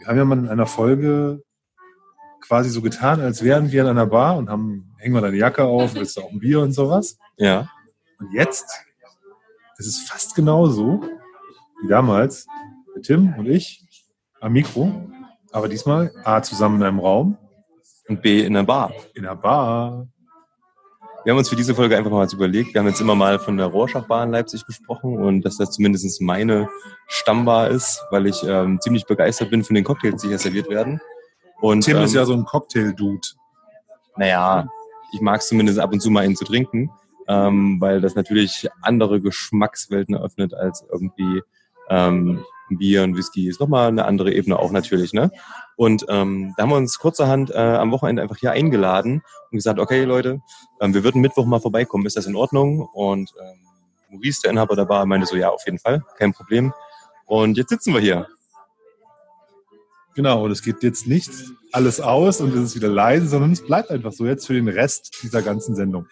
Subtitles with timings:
[0.00, 1.42] Wir haben ja mal in einer Folge
[2.40, 5.64] quasi so getan, als wären wir in einer Bar und haben, hängen wir deine Jacke
[5.64, 7.18] auf, willst du auch ein Bier und sowas.
[7.36, 7.70] Ja.
[8.18, 8.64] Und jetzt
[9.76, 11.02] ist es fast genauso
[11.82, 12.46] wie damals
[12.94, 13.86] mit Tim und ich
[14.40, 14.90] am Mikro,
[15.52, 17.36] aber diesmal A zusammen in einem Raum,
[18.08, 18.92] Und B in der Bar.
[19.14, 20.08] in einer Bar.
[21.22, 22.72] Wir haben uns für diese Folge einfach mal was überlegt.
[22.72, 26.20] Wir haben jetzt immer mal von der Rorschach-Bar in Leipzig gesprochen und dass das zumindest
[26.22, 26.68] meine
[27.08, 30.98] Stammbar ist, weil ich ähm, ziemlich begeistert bin von den Cocktails, die hier serviert werden.
[31.60, 33.28] Und Tim ähm, ist ja so ein Cocktail-Dude.
[34.16, 34.66] naja,
[35.12, 36.90] ich mag es zumindest ab und zu mal ihn zu trinken,
[37.28, 41.42] ähm, weil das natürlich andere Geschmackswelten eröffnet als irgendwie
[41.90, 43.48] ähm, Bier und Whisky.
[43.48, 45.30] Ist nochmal eine andere Ebene auch natürlich, ne?
[45.76, 49.78] Und ähm, da haben wir uns kurzerhand äh, am Wochenende einfach hier eingeladen und gesagt,
[49.78, 50.40] okay Leute,
[50.80, 52.80] ähm, wir würden Mittwoch mal vorbeikommen, ist das in Ordnung?
[52.92, 53.60] Und ähm,
[54.10, 56.72] Maurice, der Inhaber der Bar, meinte so, ja, auf jeden Fall, kein Problem.
[57.26, 58.28] Und jetzt sitzen wir hier.
[60.14, 61.30] Genau, und es geht jetzt nicht
[61.72, 64.68] alles aus und es ist wieder leise, sondern es bleibt einfach so jetzt für den
[64.68, 66.06] Rest dieser ganzen Sendung.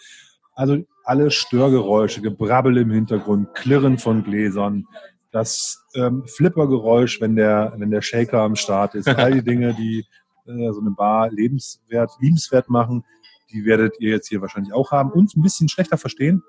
[0.54, 4.86] Also alle Störgeräusche, Gebrabbel im Hintergrund, Klirren von Gläsern,
[5.30, 10.06] das ähm, Flippergeräusch, wenn der, wenn der Shaker am Start ist, all die Dinge, die
[10.46, 13.04] äh, so eine Bar lebenswert, liebenswert machen,
[13.52, 16.42] die werdet ihr jetzt hier wahrscheinlich auch haben und ein bisschen schlechter verstehen.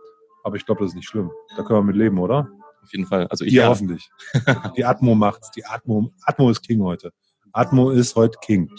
[0.43, 1.31] Aber ich glaube, das ist nicht schlimm.
[1.55, 2.49] Da können wir mit leben, oder?
[2.81, 3.27] Auf jeden Fall.
[3.27, 4.09] Also ich Ja, hoffentlich.
[4.77, 5.51] Die Atmo macht's.
[5.51, 7.11] Die Atmo, Atmo ist King heute.
[7.51, 8.69] Atmo ist heute King.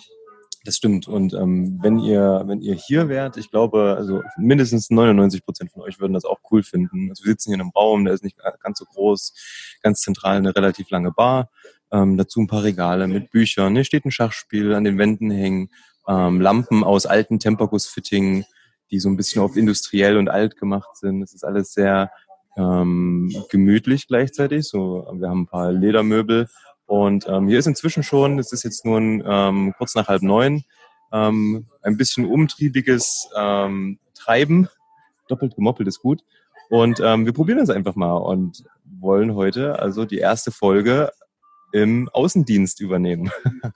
[0.64, 1.08] Das stimmt.
[1.08, 5.82] Und ähm, wenn ihr, wenn ihr hier wärt, ich glaube, also mindestens 99 Prozent von
[5.82, 7.08] euch würden das auch cool finden.
[7.08, 9.32] Also wir sitzen hier in einem Raum, der ist nicht ganz so groß,
[9.82, 11.50] ganz zentral eine relativ lange Bar.
[11.90, 13.74] Ähm, dazu ein paar Regale mit Büchern.
[13.74, 15.70] Hier steht ein Schachspiel, an den Wänden hängen
[16.10, 18.44] ähm, Lampen aus alten Temperagus-Fittingen,
[18.90, 21.22] die so ein bisschen auf industriell und alt gemacht sind.
[21.22, 22.10] Es ist alles sehr
[22.56, 24.66] ähm, gemütlich gleichzeitig.
[24.66, 26.48] So, wir haben ein paar Ledermöbel
[26.90, 30.22] und ähm, hier ist inzwischen schon, es ist jetzt nur ein, ähm, kurz nach halb
[30.22, 30.64] neun,
[31.12, 34.68] ähm, ein bisschen umtriebiges ähm, Treiben.
[35.28, 36.24] Doppelt gemoppelt ist gut.
[36.68, 41.12] Und ähm, wir probieren das einfach mal und wollen heute also die erste Folge
[41.72, 43.30] im Außendienst übernehmen.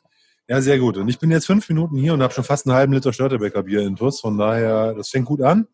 [0.47, 0.99] Ja, sehr gut.
[0.99, 3.62] Und ich bin jetzt fünf Minuten hier und habe schon fast einen halben Liter Störtebecker
[3.62, 4.21] Bier intus.
[4.21, 5.69] Von daher, das fängt gut an.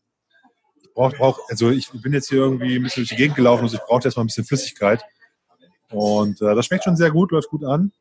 [0.81, 3.65] Ich brauch, brauch, also ich bin jetzt hier irgendwie ein bisschen durch die Gegend gelaufen,
[3.65, 5.03] also ich brauche jetzt mal ein bisschen Flüssigkeit.
[5.91, 7.93] Und äh, das schmeckt schon sehr gut, läuft gut an.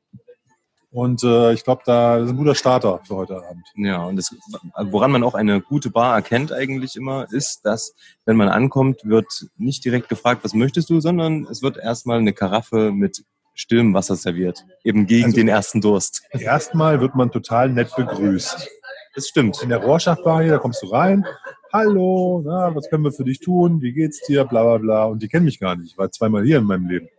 [0.91, 3.63] Und äh, ich glaube, da ist ein guter Starter für heute Abend.
[3.75, 4.35] Ja, und das,
[4.75, 7.93] woran man auch eine gute Bar erkennt eigentlich immer, ist, dass,
[8.25, 9.27] wenn man ankommt, wird
[9.57, 13.23] nicht direkt gefragt, was möchtest du, sondern es wird erstmal eine Karaffe mit
[13.53, 14.65] stillem Wasser serviert.
[14.83, 16.23] Eben gegen Also- den ersten Durst.
[16.31, 18.67] Erstmal wird man total nett begrüßt.
[19.13, 19.61] Das stimmt.
[19.61, 21.23] In der Rorschach-Bar hier, da kommst du rein.
[21.71, 23.81] Hallo, na, was können wir für dich tun?
[23.81, 24.45] Wie geht's dir?
[24.45, 25.03] Bla bla bla.
[25.05, 25.91] Und die kennen mich gar nicht.
[25.91, 27.09] Ich war zweimal hier in meinem Leben.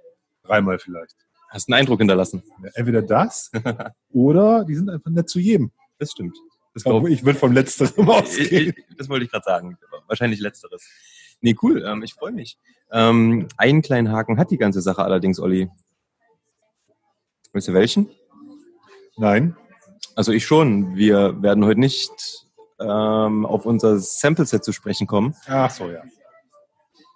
[0.50, 1.15] Dreimal vielleicht.
[1.49, 2.43] Hast einen Eindruck hinterlassen.
[2.75, 3.53] Entweder das
[4.12, 5.71] oder die sind einfach nett zu jedem.
[5.99, 6.37] Das stimmt.
[6.75, 8.75] Das Aber ich würde vom Letzteren ausgehen.
[8.99, 9.78] das wollte ich gerade sagen.
[10.09, 10.84] Wahrscheinlich letzteres.
[11.41, 11.84] Nee, cool.
[11.87, 12.59] Ähm, ich freue mich.
[12.91, 15.71] Ähm, einen kleinen Haken hat die ganze Sache allerdings, Olli.
[17.53, 18.10] Weißt du welchen?
[19.16, 19.56] Nein.
[20.16, 20.97] Also ich schon.
[20.97, 22.10] Wir werden heute nicht
[22.81, 25.34] ähm, auf unser Sample-Set zu sprechen kommen.
[25.47, 26.03] Ach so, ja.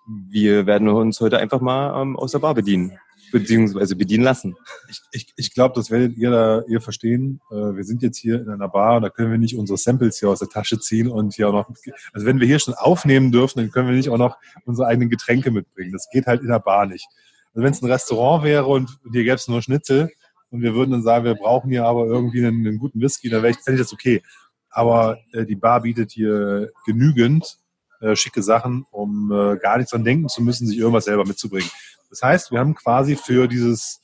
[0.06, 2.98] Wir werden uns heute einfach mal ähm, aus der Bar bedienen.
[3.32, 4.54] Beziehungsweise bedienen lassen.
[4.88, 7.40] Ich, ich, ich glaube, das werdet ihr da ihr verstehen.
[7.50, 10.20] Äh, wir sind jetzt hier in einer Bar und da können wir nicht unsere Samples
[10.20, 11.70] hier aus der Tasche ziehen und hier auch noch.
[12.12, 15.10] Also wenn wir hier schon aufnehmen dürfen, dann können wir nicht auch noch unsere eigenen
[15.10, 15.92] Getränke mitbringen.
[15.92, 17.08] Das geht halt in der Bar nicht.
[17.54, 20.10] Also wenn es ein Restaurant wäre und hier gäbe es nur Schnitzel
[20.50, 23.42] und wir würden dann sagen, wir brauchen hier aber irgendwie einen, einen guten Whisky, dann
[23.42, 24.22] wäre ich, ich das okay.
[24.70, 27.58] Aber äh, die Bar bietet hier genügend
[28.04, 31.70] äh, schicke Sachen, um äh, gar nichts dran denken zu müssen, sich irgendwas selber mitzubringen.
[32.10, 34.00] Das heißt, wir haben quasi für dieses,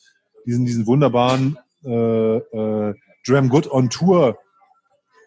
[0.47, 2.95] diesen, diesen wunderbaren äh, äh,
[3.27, 4.39] Dram Good on Tour,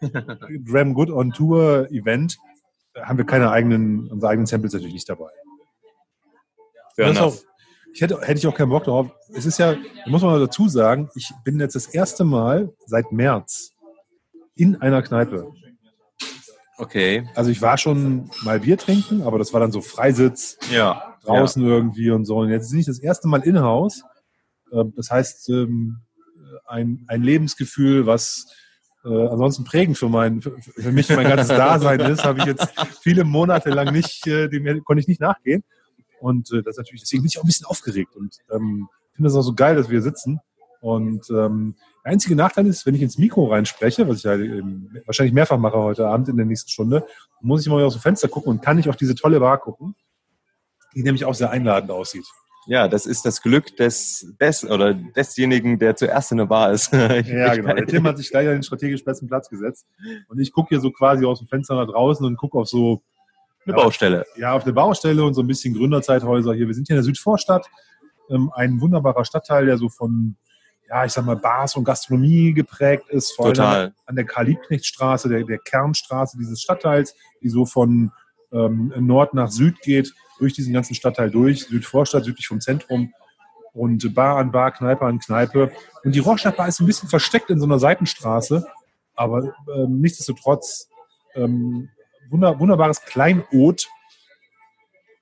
[0.00, 2.36] Dram Good on Tour Event,
[2.94, 5.30] äh, haben wir keine eigenen, unsere eigenen Samples natürlich nicht dabei.
[6.94, 7.34] Fair Das ist enough.
[7.34, 7.54] auch,
[7.94, 9.08] ich hätte, hätte ich auch keinen Bock drauf.
[9.32, 12.72] Es ist ja, da muss man mal dazu sagen, ich bin jetzt das erste Mal
[12.86, 13.70] seit März
[14.56, 15.52] in einer Kneipe.
[16.76, 17.28] Okay.
[17.34, 21.16] Also ich war schon mal Bier trinken, aber das war dann so Freisitz, Ja.
[21.24, 22.38] draußen irgendwie und so.
[22.38, 24.02] Und jetzt bin ich das erste Mal in-house.
[24.72, 26.00] Ähm, Das heißt, ähm,
[26.66, 28.46] ein, ein Lebensgefühl, was
[29.04, 32.68] äh, ansonsten prägend für mein, für, für mich mein ganzes Dasein ist, habe ich jetzt
[33.02, 35.62] viele Monate lang nicht, äh, dem konnte ich nicht nachgehen.
[36.20, 39.28] Und äh, das ist natürlich, deswegen bin ich auch ein bisschen aufgeregt und ähm, finde
[39.28, 40.40] es auch so geil, dass wir sitzen.
[40.80, 44.42] Und ähm, der einzige Nachteil ist, wenn ich ins Mikro reinspreche, was ich halt
[45.06, 47.06] wahrscheinlich mehrfach mache heute Abend in der nächsten Stunde,
[47.40, 49.94] muss ich mal aus dem Fenster gucken und kann nicht auf diese tolle Bar gucken,
[50.94, 52.26] die nämlich auch sehr einladend aussieht.
[52.66, 56.92] Ja, das ist das Glück des, des oder desjenigen, der zuerst in der Bar ist.
[56.92, 57.74] ja, genau.
[57.74, 59.86] Der Tim hat sich gleich an den strategisch besten Platz gesetzt.
[60.28, 63.02] Und ich gucke hier so quasi aus dem Fenster nach draußen und gucke auf so
[63.66, 64.24] eine Baustelle.
[64.36, 66.66] Ja, auf eine Baustelle und so ein bisschen Gründerzeithäuser hier.
[66.66, 67.66] Wir sind hier in der Südvorstadt,
[68.30, 70.36] ähm, ein wunderbarer Stadtteil, der so von,
[70.94, 73.34] ja, ich sag mal, Bars und Gastronomie geprägt ist.
[73.34, 78.12] Vor allem an der Karl-Liebknecht-Straße, der, der Kernstraße dieses Stadtteils, die so von
[78.52, 83.12] ähm, Nord nach Süd geht, durch diesen ganzen Stadtteil durch, Südvorstadt, südlich vom Zentrum
[83.72, 85.72] und Bar an Bar, Kneipe an Kneipe.
[86.04, 88.64] Und die Rohrstadtbar ist ein bisschen versteckt in so einer Seitenstraße,
[89.16, 90.88] aber ähm, nichtsdestotrotz
[91.34, 91.88] ähm,
[92.30, 93.88] wunder, wunderbares Kleinod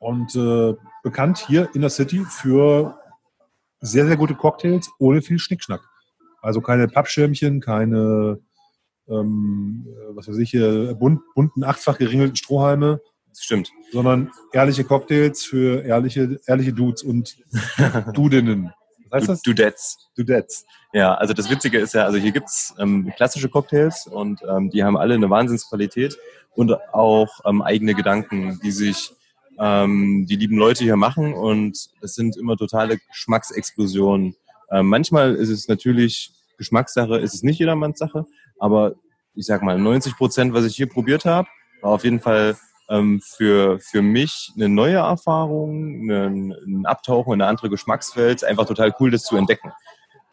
[0.00, 3.01] und äh, bekannt hier in der City für
[3.82, 5.82] sehr, sehr gute Cocktails ohne viel Schnickschnack.
[6.40, 8.40] Also keine Pappschirmchen, keine,
[9.08, 13.00] ähm, was weiß ich, hier, bunt, bunten, achtfach geringelten Strohhalme.
[13.28, 13.70] Das stimmt.
[13.92, 17.36] Sondern ehrliche Cocktails für ehrliche, ehrliche Dudes und
[18.14, 18.72] Dudinnen.
[19.10, 19.42] Was heißt das?
[19.42, 19.98] Dudettes.
[20.16, 20.64] Dudettes.
[20.92, 24.82] Ja, also das Witzige ist ja, also hier gibt's ähm, klassische Cocktails und ähm, die
[24.84, 26.16] haben alle eine Wahnsinnsqualität
[26.54, 29.12] und auch ähm, eigene Gedanken, die sich
[29.58, 34.34] ähm, die lieben Leute hier machen und es sind immer totale Geschmacksexplosionen.
[34.70, 38.24] Ähm, manchmal ist es natürlich Geschmackssache, ist es nicht jedermanns Sache,
[38.58, 38.94] aber
[39.34, 41.48] ich sag mal, 90 Prozent, was ich hier probiert habe,
[41.80, 42.56] war auf jeden Fall
[42.88, 48.66] ähm, für, für mich eine neue Erfahrung, ein, ein Abtauchen in eine andere Geschmackswelt, einfach
[48.66, 49.72] total cool, das zu entdecken.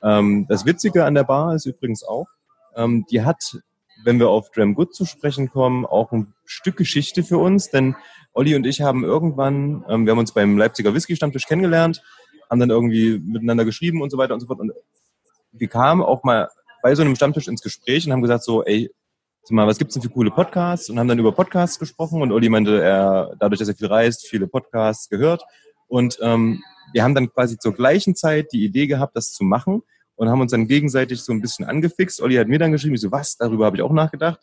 [0.03, 2.27] Ähm, das Witzige an der Bar ist übrigens auch,
[2.75, 3.59] ähm, die hat
[4.03, 7.95] wenn wir auf Dram Good zu sprechen kommen, auch ein Stück Geschichte für uns, denn
[8.39, 12.01] Olli und ich haben irgendwann, ähm, wir haben uns beim Leipziger Whisky-Stammtisch kennengelernt,
[12.49, 14.61] haben dann irgendwie miteinander geschrieben und so weiter und so fort.
[14.61, 14.71] Und
[15.51, 16.47] wir kamen auch mal
[16.81, 18.89] bei so einem Stammtisch ins Gespräch und haben gesagt so, ey,
[19.43, 20.89] sag mal, was gibt's denn für coole Podcasts?
[20.89, 24.25] Und haben dann über Podcasts gesprochen und Olli meinte, er, dadurch, dass er viel reist,
[24.25, 25.43] viele Podcasts gehört.
[25.87, 26.63] Und ähm,
[26.93, 29.83] wir haben dann quasi zur gleichen Zeit die Idee gehabt, das zu machen
[30.15, 32.21] und haben uns dann gegenseitig so ein bisschen angefixt.
[32.21, 34.39] Olli hat mir dann geschrieben, ich so, was, darüber habe ich auch nachgedacht.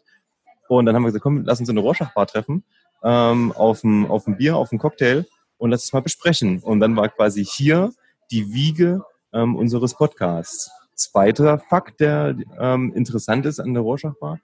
[0.69, 2.63] Und dann haben wir gesagt, komm, lass uns in eine Rorschach-Bar treffen,
[3.07, 5.25] ähm, auf ein Bier, auf ein Cocktail
[5.59, 6.59] und lass es mal besprechen.
[6.59, 7.93] Und dann war quasi hier
[8.33, 10.71] die Wiege ähm, unseres Podcasts.
[10.95, 14.41] Zweiter Fakt, der ähm, interessant ist an der Rorschach-Bar.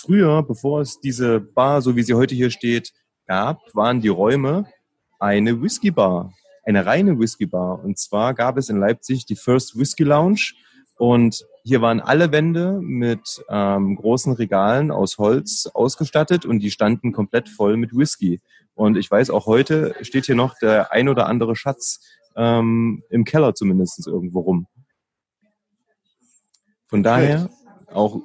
[0.00, 2.92] Früher, bevor es diese Bar, so wie sie heute hier steht,
[3.26, 4.66] gab, waren die Räume
[5.18, 6.32] eine Whisky-Bar,
[6.64, 7.82] eine reine Whisky-Bar.
[7.82, 10.52] Und zwar gab es in Leipzig die First Whisky Lounge.
[10.96, 17.12] Und hier waren alle Wände mit ähm, großen Regalen aus Holz ausgestattet und die standen
[17.12, 18.42] komplett voll mit Whisky.
[18.74, 22.00] Und ich weiß, auch heute steht hier noch der ein oder andere Schatz
[22.36, 24.66] ähm, im Keller zumindest irgendwo rum.
[26.86, 27.48] Von daher
[27.90, 28.20] auch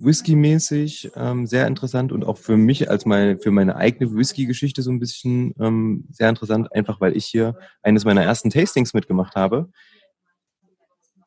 [0.00, 4.90] Whisky-mäßig ähm, sehr interessant und auch für mich als mein, für meine eigene Whisky-Geschichte so
[4.90, 9.70] ein bisschen ähm, sehr interessant, einfach weil ich hier eines meiner ersten Tastings mitgemacht habe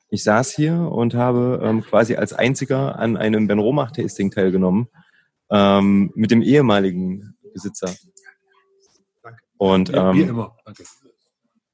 [0.10, 4.88] ich saß hier und habe ähm, quasi als einziger an einem Ben Romach-Tasting teilgenommen
[5.50, 7.94] ähm, mit dem ehemaligen Besitzer.
[9.24, 9.40] Danke.
[9.58, 10.56] Und, ähm, Wie immer.
[10.66, 10.84] Danke.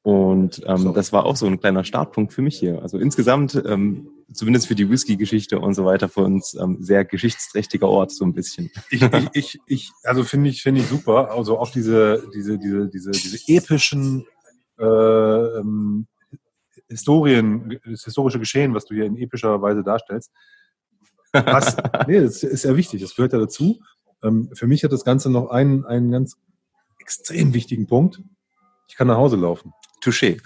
[0.03, 2.81] Und ähm, das war auch so ein kleiner Startpunkt für mich hier.
[2.81, 7.87] Also insgesamt, ähm, zumindest für die Whisky-Geschichte und so weiter, für uns ähm, sehr geschichtsträchtiger
[7.87, 8.71] Ort, so ein bisschen.
[8.89, 11.29] Ich, ich, ich, ich also finde ich, finde ich super.
[11.31, 14.25] Also auch diese, diese, diese, diese, diese epischen
[14.79, 16.07] äh, ähm,
[16.91, 20.31] Historien, das historische Geschehen, was du hier in epischer Weise darstellst.
[21.33, 21.77] Was,
[22.07, 23.79] nee, das ist ja wichtig, das gehört ja dazu.
[24.23, 26.35] Ähm, für mich hat das Ganze noch einen, einen ganz
[26.99, 28.21] extrem wichtigen Punkt.
[28.87, 29.73] Ich kann nach Hause laufen.
[30.03, 30.41] Touché.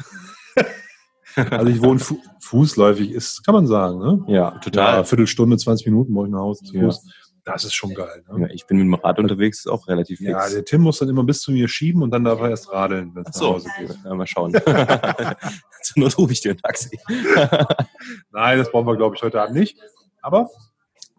[1.35, 4.23] also ich wohne fu fußläufig, ist, kann man sagen, ne?
[4.27, 4.97] Ja, total.
[4.97, 7.05] Ja, Viertelstunde, 20 Minuten brauche ich nach Hause zu Fuß.
[7.05, 7.11] Ja.
[7.45, 8.23] Das ist schon geil.
[8.27, 8.47] Ne?
[8.47, 10.29] Ja, ich bin mit dem Rad unterwegs, ist auch relativ fix.
[10.29, 12.71] Ja, der Tim muss dann immer bis zu mir schieben und dann darf er erst
[12.71, 13.45] radeln, wenn es so.
[13.45, 13.97] nach Hause geht.
[14.03, 14.51] Ja, mal schauen.
[15.83, 16.99] Zur Not rufe ich dir ein Taxi.
[18.31, 19.77] Nein, das brauchen wir, glaube ich, heute Abend nicht.
[20.23, 20.49] Aber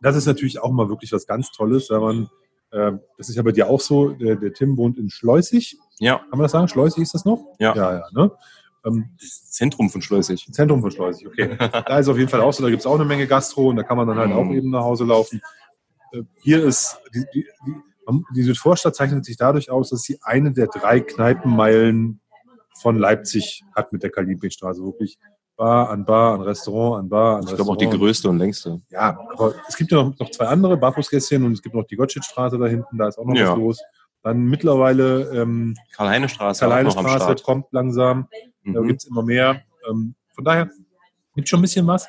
[0.02, 2.30] das ist natürlich auch mal wirklich was ganz Tolles, wenn man,
[2.72, 5.78] äh, das ist ja bei dir auch so, der, der Tim wohnt in Schleusig.
[6.00, 6.18] Ja.
[6.18, 6.66] Kann man das sagen?
[6.66, 7.44] Schleusig ist das noch?
[7.60, 7.72] Ja.
[7.76, 8.04] Ja, ja.
[8.12, 8.32] Ne?
[8.84, 10.46] Ähm, das Zentrum von Schleusig.
[10.52, 11.56] Zentrum von Schleusig, okay.
[11.58, 13.76] da ist auf jeden Fall auch so, da gibt es auch eine Menge Gastro und
[13.76, 15.40] da kann man dann halt auch eben nach Hause laufen.
[16.12, 17.46] Äh, hier ist, die, die,
[18.34, 22.20] die Südvorstadt zeichnet sich dadurch aus, dass sie eine der drei Kneipenmeilen
[22.80, 24.82] von Leipzig hat mit der Kalibri-Straße.
[24.82, 25.18] Wirklich
[25.56, 28.82] Bar an Bar, an Restaurant, an Bar, an Ich glaube auch die größte und längste.
[28.90, 31.96] Ja, aber es gibt ja noch, noch zwei andere, Barfußgässchen und es gibt noch die
[31.96, 33.52] Gottschedstraße da hinten, da ist auch noch ja.
[33.52, 33.82] was los.
[34.22, 38.28] Dann mittlerweile ähm, Karl-Heine-Straße Karl-Heine-Straße kommt langsam.
[38.64, 38.74] Mhm.
[38.74, 39.62] Da gibt es immer mehr.
[39.88, 40.68] Ähm, von daher
[41.34, 42.06] gibt schon ein bisschen was.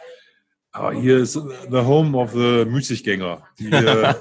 [0.78, 4.14] Aber hier ist the home of the Müßiggänger, die äh,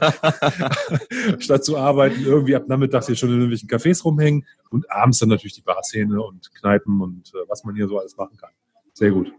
[1.38, 5.28] statt zu arbeiten irgendwie ab Nachmittags hier schon in irgendwelchen Cafés rumhängen und abends dann
[5.28, 8.50] natürlich die Barszene und Kneipen und äh, was man hier so alles machen kann.
[8.94, 9.30] Sehr gut.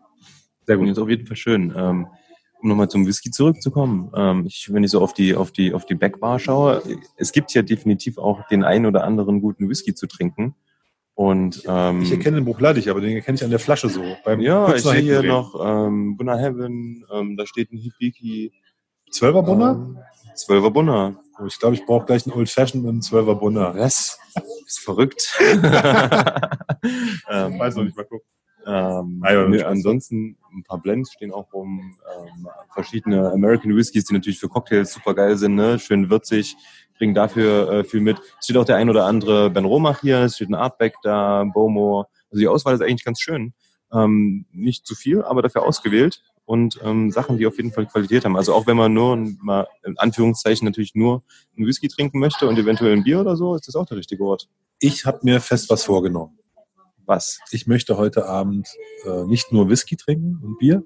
[0.67, 0.89] Sehr gut.
[0.89, 1.73] Das ist auf jeden Fall schön.
[1.75, 2.07] Ähm,
[2.61, 4.11] um nochmal zum Whisky zurückzukommen.
[4.15, 6.83] Ähm, ich, wenn ich so auf die, auf die, auf die Backbar schaue,
[7.15, 10.53] es gibt ja definitiv auch den einen oder anderen guten Whisky zu trinken.
[11.17, 14.03] Und, ähm, ich erkenne den Bruchladdig, aber den erkenne ich an der Flasche so.
[14.37, 18.51] ja, ich sehe hier noch ähm, Bunner Heaven, ähm, da steht ein Hibiki.
[19.09, 19.71] Zwölfer Bunner?
[19.71, 19.97] Ähm,
[20.35, 21.19] Zwölfer Bunner.
[21.39, 23.73] Oh, ich glaube, ich brauche gleich einen Old Fashioned und einen Zwölfer Bunner.
[23.75, 24.19] Was?
[24.67, 25.35] Ist verrückt.
[25.41, 25.57] ähm,
[27.57, 28.27] Weiß noch nicht, mal gucken.
[28.67, 34.39] Ähm, nee, ansonsten ein paar Blends stehen auch rum, ähm, verschiedene American Whiskys, die natürlich
[34.39, 35.79] für Cocktails super geil sind, ne?
[35.79, 36.55] schön würzig,
[36.97, 38.17] bringen dafür äh, viel mit.
[38.39, 41.43] Es steht auch der ein oder andere Ben Romach hier, es steht ein Artback da,
[41.43, 42.05] Bomo.
[42.29, 43.53] Also die Auswahl ist eigentlich ganz schön.
[43.91, 48.23] Ähm, nicht zu viel, aber dafür ausgewählt und ähm, Sachen, die auf jeden Fall Qualität
[48.23, 48.37] haben.
[48.37, 51.23] Also auch wenn man nur mal in Anführungszeichen natürlich nur
[51.55, 54.23] einen Whisky trinken möchte und eventuell ein Bier oder so, ist das auch der richtige
[54.23, 54.47] Ort.
[54.79, 56.39] Ich habe mir fest was vorgenommen.
[57.05, 57.39] Was?
[57.51, 58.67] Ich möchte heute Abend
[59.05, 60.83] äh, nicht nur Whisky trinken und Bier,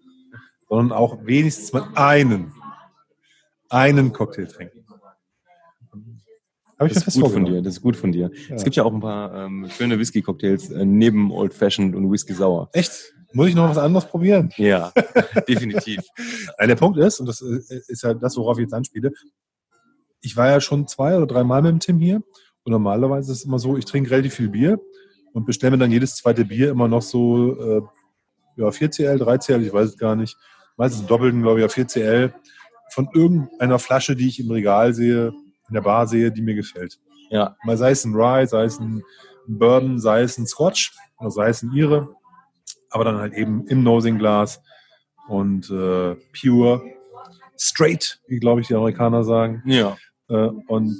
[0.67, 2.53] sondern auch wenigstens mal einen,
[3.69, 4.80] einen Cocktail trinken.
[6.81, 7.61] Hab ich das ist gut von dir.
[7.61, 8.31] Das ist gut von dir.
[8.49, 8.55] Ja.
[8.55, 12.33] Es gibt ja auch ein paar ähm, schöne Whisky-Cocktails äh, neben Old Fashioned und Whisky
[12.33, 12.69] Sauer.
[12.73, 13.13] Echt?
[13.33, 14.51] Muss ich noch was anderes probieren?
[14.57, 14.91] Ja,
[15.47, 15.99] definitiv.
[16.57, 19.11] Nein, der Punkt ist, und das äh, ist ja das, worauf ich jetzt anspiele,
[20.21, 22.23] ich war ja schon zwei oder drei Mal mit dem Tim hier
[22.63, 24.79] und normalerweise ist es immer so, ich trinke relativ viel Bier
[25.33, 27.81] und bestelle mir dann jedes zweite Bier immer noch so äh,
[28.57, 30.35] ja, 4CL, 3CL, ich weiß es gar nicht.
[30.77, 32.33] Meistens doppelten, glaube ich, ja 4CL
[32.89, 35.31] von irgendeiner Flasche, die ich im Regal sehe,
[35.71, 36.99] in der Bar sehe, die mir gefällt.
[37.29, 37.55] Ja.
[37.63, 39.03] Mal sei es ein Rye, sei es ein
[39.47, 42.09] Bourbon, sei es ein Scotch oder sei es ein Ire,
[42.89, 44.61] aber dann halt eben im Nosing-Glas
[45.29, 46.83] und äh, pure,
[47.57, 49.63] straight, wie glaube ich die Amerikaner sagen.
[49.65, 49.95] Ja.
[50.27, 50.93] Äh, und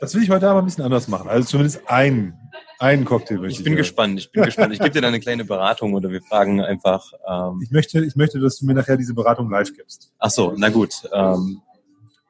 [0.00, 1.28] das will ich heute aber ein bisschen anders machen.
[1.28, 2.34] Also zumindest ein
[2.78, 3.58] einen Cocktail möchte ich.
[3.58, 4.72] Ich bin gespannt, ich bin gespannt.
[4.72, 7.12] Ich gebe dir dann eine kleine Beratung oder wir fragen einfach.
[7.28, 10.10] Ähm ich, möchte, ich möchte, dass du mir nachher diese Beratung live gibst.
[10.18, 10.92] Ach so, na gut.
[11.12, 11.62] Ähm,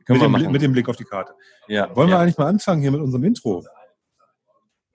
[0.05, 0.53] können mit, wir dem, machen.
[0.53, 1.35] mit dem Blick auf die Karte.
[1.69, 2.17] Ja, Wollen ja.
[2.17, 3.65] wir eigentlich mal anfangen hier mit unserem Intro?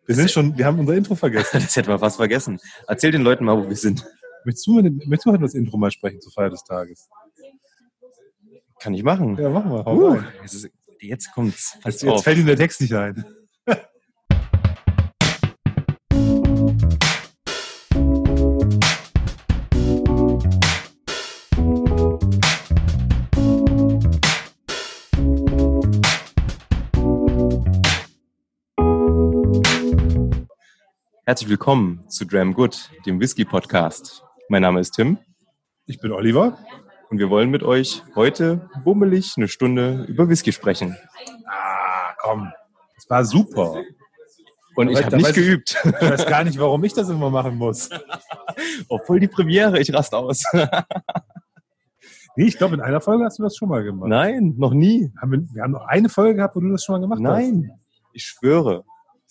[0.06, 1.50] Wir sind schon, wir haben unser Intro vergessen.
[1.54, 2.60] das hätten wir fast vergessen.
[2.88, 4.06] Erzähl den Leuten mal, wo wir sind.
[4.46, 7.10] Möchtest du, möchtest du das Intro mal sprechen zur Feier des Tages?
[8.80, 9.38] Kann ich machen.
[9.38, 9.88] Ja, machen wir.
[9.88, 10.70] Uh, jetzt,
[11.02, 11.78] jetzt kommt's.
[11.84, 13.26] Jetzt, jetzt fällt ihm der Text nicht ein.
[31.28, 34.24] Herzlich willkommen zu Dram Good, dem Whisky Podcast.
[34.48, 35.18] Mein Name ist Tim.
[35.86, 36.58] Ich bin Oliver.
[37.10, 40.96] Und wir wollen mit euch heute bummelig eine Stunde über Whisky sprechen.
[41.46, 42.54] Ah, komm.
[42.96, 43.84] Das war super.
[44.78, 45.76] Und ich habe nicht geübt.
[45.84, 47.90] Ich, ich weiß gar nicht, warum ich das immer machen muss.
[48.88, 50.44] Obwohl die Premiere, ich rast aus.
[52.38, 54.08] nee, ich glaube, in einer Folge hast du das schon mal gemacht.
[54.08, 55.12] Nein, noch nie.
[55.22, 57.34] Haben wir, wir haben noch eine Folge gehabt, wo du das schon mal gemacht Nein,
[57.34, 57.52] hast.
[57.52, 57.80] Nein,
[58.14, 58.86] ich schwöre.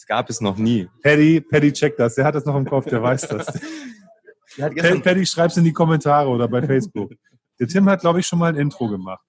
[0.06, 0.88] Gab es noch nie.
[1.02, 2.14] Paddy, Paddy checkt das.
[2.14, 3.46] Der hat das noch im Kopf, der weiß das.
[4.56, 7.12] Paddy, Paddy schreibt es in die Kommentare oder bei Facebook.
[7.58, 9.24] Der Tim hat, glaube ich, schon mal ein Intro gemacht.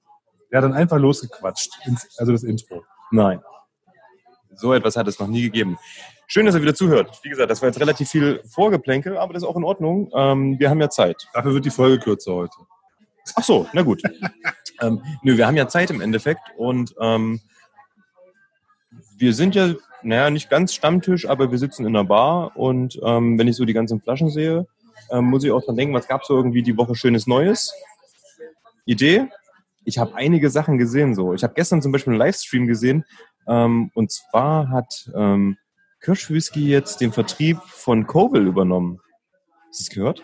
[0.51, 1.71] Der hat dann einfach losgequatscht.
[2.17, 2.83] Also das Intro.
[3.11, 3.41] Nein.
[4.55, 5.77] So etwas hat es noch nie gegeben.
[6.27, 7.19] Schön, dass er wieder zuhört.
[7.23, 10.11] Wie gesagt, das war jetzt relativ viel Vorgeplänkel, aber das ist auch in Ordnung.
[10.13, 11.27] Ähm, wir haben ja Zeit.
[11.33, 12.55] Dafür wird die Folge kürzer heute.
[13.35, 14.01] Ach so, na gut.
[14.81, 17.39] ähm, nö, wir haben ja Zeit im Endeffekt und ähm,
[19.17, 19.73] wir sind ja
[20.03, 23.65] naja, nicht ganz Stammtisch, aber wir sitzen in einer Bar und ähm, wenn ich so
[23.65, 24.67] die ganzen Flaschen sehe,
[25.11, 27.73] ähm, muss ich auch dran denken, was gab es so irgendwie die Woche Schönes Neues?
[28.85, 29.27] Idee?
[29.83, 31.33] Ich habe einige Sachen gesehen so.
[31.33, 33.05] Ich habe gestern zum Beispiel einen Livestream gesehen
[33.47, 35.57] ähm, und zwar hat ähm,
[36.01, 38.99] Kirschwhisky jetzt den Vertrieb von Coville übernommen.
[39.69, 40.23] Hast du es gehört?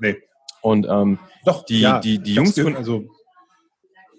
[0.00, 0.16] Nee.
[0.62, 3.04] Und ähm, doch die, ja, die, die Jungs von, also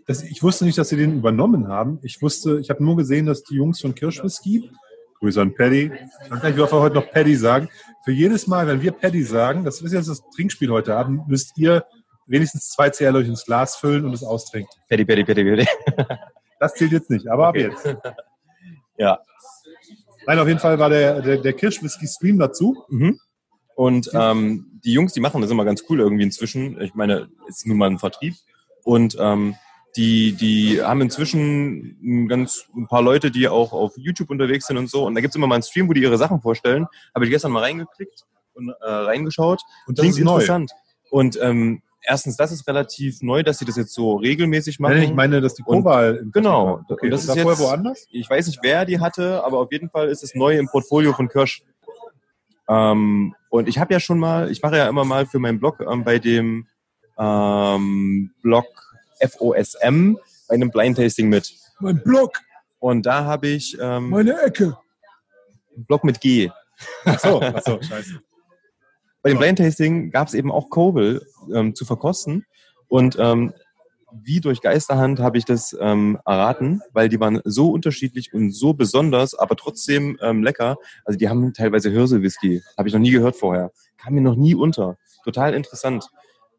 [0.06, 2.00] das, ich wusste nicht, dass sie den übernommen haben.
[2.04, 4.70] Ich wusste, ich habe nur gesehen, dass die Jungs von Kirschwhisky
[5.20, 5.92] Grüße an Paddy.
[6.24, 7.70] Ich wir heute noch Paddy sagen.
[8.04, 11.58] Für jedes Mal, wenn wir Paddy sagen, das ist jetzt das Trinkspiel heute Abend, müsst
[11.58, 11.86] ihr
[12.28, 14.72] wenigstens zwei CL euch ins Glas füllen und es austrinken.
[14.90, 15.68] Paddy, Paddy, Paddy, Paddy.
[16.58, 17.66] Das zählt jetzt nicht, aber okay.
[17.66, 17.98] ab jetzt.
[18.98, 19.20] Ja.
[20.26, 22.86] Nein, auf jeden Fall war der, der, der Kirschwhisky-Stream dazu.
[22.88, 23.20] Mhm.
[23.76, 26.80] Und ähm, die Jungs, die machen das immer ganz cool irgendwie inzwischen.
[26.80, 28.36] Ich meine, es ist nun mal ein Vertrieb.
[28.86, 29.56] Und ähm,
[29.96, 34.78] die, die haben inzwischen ein ganz ein paar Leute, die auch auf YouTube unterwegs sind
[34.78, 35.06] und so.
[35.06, 36.86] Und da gibt's immer mal einen Stream, wo die ihre Sachen vorstellen.
[37.14, 38.24] Habe ich gestern mal reingeklickt
[38.54, 39.62] und äh, reingeschaut.
[39.88, 40.72] Und das Klingt ist interessant.
[41.12, 41.20] Neu.
[41.20, 44.96] Und ähm, erstens, das ist relativ neu, dass sie das jetzt so regelmäßig machen.
[44.96, 46.82] Nein, ich meine, dass die im genau.
[46.90, 48.08] Okay, Und das das ist jetzt- vorher woanders?
[48.12, 51.14] ich weiß nicht, wer die hatte, aber auf jeden Fall ist es neu im Portfolio
[51.14, 51.64] von Kirsch.
[52.68, 55.80] Ähm, und ich habe ja schon mal, ich mache ja immer mal für meinen Blog
[55.88, 56.68] ähm, bei dem
[57.18, 58.66] ähm, Blog
[59.20, 60.18] FOSM
[60.48, 61.54] bei einem Blind Tasting mit.
[61.80, 62.40] Mein Blog,
[62.80, 64.78] Und da habe ich ähm, meine Ecke.
[65.76, 66.50] Blog mit G.
[67.04, 68.22] Achso, achso, scheiße.
[69.22, 69.40] Bei dem.
[69.40, 72.46] Blind Tasting gab es eben auch Kobel ähm, zu verkosten.
[72.88, 73.54] Und ähm,
[74.24, 78.74] wie durch Geisterhand habe ich das ähm, erraten, weil die waren so unterschiedlich und so
[78.74, 80.78] besonders, aber trotzdem ähm, lecker.
[81.04, 82.62] Also die haben teilweise Hirse-Whisky.
[82.78, 83.72] Habe ich noch nie gehört vorher.
[83.98, 84.98] Kam mir noch nie unter.
[85.24, 86.08] Total interessant.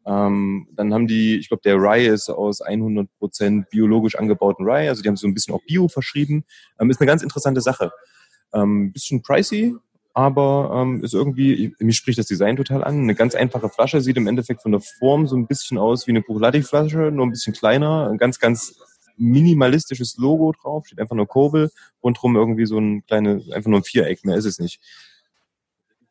[0.07, 4.87] Ähm, dann haben die, ich glaube, der Rye ist aus 100% biologisch angebauten Rye.
[4.89, 6.45] Also die haben so ein bisschen auch Bio verschrieben.
[6.79, 7.91] Ähm, ist eine ganz interessante Sache.
[8.53, 9.75] Ähm, bisschen pricey,
[10.13, 13.01] aber ähm, ist irgendwie, ich- mich spricht das Design total an.
[13.01, 16.11] Eine ganz einfache Flasche sieht im Endeffekt von der Form so ein bisschen aus wie
[16.11, 18.09] eine Buchlati-Flasche, nur ein bisschen kleiner.
[18.09, 18.79] Ein ganz, ganz
[19.17, 21.69] minimalistisches Logo drauf, steht einfach nur Kurbel,
[22.03, 24.79] rundherum irgendwie so ein kleines, einfach nur ein Viereck, mehr ist es nicht.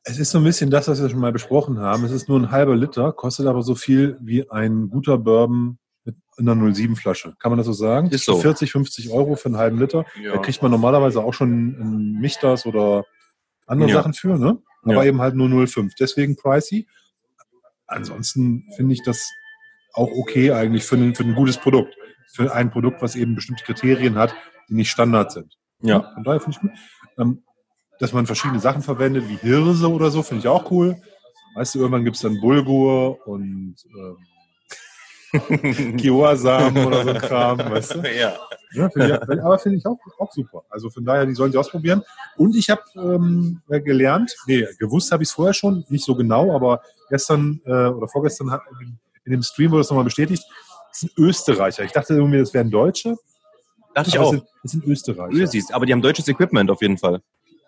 [0.09, 2.05] Es ist so ein bisschen das, was wir schon mal besprochen haben.
[2.05, 6.15] Es ist nur ein halber Liter, kostet aber so viel wie ein guter Bourbon mit
[6.39, 7.35] einer 07-Flasche.
[7.41, 8.09] Kann man das so sagen?
[8.11, 8.37] Ist so.
[8.37, 10.05] 40, 50 Euro für einen halben Liter.
[10.25, 13.05] Da kriegt man normalerweise auch schon ein Michters oder
[13.67, 13.97] andere Ja.
[13.97, 14.63] Sachen für, ne?
[14.85, 15.05] Aber Ja.
[15.05, 15.95] eben halt nur 0,5.
[15.99, 16.87] Deswegen pricey.
[17.89, 19.29] Ansonsten finde ich das
[19.93, 21.97] auch okay eigentlich für ein, für ein gutes Produkt.
[22.33, 24.33] Für ein Produkt, was eben bestimmte Kriterien hat,
[24.69, 25.57] die nicht Standard sind.
[25.81, 26.13] Ja.
[26.15, 26.79] Von daher finde ich gut.
[27.19, 27.43] Ähm,
[27.99, 30.97] dass man verschiedene Sachen verwendet, wie Hirse oder so, finde ich auch cool.
[31.55, 34.17] Weißt du, irgendwann gibt es dann Bulgur und ähm,
[35.97, 37.99] Kiowa-Samen oder so ein Kram, weißt du?
[38.19, 38.37] ja.
[38.73, 40.63] Ja, find ich, aber finde ich auch, auch super.
[40.69, 42.03] Also von daher, die sollen sie ausprobieren.
[42.37, 46.55] Und ich habe ähm, gelernt, nee, gewusst habe ich es vorher schon, nicht so genau,
[46.55, 48.59] aber gestern äh, oder vorgestern
[49.25, 50.45] in dem Stream wurde es nochmal bestätigt,
[50.91, 51.85] das sind Österreicher.
[51.85, 53.17] Ich dachte irgendwie, das wären Deutsche.
[53.95, 54.33] Dachte ich aber auch.
[54.35, 55.33] Es sind, es sind Österreicher.
[55.33, 57.23] Ösis, aber die haben deutsches Equipment auf jeden Fall.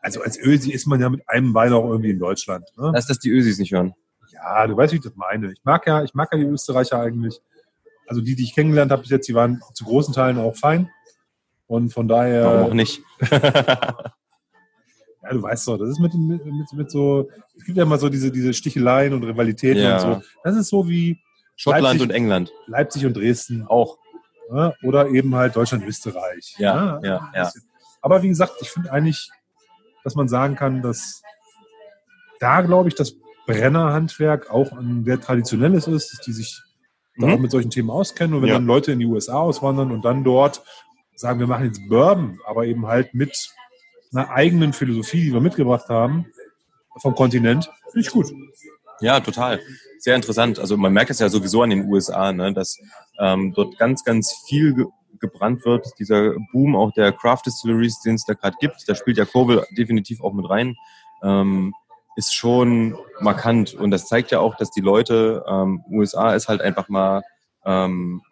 [0.09, 2.65] Also als Ösi ist man ja mit einem Bein auch irgendwie in Deutschland.
[2.77, 2.91] Ne?
[2.95, 3.95] Lass das die Ösis nicht hören.
[4.33, 5.53] Ja, du weißt, wie ich das meine.
[5.53, 7.41] Ich mag ja, ich mag ja die Österreicher eigentlich.
[8.07, 10.91] Also die, die ich kennengelernt habe bis jetzt, die waren zu großen Teilen auch fein.
[11.67, 12.45] Und von daher.
[12.45, 13.03] Warum auch nicht?
[15.23, 17.99] Ja, du weißt doch, das ist mit, mit, mit, mit so, es gibt ja immer
[17.99, 19.94] so diese, diese Sticheleien und Rivalitäten Ja.
[19.97, 20.23] und so.
[20.44, 21.18] Das ist so wie
[21.57, 22.53] Schottland Leipzig- und England.
[22.66, 23.99] Leipzig und Dresden Auch.
[24.55, 26.55] ja, oder eben halt Deutschland, Österreich.
[26.59, 27.44] Ja, ja, ein ja.
[27.44, 27.62] bisschen.
[28.01, 29.29] Aber wie gesagt, ich finde eigentlich,
[30.05, 31.23] dass man sagen kann, dass
[32.41, 33.15] da, glaube ich, das
[33.47, 36.61] Brennerhandwerk auch ein sehr traditionelles ist, dass die sich
[37.17, 37.33] Mhm.
[37.33, 38.35] auch mit solchen Themen auskennen.
[38.37, 38.55] Und wenn Ja.
[38.55, 40.63] dann Leute in die USA auswandern und dann dort
[41.17, 43.33] sagen, wir machen jetzt Bourbon, aber eben halt mit
[44.13, 46.27] einer eigenen Philosophie, die wir mitgebracht haben
[47.03, 48.33] vom Kontinent, finde ich gut.
[49.01, 49.61] Ja, total.
[49.99, 50.59] Sehr interessant.
[50.61, 52.79] Also man merkt es ja sowieso an den USA, ne, dass
[53.19, 54.87] ähm, dort ganz, ganz viel
[55.20, 55.87] gebrannt wird.
[55.98, 59.64] Dieser Boom auch der Craft Distilleries, den es da gerade gibt, da spielt ja Kurbel
[59.76, 60.76] definitiv auch mit rein,
[61.22, 61.74] ähm,
[62.16, 63.74] ist schon markant.
[63.74, 67.22] Und das zeigt ja auch, dass die Leute, ähm, USA ist halt einfach mal,
[67.64, 68.22] ähm,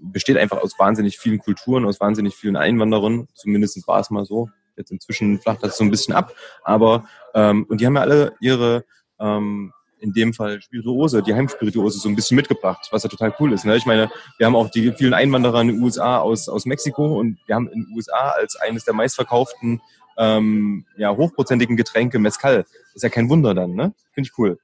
[0.00, 3.28] besteht einfach aus wahnsinnig vielen Kulturen, aus wahnsinnig vielen Einwanderern.
[3.34, 4.48] Zumindest war es mal so.
[4.76, 6.32] Jetzt inzwischen flacht das so ein bisschen ab.
[6.62, 8.84] Aber, ähm, und die haben ja alle ihre,
[9.20, 13.52] ähm, in dem Fall Spirituose, die Heimspirituose so ein bisschen mitgebracht, was ja total cool
[13.52, 13.64] ist.
[13.64, 13.76] Ne?
[13.76, 17.38] Ich meine, wir haben auch die vielen Einwanderer in den USA aus, aus Mexiko und
[17.46, 19.80] wir haben in den USA als eines der meistverkauften
[20.16, 22.64] ähm, ja, hochprozentigen Getränke Mezcal.
[22.94, 23.94] Ist ja kein Wunder dann, ne?
[24.12, 24.58] Finde ich cool.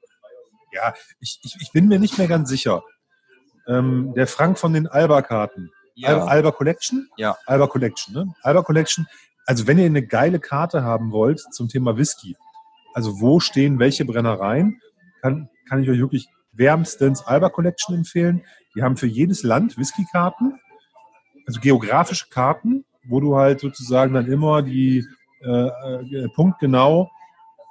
[0.73, 2.83] Ja, ich, ich, ich bin mir nicht mehr ganz sicher.
[3.67, 5.71] Ähm, der Frank von den Alba-Karten.
[6.03, 7.09] Alba, Alba Collection?
[7.17, 7.37] Ja.
[7.47, 8.35] Alba Collection, ne?
[8.43, 9.07] Alba Collection.
[9.47, 12.37] Also wenn ihr eine geile Karte haben wollt zum Thema Whisky,
[12.95, 14.81] also wo stehen welche Brennereien,
[15.25, 18.43] kann, kann ich euch wirklich wärmstens Alba Collection empfehlen.
[18.77, 20.61] Die haben für jedes Land Whisky-Karten,
[21.47, 25.07] also geografische Karten, wo du halt sozusagen dann immer die
[25.43, 27.11] äh, äh, punktgenau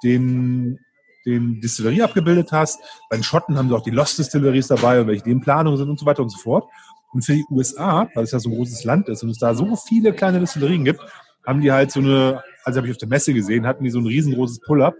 [0.02, 0.80] den,
[1.24, 2.80] den Distillerie abgebildet hast.
[3.08, 5.76] Bei den Schotten haben sie auch die Lost Distilleries dabei und welche die in Planung
[5.76, 6.68] sind und so weiter und so fort.
[7.12, 9.54] Und für die USA, weil es ja so ein großes Land ist und es da
[9.54, 11.00] so viele kleine Distillerien gibt,
[11.46, 14.00] haben die halt so eine, also habe ich auf der Messe gesehen, hatten die so
[14.00, 14.96] ein riesengroßes Pull-up,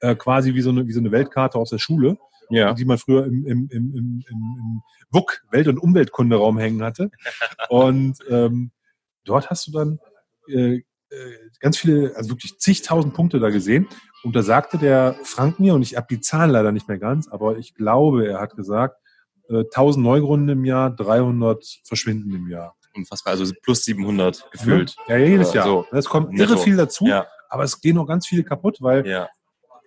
[0.00, 2.16] äh, quasi wie so, eine, wie so eine Weltkarte aus der Schule,
[2.50, 2.72] Ja.
[2.72, 7.10] die man früher im, im, im, im, im, WUK, Welt- und Umweltkunderaum hängen hatte.
[7.70, 8.70] Und ähm,
[9.24, 9.98] dort hast du dann
[10.48, 10.82] äh, äh,
[11.60, 13.86] ganz viele, also wirklich zigtausend Punkte da gesehen.
[14.24, 17.28] Und da sagte der Frank mir, und ich habe die Zahlen leider nicht mehr ganz,
[17.28, 18.96] aber ich glaube, er hat gesagt,
[19.48, 22.74] äh, 1000 Neugründen im Jahr, 300 Verschwinden im Jahr.
[22.94, 23.32] Unfassbar.
[23.34, 24.96] Also plus 700 gefühlt.
[25.06, 25.64] Ja, jedes Ja, Jahr.
[25.66, 25.86] so.
[25.92, 29.28] Es kommt irre viel dazu, Ja, aber es gehen noch ganz viele kaputt, weil ja.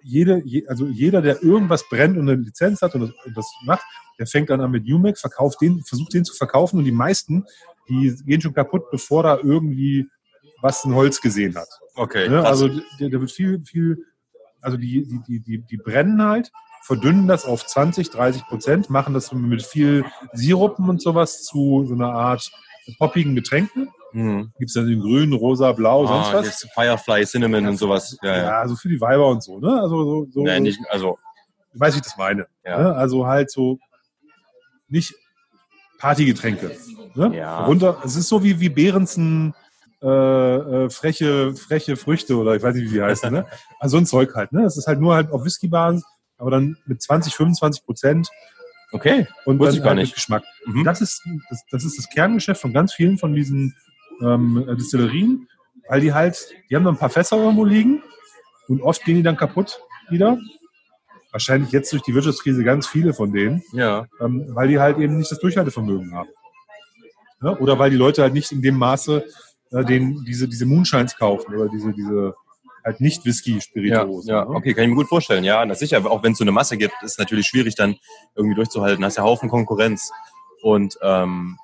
[0.04, 3.52] Jede, je, also jeder, der irgendwas brennt und eine Lizenz hat und das, und das
[3.64, 3.86] macht,
[4.20, 7.46] der fängt dann an mit Umax, verkauft den, versucht den zu verkaufen und die meisten,
[7.90, 10.08] die gehen schon kaputt, bevor da irgendwie
[10.62, 11.70] was ein Holz gesehen hat.
[11.96, 12.30] Okay.
[12.30, 12.46] Ne?
[12.46, 14.06] Also da da wird viel, viel,
[14.62, 16.52] also die, die, die, die, die brennen halt,
[16.84, 21.94] verdünnen das auf 20, 30 Prozent, machen das mit viel Sirupen und sowas zu so
[21.94, 22.52] einer Art
[22.98, 23.90] poppigen Getränken.
[24.12, 24.52] Hm.
[24.58, 26.46] Gibt es dann in grün, rosa, blau, sonst Ah, was.
[26.46, 28.18] jetzt Firefly, Cinnamon und sowas.
[28.22, 28.44] Ja, ja.
[28.44, 29.80] Ja, so für die Weiber und so, ne?
[29.82, 31.18] Also so, so Nee, nicht, also,
[31.74, 32.48] ich weiß, wie ich das meine.
[32.66, 32.78] Ja.
[32.82, 32.96] Ne?
[32.96, 33.80] Also halt so
[34.90, 35.14] nicht
[35.98, 36.76] Partygetränke.
[37.16, 37.38] Ne?
[37.38, 37.66] Ja.
[37.66, 39.54] Runter, es ist so wie, wie Behrensen
[40.02, 43.32] äh, äh, freche, freche Früchte oder ich weiß nicht, wie die heißen.
[43.32, 43.46] Ne?
[43.80, 44.52] Also so ein Zeug halt.
[44.52, 44.64] Ne?
[44.64, 46.04] Es ist halt nur halt auf Whisky-Basis,
[46.38, 48.30] aber dann mit 20, 25 Prozent
[48.92, 49.28] okay.
[49.46, 50.14] und Wusste ich gar halt nicht.
[50.14, 50.44] Geschmack.
[50.66, 50.84] Mhm.
[50.84, 53.76] Das, ist, das, das ist das Kerngeschäft von ganz vielen von diesen
[54.22, 55.48] ähm, Distillerien,
[55.90, 58.02] weil die halt, die haben dann ein paar Fässer irgendwo liegen
[58.68, 60.38] und oft gehen die dann kaputt wieder.
[61.32, 64.06] Wahrscheinlich jetzt durch die Wirtschaftskrise ganz viele von denen, Ja.
[64.20, 66.30] ähm, weil die halt eben nicht das Durchhaltevermögen haben.
[67.42, 67.58] Ja?
[67.58, 69.24] Oder weil die Leute halt nicht in dem Maße
[69.72, 72.36] äh, den, diese, diese Moonshines kaufen oder diese, diese
[72.84, 74.30] halt nicht Ja, Whisky-Spirituosen.
[74.30, 74.50] ja, ne?
[74.56, 75.44] okay, kann ich mir gut vorstellen.
[75.44, 77.96] Ja, na sicher, auch wenn es so eine Masse gibt, ist es natürlich schwierig dann
[78.36, 79.06] irgendwie durchzuhalten.
[79.06, 80.12] Hast ja Haufen Konkurrenz.
[80.64, 81.58] Und ähm,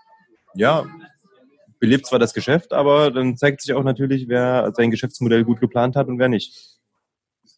[0.55, 0.85] ja,
[1.79, 5.95] belebt zwar das Geschäft, aber dann zeigt sich auch natürlich, wer sein Geschäftsmodell gut geplant
[5.95, 6.77] hat und wer nicht.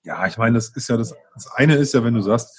[0.04, 2.58] Ja, ich meine, das ist ja das, das eine ist ja, wenn du sagst,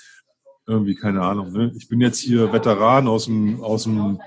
[0.66, 1.72] irgendwie, keine Ahnung, ne?
[1.76, 4.20] ich bin jetzt hier Veteran aus dem, aus dem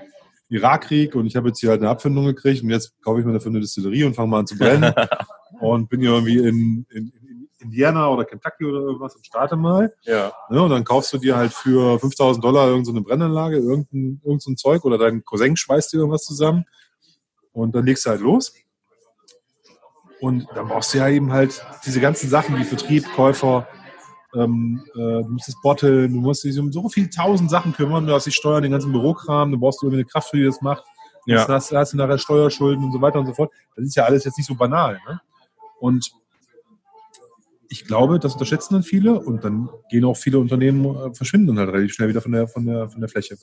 [0.48, 3.32] Irakkrieg und ich habe jetzt hier halt eine Abfindung gekriegt und jetzt kaufe ich mir
[3.32, 4.92] dafür eine Distillerie und fange mal an zu brennen
[5.60, 9.92] und bin hier irgendwie in, in, in Indiana oder Kentucky oder irgendwas und starte mal.
[10.02, 10.32] Ja.
[10.50, 10.62] Ne?
[10.62, 14.84] Und dann kaufst du dir halt für 5000 Dollar irgendeine so Brennanlage, irgendein, irgendein Zeug
[14.84, 16.66] oder dein Cousin schweißt dir irgendwas zusammen
[17.54, 18.52] und dann legst du halt los.
[20.20, 23.66] Und dann brauchst du ja eben halt diese ganzen Sachen wie Vertrieb, Käufer,
[24.34, 28.06] ähm, äh, du musst es botteln, du musst dich um so viele tausend Sachen kümmern,
[28.06, 30.84] du hast die Steuern, den ganzen Bürokram, du brauchst irgendwie eine Kraft, die das macht.
[31.26, 31.46] Ja.
[31.48, 33.52] Hast, hast du nachher Steuerschulden und so weiter und so fort.
[33.76, 35.00] Das ist ja alles jetzt nicht so banal.
[35.08, 35.20] Ne?
[35.80, 36.12] Und
[37.68, 41.58] ich glaube, das unterschätzen dann viele und dann gehen auch viele Unternehmen, äh, verschwinden dann
[41.58, 43.36] halt relativ schnell wieder von der, von der, von der Fläche.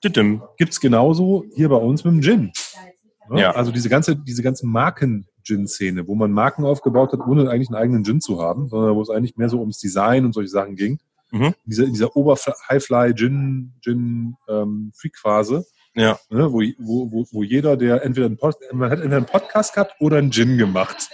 [0.00, 0.42] Tütüm.
[0.56, 2.52] Gibt's genauso hier bei uns mit dem Gin.
[3.28, 3.40] Ne?
[3.40, 3.52] Ja.
[3.52, 8.04] Also diese ganze, diese ganze Marken-Gin-Szene, wo man Marken aufgebaut hat, ohne eigentlich einen eigenen
[8.04, 10.98] Gin zu haben, sondern wo es eigentlich mehr so ums Design und solche Sachen ging.
[11.30, 11.54] Mhm.
[11.64, 16.18] Diese, dieser Ober-Highfly-Gin, Gin, ähm, Freak-Phase, Ja.
[16.30, 16.52] ne?
[16.52, 19.94] wo, wo, wo, wo jeder, der entweder einen, Pod man hat entweder einen Podcast gehabt
[20.00, 21.08] oder einen Gin gemacht.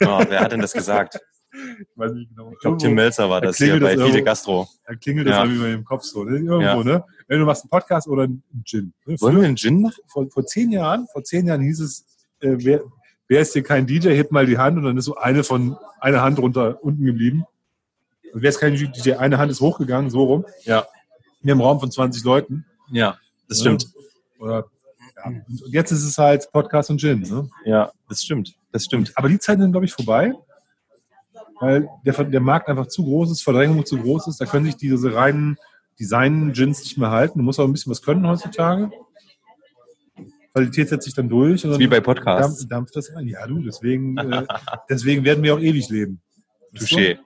[0.00, 1.20] Oh, wer hat denn das gesagt?
[1.52, 2.50] Ich weiß nicht genau.
[2.52, 4.22] Ich glaube, Tim Melzer war Da das hier bei Fide.
[4.22, 4.68] Gastro.
[4.86, 5.44] Da klingelt das Ja.
[5.44, 6.24] irgendwie bei im Kopf so.
[6.24, 6.36] Ne?
[6.38, 6.82] Irgendwo, Ja.
[6.82, 7.04] ne?
[7.28, 8.92] Wenn du machst einen Podcast oder einen Gin.
[9.06, 9.20] Ne?
[9.20, 10.02] Wollen wir einen Gin machen?
[10.06, 12.06] vor, vor zehn Jahren, vor zehn Jahren hieß es,
[12.40, 12.80] äh, wer,
[13.28, 15.76] wer ist hier kein DJ, hebt mal die Hand und dann ist so eine von
[16.00, 17.44] eine Hand runter unten geblieben.
[18.32, 20.46] Und wer ist kein DJ, eine Hand ist hochgegangen, so rum.
[20.64, 20.86] Ja.
[21.42, 22.64] In einem Raum von 20 Leuten.
[22.90, 23.84] Ja, das stimmt.
[23.84, 24.42] Ja.
[24.44, 24.64] Oder,
[25.16, 25.24] ja.
[25.26, 27.20] Und jetzt ist es halt Podcast und Gin.
[27.22, 27.48] Ne?
[27.64, 28.54] Ja, das stimmt.
[28.72, 29.12] Das stimmt.
[29.16, 30.32] Aber die Zeiten sind, glaube ich, vorbei.
[31.62, 34.40] Weil der, der Markt einfach zu groß ist, Verdrängung zu groß ist.
[34.40, 35.56] Da können sich diese reinen
[36.00, 37.38] Design-Gins nicht mehr halten.
[37.38, 38.90] Du musst auch ein bisschen was können heutzutage.
[40.52, 41.64] Qualität setzt sich dann durch.
[41.64, 42.66] Und dann wie bei Podcasts.
[42.66, 43.28] dampft, dampft das ein.
[43.28, 44.44] Ja, du, deswegen, äh,
[44.90, 46.20] deswegen werden wir auch ewig leben.
[46.74, 47.18] Touché.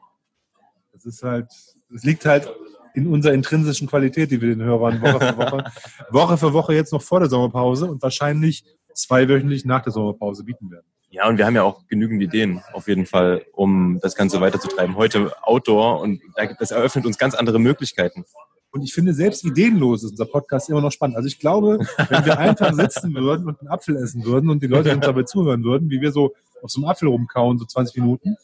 [0.92, 1.46] Das ist halt,
[1.94, 2.46] es liegt halt
[2.92, 5.64] in unserer intrinsischen Qualität, die wir den Hörern Woche für Woche,
[6.10, 10.70] Woche für Woche jetzt noch vor der Sommerpause und wahrscheinlich zweiwöchentlich nach der Sommerpause bieten
[10.70, 10.86] werden.
[11.16, 14.96] Ja, und wir haben ja auch genügend Ideen, auf jeden Fall, um das Ganze weiterzutreiben.
[14.96, 16.20] Heute Outdoor und
[16.58, 18.26] das eröffnet uns ganz andere Möglichkeiten.
[18.70, 21.16] Und ich finde, selbst ideenlos ist unser Podcast immer noch spannend.
[21.16, 21.78] Also ich glaube,
[22.10, 25.22] wenn wir einfach sitzen würden und einen Apfel essen würden und die Leute uns dabei
[25.22, 28.36] zuhören würden, wie wir so auf so einem Apfel rumkauen, so 20 Minuten,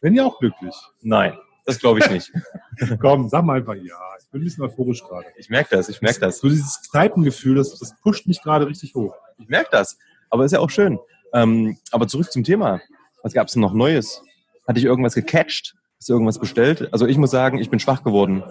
[0.00, 0.74] wären die auch glücklich.
[1.02, 2.32] Nein, das glaube ich nicht.
[3.00, 3.94] Komm, sag mal einfach ja.
[4.18, 5.26] Ich bin ein bisschen euphorisch gerade.
[5.36, 6.38] Ich merke das, ich merke das.
[6.40, 9.14] So dieses Kneipengefühl, das, das pusht mich gerade richtig hoch.
[9.38, 9.96] Ich merke das.
[10.28, 10.98] Aber ist ja auch schön.
[11.32, 12.80] Ähm, aber zurück zum Thema.
[13.22, 14.22] Was gab es denn noch Neues?
[14.66, 15.74] Hatte ich irgendwas gecatcht?
[15.98, 16.92] Hast du irgendwas bestellt?
[16.92, 18.42] Also ich muss sagen, ich bin schwach geworden.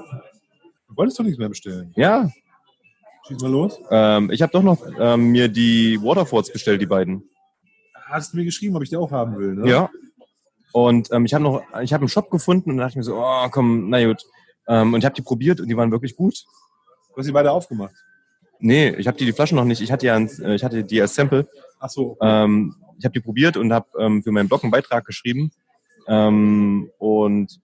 [0.90, 1.94] Du wolltest doch nichts mehr bestellen.
[1.96, 2.30] Ja,
[3.28, 3.80] Schieß mal los.
[3.90, 7.28] ähm, ich habe doch noch ähm, mir die Waterfords bestellt, die beiden.
[8.06, 9.68] Hast du mir geschrieben, ob ich die auch haben will, ne?
[9.68, 9.90] Ja.
[10.72, 13.04] Und ähm, ich habe noch, ich habe einen Shop gefunden und da dachte ich mir
[13.04, 14.24] so, oh komm, na gut.
[14.68, 16.44] Ähm, und ich habe die probiert und die waren wirklich gut.
[17.10, 17.96] Du hast die beide aufgemacht.
[18.60, 19.82] Nee, ich habe die, die Flaschen noch nicht.
[19.82, 21.48] Ich hatte ja, ein, äh, ich hatte die als Sample.
[21.80, 22.18] Ach so.
[22.22, 25.52] Ähm, ich habe die probiert und habe ähm, für meinen Blog einen Beitrag geschrieben.
[26.08, 27.60] Ähm, und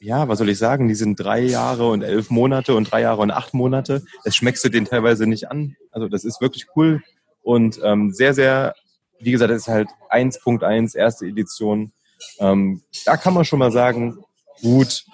[0.00, 0.88] ja, was soll ich sagen?
[0.88, 4.02] Die sind drei Jahre und elf Monate und drei Jahre und acht Monate.
[4.24, 5.76] Das schmeckst du den teilweise nicht an.
[5.92, 7.02] Also das ist wirklich cool
[7.42, 8.74] und ähm, sehr, sehr,
[9.20, 11.92] wie gesagt, das ist halt 1.1 erste Edition.
[12.38, 14.18] Ähm, da kann man schon mal sagen,
[14.60, 15.04] gut.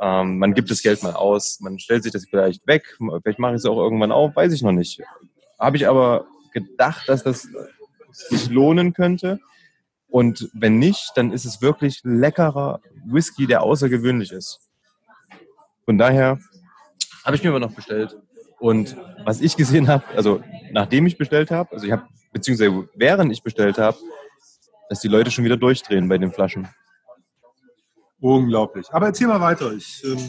[0.00, 3.52] Ähm, man gibt das Geld mal aus, man stellt sich das vielleicht weg, vielleicht mache
[3.52, 5.00] ich es auch irgendwann auf, weiß ich noch nicht.
[5.58, 7.48] Habe ich aber gedacht, dass das
[8.10, 9.40] sich lohnen könnte.
[10.08, 14.60] Und wenn nicht, dann ist es wirklich leckerer Whisky, der außergewöhnlich ist.
[15.84, 16.38] Von daher
[17.24, 18.16] habe ich mir aber noch bestellt.
[18.58, 23.32] Und was ich gesehen habe, also nachdem ich bestellt habe, also ich habe, beziehungsweise während
[23.32, 23.96] ich bestellt habe,
[24.88, 26.68] dass die Leute schon wieder durchdrehen bei den Flaschen.
[28.20, 28.86] Unglaublich.
[28.92, 29.72] Aber erzähl mal weiter.
[29.72, 30.28] Ich, ähm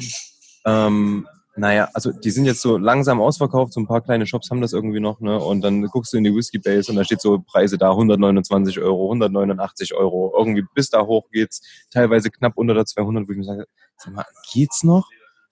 [0.66, 4.62] Ähm, naja, also die sind jetzt so langsam ausverkauft, so ein paar kleine Shops haben
[4.62, 5.38] das irgendwie noch, ne?
[5.38, 8.80] Und dann guckst du in die Whisky Base und da steht so Preise da, 129
[8.80, 13.38] Euro, 189 Euro, irgendwie bis da hoch geht's, teilweise knapp unter der 200, wo ich
[13.38, 13.66] mir sage,
[13.98, 15.10] sag mal, geht's noch?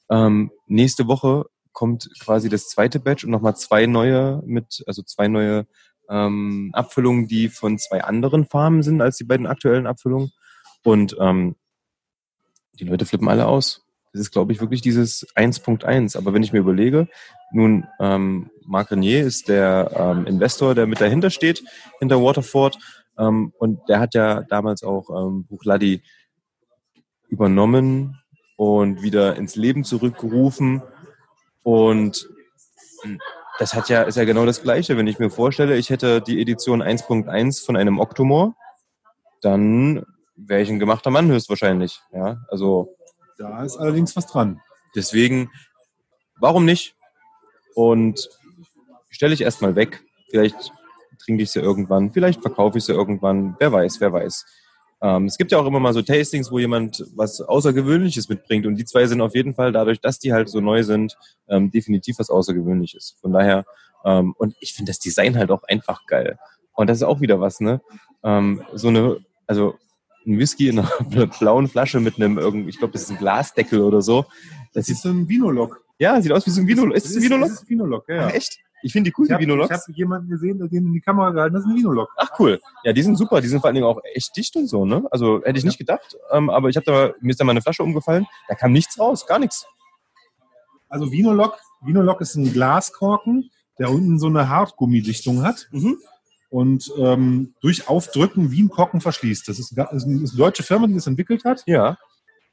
[0.10, 5.28] Ähm, nächste Woche kommt quasi das zweite Batch und nochmal zwei neue mit, also zwei
[5.28, 5.68] neue
[6.10, 10.32] ähm, Abfüllungen, die von zwei anderen Farmen sind als die beiden aktuellen Abfüllungen.
[10.84, 11.56] Und ähm,
[12.80, 13.86] die Leute flippen alle aus.
[14.12, 16.18] Das ist, glaube ich, wirklich dieses 1.1.
[16.18, 17.08] Aber wenn ich mir überlege,
[17.52, 21.64] nun, ähm, Marc Renier ist der ähm, Investor, der mit dahinter steht,
[22.00, 22.78] hinter Waterford.
[23.18, 26.02] Ähm, und der hat ja damals auch ähm, Buchladi
[27.28, 28.20] übernommen
[28.58, 30.82] und wieder ins Leben zurückgerufen.
[31.64, 32.28] Und
[33.60, 34.98] das hat ja, ist ja genau das Gleiche.
[34.98, 38.54] Wenn ich mir vorstelle, ich hätte die Edition 1.1 von einem Octomore,
[39.42, 40.06] dann
[40.48, 42.02] wäre ich ein gemachter Mann höchstwahrscheinlich.
[42.14, 42.96] Ja, also
[43.38, 44.62] da ist allerdings was dran.
[44.96, 45.50] deswegen,
[46.40, 46.96] warum nicht?
[47.76, 48.30] Und
[49.10, 50.04] stelle ich erstmal weg.
[50.30, 50.74] Vielleicht
[51.24, 53.56] trinke ich sie irgendwann, vielleicht verkaufe ich sie irgendwann.
[53.60, 54.46] Wer weiß, wer weiß.
[55.02, 58.66] Ähm, es gibt ja auch immer mal so Tastings, wo jemand was Außergewöhnliches mitbringt.
[58.66, 61.72] Und die zwei sind auf jeden Fall, dadurch, dass die halt so neu sind, ähm,
[61.72, 63.16] definitiv was Außergewöhnliches.
[63.22, 63.66] Von daher,
[64.04, 66.38] ähm, und ich finde das Design halt auch einfach geil.
[66.74, 67.82] Und das ist auch wieder was, ne?
[68.24, 69.76] Ähm, so eine, also
[70.30, 73.82] ein Whisky in einer blauen Flasche mit einem irgendwie, ich glaube, das ist ein Glasdeckel
[73.82, 74.24] oder so.
[74.74, 75.84] Das Das ist so ein Vinolog.
[75.98, 76.96] ja, sieht aus wie so ein Vinolog.
[76.96, 77.48] Ist es ein Vinolog?
[77.50, 78.28] Das ist ein Vinolog, ja.
[78.28, 78.60] Ach, echt?
[78.82, 79.72] Ich finde die cool, Ich die habe Vinologs.
[79.88, 81.60] hab jemanden gesehen, der den in die Kamera gehalten hat.
[81.62, 82.08] Das ist ein Vinolog.
[82.16, 82.62] Ach cool.
[82.86, 83.42] Ja, die sind super.
[83.42, 85.06] Die sind vor allen Dingen auch echt dicht und so, ne?
[85.12, 86.16] Also hätte ich nicht gedacht.
[86.32, 88.26] Ähm, aber ich habe da mir ist da mal eine Flasche umgefallen.
[88.48, 89.66] Da kam nichts raus, gar nichts.
[90.88, 95.98] Also Vinolog, Vinolog ist ein Glaskorken, der unten so eine Hartgummidichtung hat Mhm.
[96.50, 99.48] Und ähm, durch Aufdrücken wie ein Korken verschließt.
[99.48, 101.64] Das ist, ga- ist eine deutsche Firma, die das entwickelt hat.
[101.68, 101.98] Ja,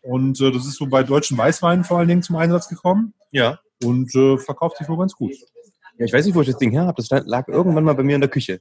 [0.03, 3.59] Und äh, das ist so bei deutschen Weißweinen vor allen Dingen zum Einsatz gekommen ja.
[3.83, 5.33] und äh, verkauft sich wohl ganz gut.
[5.99, 7.03] Ja, ich weiß nicht, wo ich das Ding her habe.
[7.03, 8.61] Das lag irgendwann mal bei mir in der Küche.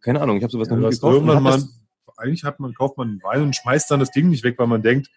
[0.00, 1.14] Keine Ahnung, ich habe sowas noch Du nie gekauft.
[1.14, 1.80] irgendwann mal, das-
[2.18, 4.66] eigentlich hat man, kauft man einen Wein und schmeißt dann das Ding nicht weg, weil
[4.66, 5.08] man denkt,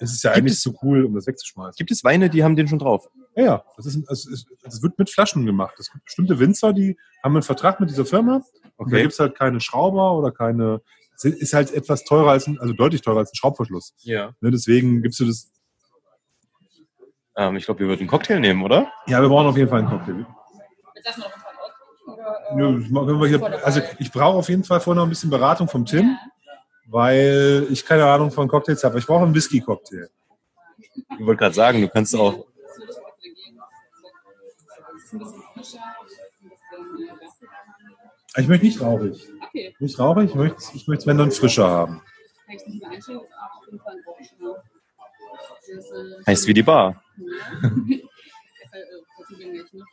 [0.00, 1.74] es ist ja Gibt eigentlich es- zu cool, um das wegzuschmeißen.
[1.76, 3.08] Gibt es Weine, die haben den schon drauf?
[3.34, 5.74] Ja, ja, das, ist, das, ist, das wird mit Flaschen gemacht.
[5.78, 8.42] Es gibt bestimmte Winzer, die haben einen Vertrag mit dieser Firma.
[8.82, 10.80] Und da gibt es halt keine Schrauber oder keine.
[11.16, 13.94] Es ist halt etwas teurer als ein, also deutlich teurer als ein Schraubverschluss.
[14.02, 14.32] Ja.
[14.40, 15.52] Ne, deswegen gibst du das.
[17.36, 18.90] Ähm, ich glaube, wir würden einen Cocktail nehmen, oder?
[19.06, 20.26] Ja, wir brauchen auf jeden Fall einen Cocktail.
[21.04, 25.10] Jetzt noch äh, Nö, wir hier, also ich brauche auf jeden Fall vorher noch ein
[25.10, 26.16] bisschen Beratung vom Tim,
[26.86, 28.98] weil ich keine Ahnung von Cocktails habe.
[28.98, 30.08] Ich brauche einen Whisky-Cocktail.
[30.94, 32.46] Ich wollte gerade sagen, du kannst auch.
[38.34, 39.28] Ich ist möchte nicht rauchig.
[39.48, 42.02] Okay, Nicht rauchig, ich möchte ich möchte es, wenn dann frischer haben.
[42.48, 43.08] ist.
[45.74, 47.02] Das, äh, Heißt wie die Bar.
[48.72, 49.84] Ist äh, zugänglich, ne,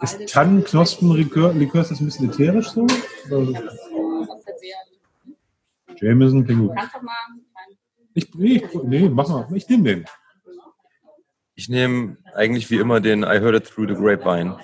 [0.00, 2.86] Ist Tannenknospenlikör Likör, ist das ein bisschen ätherisch so?
[2.86, 4.76] Ist halt sehr.
[6.00, 6.70] Jameson klingt gut.
[6.70, 7.76] Du kannst doch mal rein.
[8.14, 9.48] Ich, nee, ich, nee, mach mal.
[9.54, 10.06] Ich nehme den.
[11.54, 14.56] Ich nehme eigentlich wie immer den I Heard It Through the Grapevine.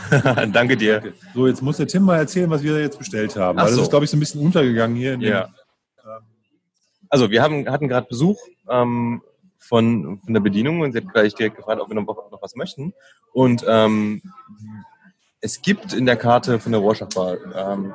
[0.52, 1.12] Danke dir.
[1.34, 3.58] So, jetzt muss der Tim mal erzählen, was wir jetzt bestellt haben.
[3.58, 3.82] Ach Weil das so.
[3.82, 5.14] ist, glaube ich, so ein bisschen untergegangen hier.
[5.14, 5.48] In dem, Ja.
[7.08, 8.38] Also wir haben, hatten gerade Besuch
[8.70, 9.20] ähm,
[9.58, 12.56] von, von der Bedienung und sie hat gleich direkt gefragt, ob wir noch, noch was
[12.56, 12.94] möchten.
[13.34, 14.22] Und ähm,
[15.42, 17.94] es gibt in der Karte von der Rorschach Bar ähm,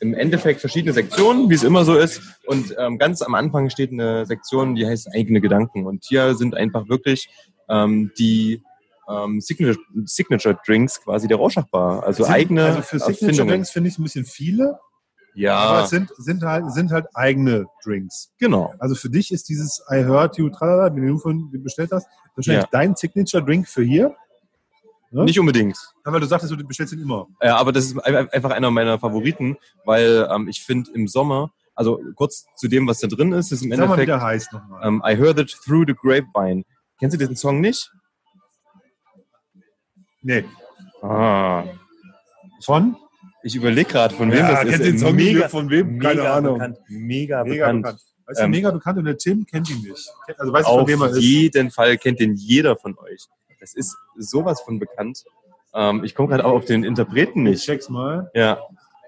[0.00, 2.20] im Endeffekt verschiedene Sektionen, wie es immer so ist.
[2.46, 5.86] Und ähm, ganz am Anfang steht eine Sektion, die heißt eigene Gedanken.
[5.86, 7.28] Und hier sind einfach wirklich
[7.68, 8.62] ähm, die
[9.08, 12.02] ähm, Signature, Signature Drinks quasi der Rorschach Bar.
[12.04, 13.46] Also Sind- eigene Also für Signature.
[13.46, 14.80] Drinks finde ich es ein bisschen viele, aber
[15.34, 18.32] Ja, es sind, sind, halt, sind halt eigene Drinks.
[18.38, 18.74] genau.
[18.78, 22.64] Also für dich ist dieses I heard you, tralala, den du von bestellt hast, wahrscheinlich
[22.64, 22.68] Ja.
[22.72, 24.14] dein Signature Drink für hier.
[25.10, 25.24] Ne?
[25.24, 25.78] Nicht unbedingt.
[26.04, 27.26] Weil du sagtest, du bestellst ihn immer.
[27.42, 31.50] Ja, aber das ist ein- einfach einer meiner Favoriten, weil ähm, ich finde im Sommer,
[31.74, 34.20] also kurz zu dem, was da drin ist, ist im Sag mal, wie Endeffekt der
[34.22, 34.86] heißt nochmal.
[34.86, 36.64] ähm, I Heard It Through the Grapevine.
[37.00, 37.90] Kennst du diesen Song nicht?
[40.28, 40.44] Nee.
[41.02, 41.64] Ah.
[42.62, 42.96] Von?
[43.42, 44.70] Ich überlege gerade, von wem Ja, das ist.
[44.70, 45.96] kennt den Song mega, von wem?
[45.96, 46.54] Mega Keine Ahnung.
[46.58, 46.78] bekannt.
[46.88, 47.82] Mega, Mega bekannt.
[47.82, 48.00] bekannt.
[48.26, 50.10] Weißt du, Ähm, mega bekannt und der Tim kennt ihn nicht.
[50.36, 51.18] Also weißt du, von Auf wem er ist?
[51.20, 53.26] jeden Fall kennt den jeder von euch.
[53.60, 55.24] Das ist sowas von bekannt.
[55.74, 57.64] Ähm, ich komme gerade auch auf den Interpreten Ich nicht.
[57.64, 58.30] check's mal.
[58.34, 58.58] Ja,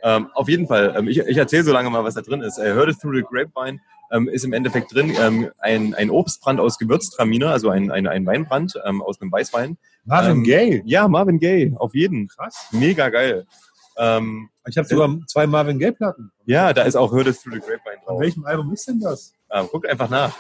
[0.02, 0.94] ähm, auf jeden Fall.
[0.96, 2.59] Ähm, ich ich erzähle so lange mal, was da drin ist.
[2.59, 3.78] Äh, Heard It Through the Grapevine
[4.12, 8.24] ähm, ist im Endeffekt drin ähm, ein, ein Obstbrand aus Gewürztraminer, also ein, ein, ein
[8.26, 9.76] Weinbrand aus einem Weißwein.
[10.11, 10.83] Marvin Ähm, Gaye.
[10.85, 12.29] Ja, Marvin Gaye, auf jeden.
[12.29, 12.68] Krass.
[12.73, 13.46] Mega geil.
[13.96, 16.31] Ähm, Ich habe sogar zwei Marvin Gaye-Platten.
[16.46, 18.20] ja, da ist auch It Through the Grapevine drauf.
[18.20, 19.35] welchem Album ist denn das?
[19.53, 20.35] Ähm, guckt einfach nach.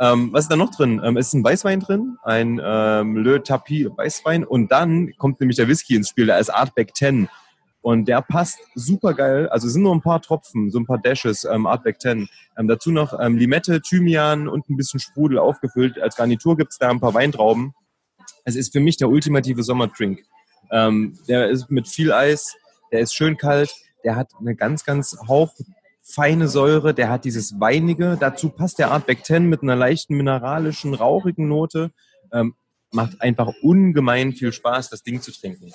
[0.00, 1.00] Ähm, was ist da noch drin?
[1.04, 5.56] Ähm, es ist ein Weißwein drin, ein ähm, Le Tapis Weißwein und dann kommt nämlich
[5.56, 7.28] der Whisky ins Spiel, der ist Artback 10
[7.82, 9.48] und der passt super geil.
[9.50, 12.28] Also es sind nur ein paar Tropfen, so ein paar Dashes, ähm, Artback 10.
[12.58, 16.00] Ähm, dazu noch ähm, Limette, Thymian und ein bisschen Sprudel aufgefüllt.
[16.00, 17.74] Als Garnitur gibt's da ein paar Weintrauben.
[18.44, 20.20] Es ist für mich der ultimative Sommerdrink.
[20.70, 22.56] Ähm, der ist mit viel Eis,
[22.90, 23.74] der ist schön kalt,
[24.04, 28.16] der hat eine ganz, ganz hauchfeine Säure, der hat dieses Weinige.
[28.18, 31.90] Dazu passt der Artback 10 mit einer leichten mineralischen, rauchigen Note.
[32.32, 32.54] Ähm,
[32.90, 35.72] macht einfach ungemein viel Spaß, das Ding zu trinken.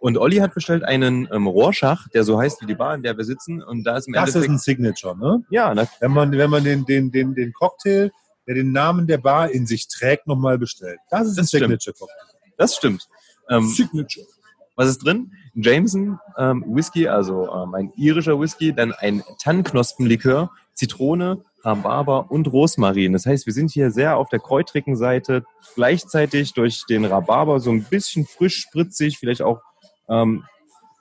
[0.00, 3.16] Und Olli hat bestellt einen ähm, Rorschach, der so heißt wie die Bar, in der
[3.16, 3.62] wir sitzen.
[3.62, 4.54] Und da ist im Das ist Endeffekt...
[4.54, 5.44] ein Signature, ne?
[5.50, 8.10] ja, na, Wenn man, wenn man den, den, den, den Cocktail,
[8.50, 10.98] der den Namen der Bar in sich trägt, nochmal bestellt.
[11.08, 11.62] Das ist ein Das stimmt.
[11.62, 12.34] Signature-Cocktail.
[12.56, 13.08] das stimmt.
[13.48, 14.26] Ähm, Signature.
[14.74, 15.30] Was ist drin?
[15.54, 23.12] Jameson ähm, Whisky, also ähm, ein irischer Whisky, dann ein Tannknospenlikör, Zitrone, Rhabarber und Rosmarin.
[23.12, 25.44] Das heißt, wir sind hier sehr auf der kräutrigen Seite,
[25.76, 29.60] gleichzeitig durch den Rhabarber so ein bisschen frisch, spritzig, vielleicht auch,
[30.08, 30.42] ähm,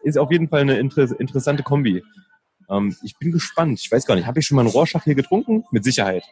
[0.04, 2.04] ist auf jeden Fall eine inter interessante Kombi.
[2.70, 3.80] Ähm, ich bin gespannt.
[3.80, 5.64] Ich weiß gar nicht, habe ich schon mal einen Rorschach hier getrunken?
[5.72, 6.24] Mit Sicherheit.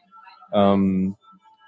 [0.53, 1.15] Ähm,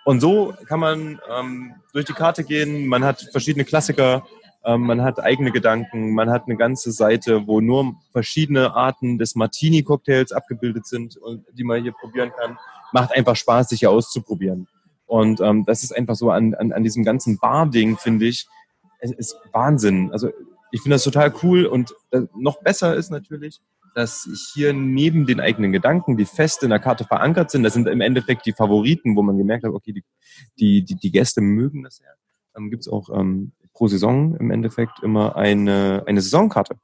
[0.06, 2.88] und so kann man ähm, durch die Karte gehen.
[2.88, 4.26] Man hat verschiedene Klassiker,
[4.64, 9.36] ähm, man hat eigene Gedanken, man hat eine ganze Seite, wo nur verschiedene Arten des
[9.36, 12.58] Martini-Cocktails abgebildet sind und die man hier probieren kann.
[12.92, 14.68] Macht einfach Spaß, sich hier auszuprobieren.
[15.06, 18.48] Und ähm, das ist einfach so an, an, an diesem ganzen Bar-Ding, finde ich,
[19.00, 20.12] es ist Wahnsinn.
[20.12, 20.30] Also
[20.72, 23.60] ich finde das total cool und äh, noch besser ist natürlich,
[23.96, 27.88] dass hier neben den eigenen Gedanken, die fest in der Karte verankert sind, das sind
[27.88, 30.04] im Endeffekt die Favoriten, wo man gemerkt hat, okay, die,
[30.60, 32.14] die, die, die Gäste mögen das sehr,
[32.56, 36.76] ähm, gibt es auch ähm, pro Saison im Endeffekt immer eine, eine Saisonkarte.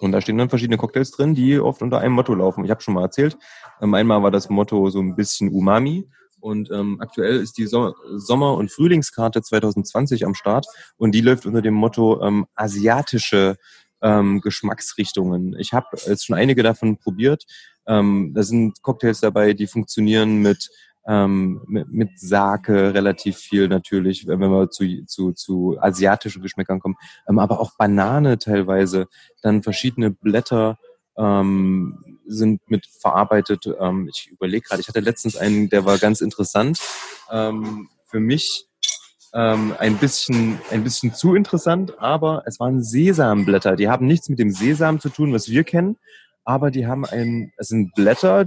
[0.00, 2.64] Und da stehen dann verschiedene Cocktails drin, die oft unter einem Motto laufen.
[2.64, 3.36] Ich habe schon mal erzählt,
[3.80, 6.08] ähm, einmal war das Motto so ein bisschen Umami
[6.40, 11.46] und ähm, aktuell ist die so Sommer- und Frühlingskarte 2020 am Start und die läuft
[11.46, 13.56] unter dem Motto ähm, asiatische
[14.02, 15.56] ähm, Geschmacksrichtungen.
[15.58, 17.44] Ich habe jetzt schon einige davon probiert.
[17.86, 20.70] Ähm, da sind Cocktails dabei, die funktionieren mit
[21.08, 26.96] ähm, mit, mit Sake relativ viel natürlich, wenn wir zu, zu, zu asiatischen Geschmäckern kommen,
[27.26, 29.08] ähm, aber auch Banane teilweise,
[29.40, 30.78] dann verschiedene Blätter
[31.16, 33.66] ähm, sind mit verarbeitet.
[33.80, 36.78] Ähm, ich überlege gerade, ich hatte letztens einen, der war ganz interessant.
[37.30, 38.67] Ähm, für mich
[39.34, 43.76] ähm, ein bisschen ein bisschen zu interessant, aber es waren Sesamblätter.
[43.76, 45.96] Die haben nichts mit dem Sesam zu tun, was wir kennen,
[46.44, 48.46] aber die haben ein, es sind Blätter,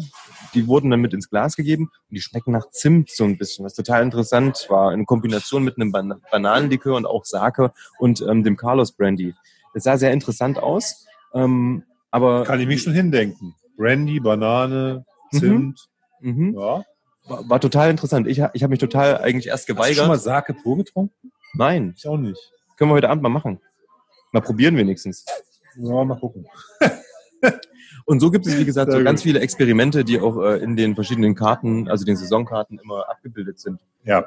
[0.54, 3.64] die wurden dann mit ins Glas gegeben und die schmecken nach Zimt so ein bisschen,
[3.64, 8.44] was total interessant war, in Kombination mit einem Ban Bananenlikör und auch Sake und ähm,
[8.44, 9.36] dem Carlos Brandy.
[9.74, 13.56] Das sah sehr interessant aus, ähm, aber Kann ich mich schon hindenken.
[13.78, 15.88] Brandy, Banane, Zimt.
[16.20, 16.84] mhm, Ja.
[17.28, 18.28] War, war total interessant.
[18.28, 20.22] Ich, ich habe mich total eigentlich erst Hast du schon mal geweigert.
[20.22, 21.32] Sake pur getrunken?
[21.54, 22.40] Nein, Ich auch nicht.
[22.78, 23.60] können wir heute Abend mal machen.
[24.32, 25.26] Mal probieren wenigstens.
[25.78, 26.46] Ja, mal gucken.
[28.06, 30.96] Und so gibt es, wie gesagt, so ganz viele Experimente, die auch äh, in den
[30.96, 33.80] verschiedenen Karten, also den Saisonkarten, immer abgebildet sind.
[34.04, 34.26] Ja,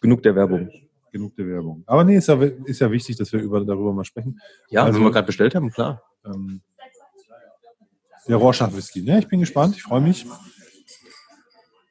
[0.00, 0.70] Genug der Werbung.
[1.12, 1.82] genug der Werbung.
[1.86, 4.40] Aber nee, ist ja, ist ja wichtig, dass wir über, darüber mal sprechen.
[4.70, 6.02] Ja, Also- wenn wir gerade bestellt haben, klar.
[6.24, 6.62] Ähm,
[8.28, 9.02] der Rorschach Whisky.
[9.02, 9.18] Ne?
[9.18, 10.26] Ich bin gespannt, ich freue mich,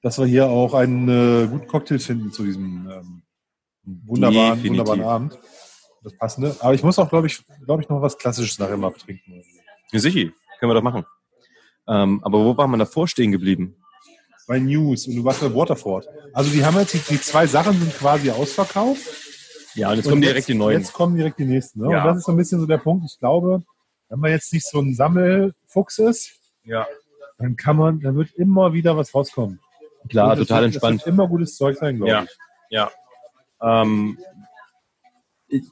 [0.01, 3.21] dass wir hier auch einen äh, guten Cocktail finden zu diesem ähm,
[3.83, 4.69] wunderbaren, Definitiv.
[4.69, 5.39] wunderbaren Abend.
[6.03, 6.55] Das passende.
[6.59, 9.43] Aber ich muss auch, glaube ich, glaube ich, noch was Klassisches nachher mal trinken.
[9.91, 10.29] Ja, sicher.
[10.59, 11.05] Können wir doch machen.
[11.87, 13.75] Ähm, aber wo war man davor stehen geblieben?
[14.47, 16.07] Bei News und du warst bei Waterford.
[16.33, 19.01] Also die haben jetzt, die, die zwei Sachen sind quasi ausverkauft.
[19.75, 20.79] Ja, und jetzt Und kommen direkt die neuen.
[20.79, 21.81] Jetzt kommen direkt die nächsten.
[21.81, 21.91] Ne?
[21.91, 22.01] Ja.
[22.01, 23.05] Und das ist so ein bisschen so der Punkt.
[23.05, 23.61] Ich glaube,
[24.09, 26.31] wenn man jetzt nicht so ein Sammelfuchs ist,
[26.63, 26.87] Ja.
[27.37, 29.59] dann kann man, dann wird immer wieder was rauskommen.
[30.07, 31.01] Klar, das total wird, entspannt.
[31.01, 32.23] Das wird immer gutes Zeug sein, glaube Ja.
[32.23, 32.37] ich.
[32.69, 32.91] Ja.
[33.61, 34.17] Ähm,
[35.47, 35.63] ich,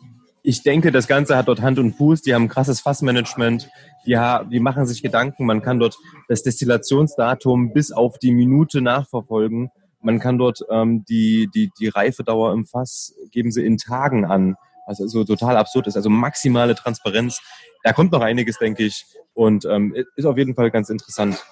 [0.43, 2.21] ich denke, das Ganze hat dort Hand und Fuß.
[2.21, 3.69] Die haben ein krasses Fassmanagement.
[4.05, 4.17] Die,
[4.49, 5.45] die machen sich Gedanken.
[5.45, 5.97] Man kann dort
[6.28, 9.71] das Destillationsdatum bis auf die Minute nachverfolgen.
[10.01, 14.55] Man kann dort ähm, die, die, die Reifedauer im Fass geben sie in Tagen an,
[14.88, 15.97] was also total absurd ist.
[15.97, 17.41] Also maximale Transparenz.
[17.84, 19.05] Da kommt noch einiges, denke ich.
[19.34, 21.43] Und ähm, ist auf jeden Fall ganz interessant.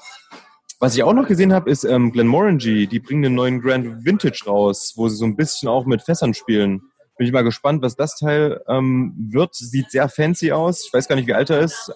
[0.80, 2.88] Was ich auch noch gesehen habe, ist ähm, Glenmorangie.
[2.88, 6.34] Die bringen einen neuen Grand Vintage raus, wo sie so ein bisschen auch mit Fässern
[6.34, 6.82] spielen.
[7.18, 9.56] Bin ich mal gespannt, was das Teil ähm, wird.
[9.56, 10.86] Sieht sehr fancy aus.
[10.86, 11.92] Ich weiß gar nicht, wie alt er ist.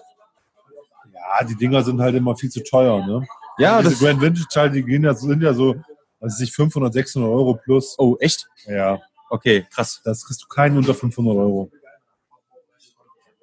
[1.12, 3.26] Ja, die Dinger sind halt immer viel zu teuer, ne?
[3.58, 4.00] Ja, Diese das.
[4.00, 5.76] Grand Vintage Teile, die gehen ja, sind ja so,
[6.20, 7.94] was weiß ich, 500, 600 Euro plus.
[7.98, 8.48] Oh, echt?
[8.66, 10.00] Ja, Okay, krass.
[10.04, 11.70] das kriegst du keinen unter 500 Euro.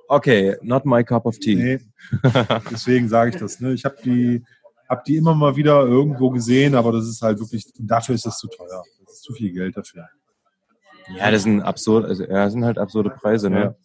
[0.09, 1.55] Okay, not my cup of tea.
[1.55, 1.79] Nee,
[2.71, 3.59] deswegen sage ich das.
[3.59, 3.73] Ne?
[3.73, 4.43] Ich habe die,
[4.87, 8.37] hab die immer mal wieder irgendwo gesehen, aber das ist halt wirklich, dafür ist das
[8.37, 8.83] zu teuer.
[9.05, 10.07] Das ist zu viel Geld dafür.
[11.17, 13.49] Ja, das sind absurd, also ja, das sind halt absurde Preise.
[13.49, 13.75] Ne?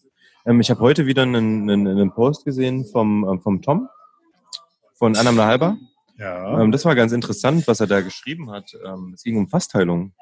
[0.45, 3.89] Ähm, ich habe heute wieder einen, einen, einen Post gesehen vom, ähm, vom Tom
[4.95, 5.77] von Annam Halber.
[6.19, 6.61] Ja.
[6.61, 8.77] Ähm, das war ganz interessant, was er da geschrieben hat.
[8.85, 10.13] Ähm, es ging um Fassteilung,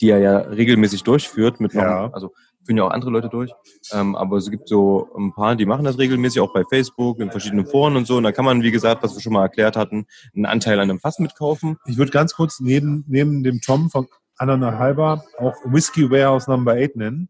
[0.00, 1.60] die er ja regelmäßig durchführt.
[1.60, 2.10] Mit noch, Ja.
[2.12, 2.32] Also
[2.64, 3.52] führen ja auch andere Leute durch.
[3.92, 7.30] Ähm, aber es gibt so ein paar, die machen das regelmäßig, auch bei Facebook, in
[7.30, 8.16] verschiedenen Foren und so.
[8.16, 10.90] Und da kann man, wie gesagt, was wir schon mal erklärt hatten, einen Anteil an
[10.90, 11.78] einem Fass mitkaufen.
[11.86, 14.06] Ich würde ganz kurz neben, neben dem Tom von
[14.36, 17.28] Anna Halber auch Whiskey Warehouse Number 8 nennen.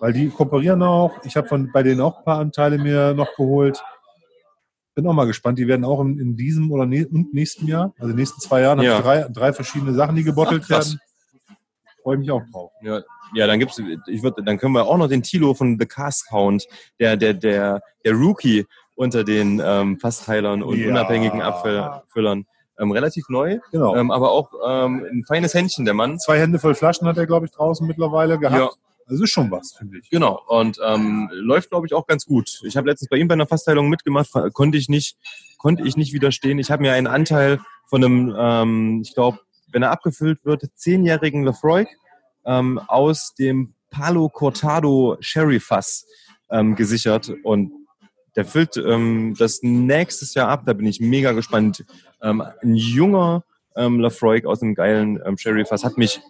[0.00, 1.12] Weil die kooperieren auch.
[1.24, 3.82] Ich habe von bei denen auch ein paar Anteile mir noch geholt.
[4.94, 5.58] Bin auch mal gespannt.
[5.58, 8.40] Die werden auch in, in diesem oder ne, und nächsten Jahr, also in den nächsten
[8.40, 8.92] zwei Jahren, Ja.
[8.92, 11.00] habe ich drei, drei verschiedene Sachen, die gebottelt Ach, werden.
[12.08, 12.70] Freue mich auch drauf.
[12.80, 13.02] Ja,
[13.34, 16.26] ja, dann gibt's, ich würde, dann können wir auch noch den Tilo von The Cast
[16.30, 16.66] Count,
[16.98, 20.88] der, der, der, der Rookie unter den ähm, Fassteilern und Ja.
[20.88, 22.46] unabhängigen Abfüllern.
[22.80, 23.94] Ähm, relativ neu, Genau.
[23.94, 26.18] ähm, aber auch ähm, ein feines Händchen, der Mann.
[26.18, 28.58] Zwei Hände voll Flaschen hat er, glaube ich, draußen mittlerweile gehabt.
[28.58, 28.70] Ja.
[29.06, 30.08] Das ist schon was, finde ich.
[30.08, 32.60] Genau, und ähm, läuft, glaube ich, auch ganz gut.
[32.64, 35.18] Ich habe letztens bei ihm bei einer Fassteilung mitgemacht, konnte ich nicht,
[35.58, 36.58] konnte ich nicht widerstehen.
[36.58, 39.40] Ich habe mir einen Anteil von einem, ähm, ich glaube,
[39.72, 41.86] wenn er abgefüllt wird, zehnjährigen Lefroy
[42.44, 46.06] ähm, aus dem Palo Cortado Sherry Fass
[46.50, 47.72] ähm, gesichert und
[48.36, 50.62] der füllt ähm, das nächstes Jahr ab.
[50.66, 51.84] Da bin ich mega gespannt.
[52.22, 53.42] Ähm, ein junger
[53.76, 56.20] ähm, Lafroig aus einem geilen ähm, Sherry Fass hat mich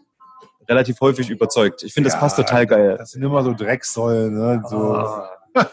[0.68, 1.82] relativ häufig überzeugt.
[1.82, 2.96] Ich finde, das Ja, passt total geil.
[2.98, 4.62] Das sind immer so Drecksäulen, ne?
[4.68, 5.02] So.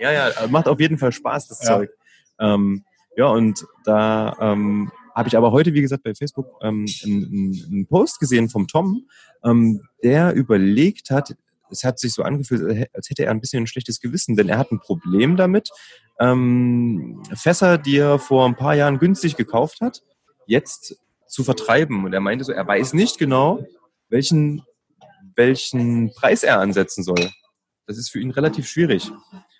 [0.00, 1.76] Ja, ja, macht auf jeden Fall Spaß, das Ja.
[1.78, 1.90] Zeug.
[2.38, 2.84] Ähm,
[3.16, 7.86] ja, und da ähm, habe ich aber heute, wie gesagt, bei Facebook ähm, einen, einen-
[7.86, 9.06] Post gesehen vom Tom,
[9.44, 11.36] ähm, der überlegt hat,
[11.70, 14.56] es hat sich so angefühlt, als hätte er ein bisschen ein schlechtes Gewissen, denn er
[14.56, 15.68] hat ein Problem damit,
[16.18, 20.02] ähm, Fässer, die er vor ein paar Jahren günstig gekauft hat,
[20.46, 20.96] jetzt
[21.26, 22.04] zu vertreiben.
[22.04, 23.62] Und er meinte so, er weiß nicht genau,
[24.08, 24.62] welchen,
[25.36, 27.30] welchen Preis er ansetzen soll.
[27.86, 29.10] Das ist für ihn relativ schwierig.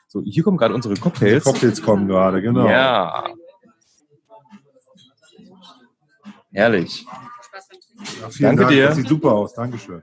[0.06, 1.44] So, hier kommen gerade unsere Die Cocktails.
[1.44, 2.68] Cocktails kommen gerade, genau.
[2.68, 3.28] Ja.
[6.58, 7.06] Herrlich.
[7.42, 8.20] Spaß beim Trinken.
[8.20, 8.74] Ja, Danke Dank.
[8.74, 8.86] dir.
[8.88, 9.54] Das sieht super aus.
[9.54, 10.02] Dankeschön.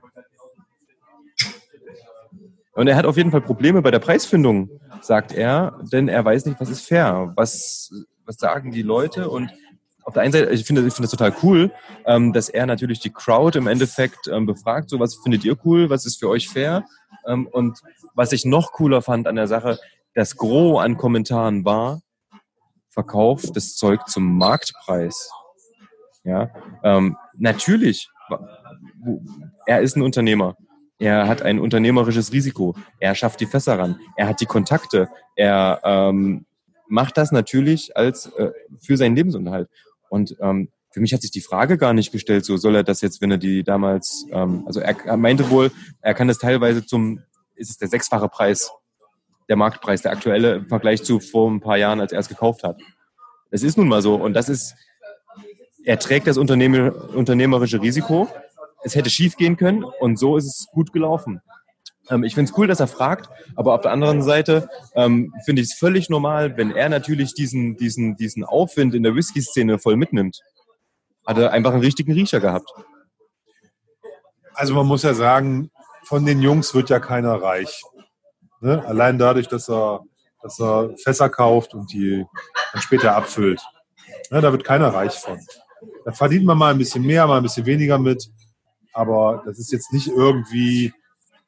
[2.72, 4.70] Und er hat auf jeden Fall Probleme bei der Preisfindung,
[5.02, 7.32] sagt er, denn er weiß nicht, was ist fair.
[7.36, 7.90] Was,
[8.24, 9.28] was sagen die Leute?
[9.28, 9.50] Und
[10.02, 11.72] auf der einen Seite, ich finde, ich finde das total cool,
[12.06, 15.90] ähm, dass er natürlich die Crowd im Endeffekt ähm, befragt, so was findet ihr cool,
[15.90, 16.84] was ist für euch fair?
[17.26, 17.80] Ähm, und
[18.14, 19.78] was ich noch cooler fand an der Sache,
[20.14, 22.00] das Gros an Kommentaren war,
[22.88, 25.30] verkauft das Zeug zum Marktpreis.
[26.26, 26.50] Ja,
[26.82, 28.10] ähm, natürlich,
[29.64, 30.56] er ist ein Unternehmer.
[30.98, 32.74] Er hat ein unternehmerisches Risiko.
[32.98, 34.00] Er schafft die Fässer ran.
[34.16, 35.08] Er hat die Kontakte.
[35.36, 36.46] Er ähm,
[36.88, 38.50] macht das natürlich als äh,
[38.80, 39.68] für seinen Lebensunterhalt.
[40.08, 43.02] Und ähm, für mich hat sich die Frage gar nicht gestellt, so soll er das
[43.02, 45.70] jetzt, wenn er die damals, ähm, also er, meinte wohl,
[46.00, 47.20] er kann das teilweise zum,
[47.54, 48.72] ist es der sechsfache Preis,
[49.48, 52.64] der Marktpreis, der aktuelle im Vergleich zu vor ein paar Jahren, als er es gekauft
[52.64, 52.80] hat.
[53.50, 54.16] Es ist nun mal so.
[54.16, 54.74] Und das ist,
[55.86, 58.28] er trägt das Unternehmer, unternehmerische Risiko.
[58.82, 61.40] Es hätte schief gehen können und so ist es gut gelaufen.
[62.10, 65.62] Ähm, ich finde es cool, dass er fragt, aber auf der anderen Seite ähm, finde
[65.62, 69.96] ich es völlig normal, wenn er natürlich diesen, diesen, diesen Aufwind in der Whisky-Szene voll
[69.96, 70.40] mitnimmt.
[71.24, 72.68] Hat er einfach einen richtigen Riecher gehabt.
[74.54, 75.70] Also man muss ja sagen,
[76.02, 77.82] von den Jungs wird ja keiner reich.
[78.60, 78.84] Ne?
[78.86, 80.00] Allein dadurch, dass er,
[80.42, 82.24] dass er Fässer kauft und die
[82.72, 83.62] dann später abfüllt.
[84.32, 84.40] Ne?
[84.40, 85.38] Da wird keiner reich von.
[86.06, 88.30] Da verdient man mal ein bisschen mehr, mal ein bisschen weniger mit.
[88.92, 90.92] Aber das ist jetzt nicht irgendwie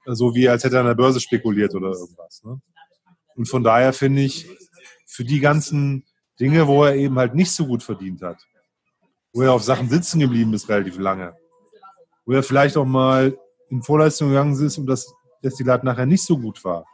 [0.05, 2.43] so, wie als hätte er an der Börse spekuliert oder irgendwas.
[2.43, 2.61] Ne?
[3.37, 4.51] Und von daher finde ich,
[5.07, 6.05] für die ganzen
[6.41, 8.45] Dinge, wo er eben halt nicht so gut verdient hat,
[9.33, 11.37] wo er auf Sachen sitzen geblieben ist relativ lange,
[12.27, 13.39] wo er vielleicht auch mal
[13.71, 16.85] in Vorleistung gegangen ist und das Destillat nachher nicht so gut war.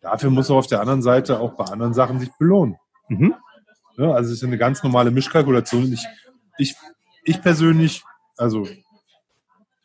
[0.00, 2.78] Dafür muss er auf der anderen Seite auch bei anderen Sachen sich belohnen.
[3.10, 3.34] Mhm.
[3.98, 5.92] Ja, also es ist eine ganz normale Mischkalkulation.
[5.92, 6.06] Ich,
[6.60, 6.76] ich,
[7.24, 8.02] ich persönlich,
[8.36, 8.68] also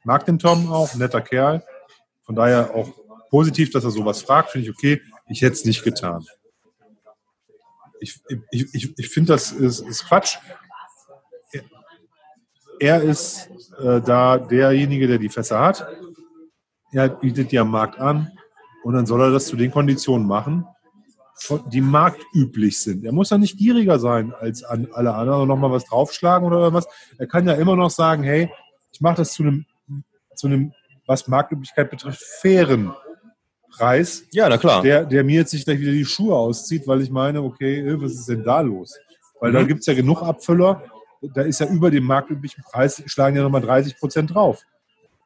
[0.04, 1.64] mag den Tom auch, netter Kerl.
[2.24, 2.90] Von daher auch
[3.30, 5.02] positiv, dass er sowas fragt, finde ich okay.
[5.28, 6.26] Ich hätte es nicht getan.
[8.00, 8.20] Ich,
[8.52, 10.38] ich, ich, ich finde, das ist, ist Quatsch.
[12.80, 13.50] er ist
[13.80, 15.88] äh, da derjenige, der die Fässer hat.
[16.92, 18.32] Er bietet die am Markt an
[18.84, 20.66] und dann soll er das zu den Konditionen machen,
[21.38, 23.04] von- die marktüblich sind.
[23.06, 26.58] Er muss ja nicht gieriger sein als an alle anderen und nochmal was draufschlagen oder
[26.60, 26.88] irgendwas.
[27.18, 28.50] Er kann ja immer noch sagen, hey,
[28.92, 29.66] ich mache das zu einem,
[30.36, 30.74] zu einem,
[31.06, 32.94] was Marktüblichkeit betrifft, fairen
[33.70, 34.82] Preis, Ja, na klar.
[34.82, 38.02] der, der mir jetzt nicht gleich wieder die Schuhe auszieht, weil ich meine, okay, äh,
[38.02, 38.98] was ist denn da los?
[39.42, 39.68] Weil da Mhm.
[39.68, 40.82] gibt es ja genug Abfüller,
[41.22, 44.64] da ist ja über dem marktüblichen Preis, schlagen ja nochmal 30 Prozent drauf.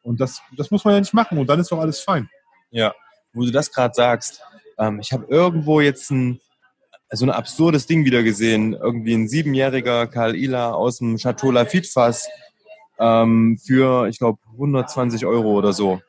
[0.02, 2.28] Und das, das muss man ja nicht machen und dann ist doch alles fein.
[2.72, 2.96] Ja,
[3.34, 4.42] wo du das gerade sagst.
[4.80, 6.40] Ähm, ich habe irgendwo jetzt ein,
[7.12, 8.74] so ein absurdes Ding wieder gesehen.
[8.74, 12.28] Irgendwie ein siebenjähriger Karl Ila aus dem Chateau Lafitte Fass
[13.00, 16.02] ähm, für, ich glaube, 120 Euro oder so.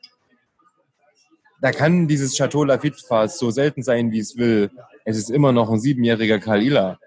[1.61, 4.71] Da kann dieses Chateau Lafitte Fass so selten sein, wie es will.
[5.05, 6.97] Es ist immer noch ein siebenjähriger Karl Ila.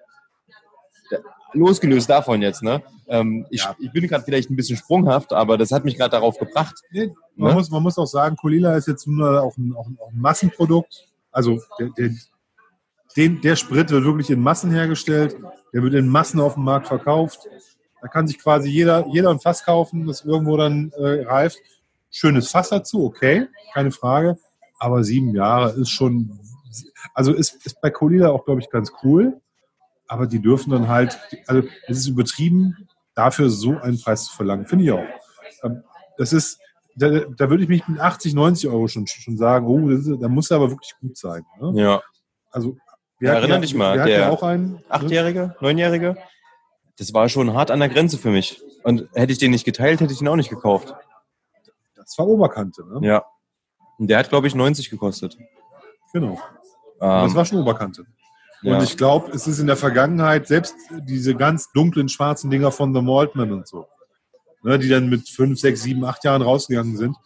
[1.11, 1.19] Da-
[1.53, 2.83] Losgelöst davon jetzt, ne?
[3.07, 3.77] Ähm, ich, Ja.
[3.79, 6.75] ich bin gerade vielleicht ein bisschen sprunghaft, aber das hat mich gerade darauf gebracht.
[7.37, 7.55] Man, Ne?
[7.55, 10.21] muss, man muss auch sagen, Colila ist jetzt nur auch ein, auch ein, auch ein
[10.21, 11.07] Massenprodukt.
[11.35, 12.11] Also der, der,
[13.17, 15.37] den, der Sprit wird wirklich in Massen hergestellt,
[15.73, 17.47] der wird in Massen auf dem Markt verkauft.
[18.01, 21.59] Da kann sich quasi jeder, jeder ein Fass kaufen, das irgendwo dann äh, reift.
[22.11, 24.39] Schönes Fass dazu, okay, keine Frage.
[24.79, 26.39] Aber sieben Jahre ist schon,
[27.15, 29.41] also ist, ist bei Colila auch, glaube ich, ganz cool.
[30.07, 34.67] Aber die dürfen dann halt, also es ist übertrieben, dafür so einen Preis zu verlangen,
[34.67, 35.07] finde ich auch.
[36.19, 36.61] Das ist,
[36.97, 40.21] da, da würde ich mich mit 80, 90 Euro schon, schon sagen, oh, das ist,
[40.23, 41.45] da muss er aber wirklich gut sein.
[41.61, 41.81] Ne?
[41.83, 42.03] Ja.
[42.51, 42.77] Also,
[43.21, 44.73] Ja, erinner dich mal, wir der ja auch einen.
[44.75, 44.83] ne?
[44.89, 46.17] Achtjährige, Neunjährige.
[46.99, 48.61] Das war schon hart an der Grenze für mich.
[48.85, 50.95] Und hätte ich den nicht geteilt, hätte ich ihn auch nicht gekauft.
[51.97, 53.07] Das war Oberkante, ne?
[53.07, 53.25] Ja.
[53.99, 55.37] Und der hat, glaube ich, 90 gekostet.
[56.13, 56.39] Genau.
[57.01, 58.05] Das Ähm, war schon Oberkante.
[58.63, 58.77] ja.
[58.77, 62.95] Und ich glaube, es ist in der Vergangenheit, selbst diese ganz dunklen schwarzen Dinger von
[62.95, 63.87] The Maltman und so,
[64.65, 67.17] ne, die dann mit 5, 6, 7, 8 Jahren rausgegangen sind,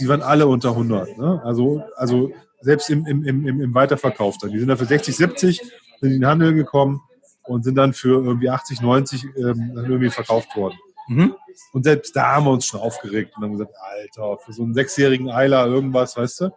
[0.00, 1.16] die waren alle unter 100.
[1.18, 1.40] Ne?
[1.44, 2.30] Also, also
[2.60, 4.50] selbst im, im, im, im- Weiterverkauf dann.
[4.50, 7.00] Die sind dann für 60, 70 sind in den Handel gekommen
[7.44, 10.76] und sind dann für irgendwie 80, 90 ähm, irgendwie verkauft worden.
[11.08, 11.34] mhm.
[11.72, 14.74] Und selbst da haben wir uns schon aufgeregt und haben gesagt, Alter, für so einen
[14.74, 16.50] sechsjährigen Eiler irgendwas, weißt du?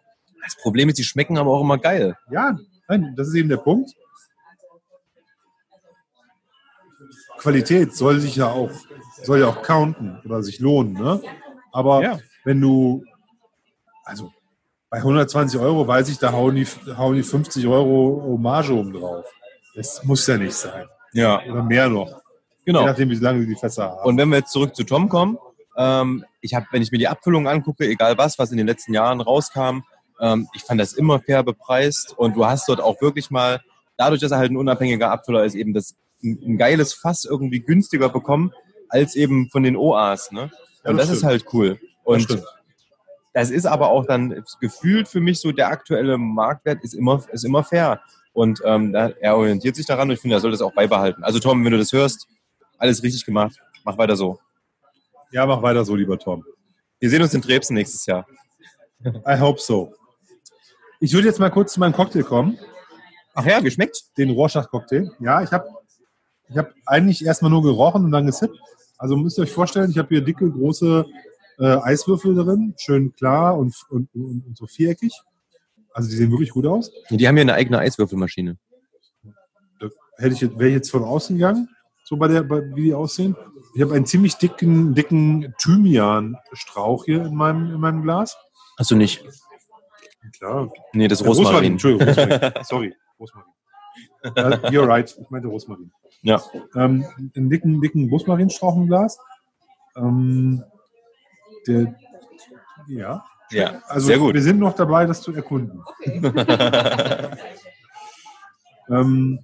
[0.43, 2.17] Das Problem ist, die schmecken aber auch immer geil.
[2.29, 3.91] Ja, nein, das ist eben der Punkt.
[7.37, 8.69] Qualität soll sich ja auch,
[9.23, 11.21] soll ja auch counten oder sich lohnen, ne?
[11.71, 12.19] Aber Ja.
[12.43, 13.03] wenn du,
[14.03, 14.31] also
[14.89, 16.65] bei 120 Euro weiß ich, da hauen die,
[16.97, 19.25] hauen die 50 Euro Marge oben drauf.
[19.75, 20.85] Das muss ja nicht sein.
[21.13, 21.41] Ja.
[21.45, 22.09] Oder mehr noch.
[22.09, 22.85] Je Genau.
[22.85, 24.03] nachdem, wie lange die Fässer haben.
[24.05, 25.37] Und wenn wir jetzt zurück zu Tom kommen,
[25.77, 28.93] ähm, ich habe, wenn ich mir die Abfüllung angucke, egal was, was in den letzten
[28.93, 29.79] Jahren rauskam,
[30.19, 33.61] ähm, ich fand das immer fair bepreist und du hast dort auch wirklich mal,
[33.97, 37.61] dadurch, dass er halt ein unabhängiger Abfüller ist, eben das ein, ein geiles Fass irgendwie
[37.61, 38.51] günstiger bekommen
[38.91, 40.31] als eben von den OAs.
[40.31, 40.51] Ne?
[40.83, 41.79] Ja, Und das das, ist halt cool.
[41.79, 42.43] Das Und stimmt.
[43.33, 47.45] das ist aber auch dann gefühlt für mich so, der aktuelle Marktwert ist immer, ist
[47.45, 48.01] immer fair.
[48.33, 51.23] Und ähm, er orientiert sich daran und ich finde, er soll das auch beibehalten.
[51.23, 52.27] Also Tom, wenn du das hörst,
[52.77, 53.59] alles richtig gemacht.
[53.83, 54.39] Mach weiter so.
[55.31, 56.43] Ja, mach weiter so, lieber Tom.
[56.99, 58.25] Wir sehen uns in Drebsen nächstes Jahr.
[59.05, 59.93] I hope so.
[60.99, 62.59] Ich würde jetzt mal kurz zu meinem Cocktail kommen.
[63.33, 64.03] Ach ja, geschmeckt?
[64.17, 65.11] den Rorschach-Cocktail.
[65.19, 65.67] Ja, ich habe
[66.49, 68.57] ich hab eigentlich erstmal nur gerochen und dann gesippt.
[69.01, 71.07] Also müsst ihr euch vorstellen, ich habe hier dicke, große
[71.57, 75.11] äh, Eiswürfel drin, schön klar und, und, und, und so viereckig.
[75.91, 76.91] Also die sehen wirklich gut aus.
[77.09, 78.59] Die haben hier eine eigene Eiswürfelmaschine.
[79.79, 79.87] Da
[80.17, 81.67] hätte ich, wäre ich jetzt von außen gegangen,
[82.03, 83.35] so bei der, bei, wie die aussehen.
[83.73, 88.37] Ich habe einen ziemlich dicken, dicken Thymian-Strauch hier in meinem, in meinem Glas.
[88.77, 89.25] Hast du nicht?
[90.37, 90.71] Klar.
[90.93, 91.71] Nee, das Äh, Rosmarin.
[91.71, 92.51] Entschuldigung, Rosmarin.
[92.65, 93.49] Sorry, Rosmarin.
[94.71, 95.91] You're right, ich meinte Rosmarin.
[96.23, 96.41] Ja.
[96.75, 97.05] Ähm,
[97.35, 99.17] einen dicken, dicken Rosmarinstrauch im Glas.
[99.95, 100.63] Ähm,
[101.67, 101.95] der,
[102.87, 104.33] ja, Ja, also sehr gut.
[104.33, 105.83] wir sind noch dabei, das zu erkunden.
[108.89, 109.39] ähm,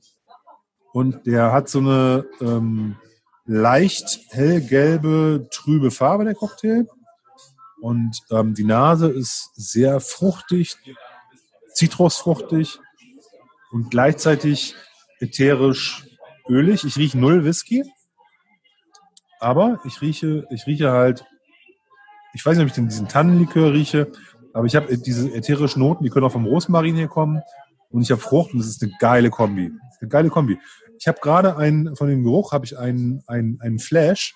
[0.93, 2.95] und der hat so eine ähm,
[3.45, 6.87] leicht hellgelbe, trübe Farbe, der Cocktail.
[7.81, 10.75] Und ähm, die Nase ist sehr fruchtig,
[11.73, 12.79] zitrusfruchtig
[13.71, 14.75] und gleichzeitig
[15.19, 16.06] ätherisch
[16.49, 16.83] ölig.
[16.83, 17.83] Ich rieche null Whisky,
[19.39, 21.25] aber ich rieche, ich rieche halt,
[22.33, 24.11] ich weiß nicht, ob ich den, diesen Tannenlikör rieche,
[24.53, 27.41] aber ich habe diese ätherischen Noten, die können auch vom Rosmarin hier kommen
[27.89, 29.71] und ich habe Frucht und das ist eine geile Kombi.
[29.99, 30.57] Eine geile Kombi.
[30.99, 34.35] Ich habe gerade einen, von dem Geruch habe ich einen, einen, einen Flash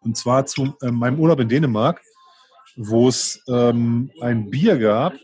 [0.00, 2.00] und zwar zu äh, meinem Urlaub in Dänemark,
[2.76, 5.14] wo es ähm, ein Bier gab,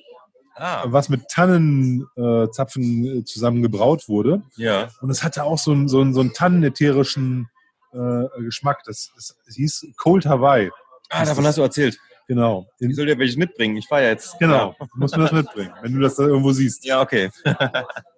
[0.59, 4.43] Ah, was mit Tannenzapfen äh, äh, zusammen gebraut wurde.
[4.57, 4.89] ja.
[5.01, 7.49] Und es hatte auch so einen, so einen, so einen tannenätherischen
[7.93, 8.83] äh, Geschmack.
[8.85, 10.71] Das, das, das hieß Cold Hawaii.
[11.11, 11.99] Ah, davon hast du erzählt.
[12.27, 12.67] Genau.
[12.79, 13.77] Ich soll dir welches mitbringen?
[13.77, 14.39] Ich fahre jetzt.
[14.39, 14.77] Genau.
[14.95, 16.85] Muss man das mitbringen, wenn du das da irgendwo siehst.
[16.85, 17.31] Ja, okay.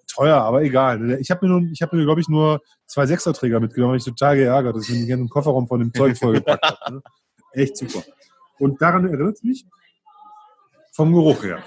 [0.09, 1.19] Teuer, aber egal.
[1.21, 3.95] Ich habe mir, nun, ich hab mir glaube ich, nur zwei Sechserträger mitgenommen.
[3.95, 6.95] Ich total geärgert, dass ich mir nicht einen Kofferraum von dem Zeug vollgepackt habe.
[6.95, 7.03] Ne?
[7.53, 8.03] Echt super.
[8.59, 9.65] Und daran erinnert es mich
[10.93, 11.63] vom Geruch her.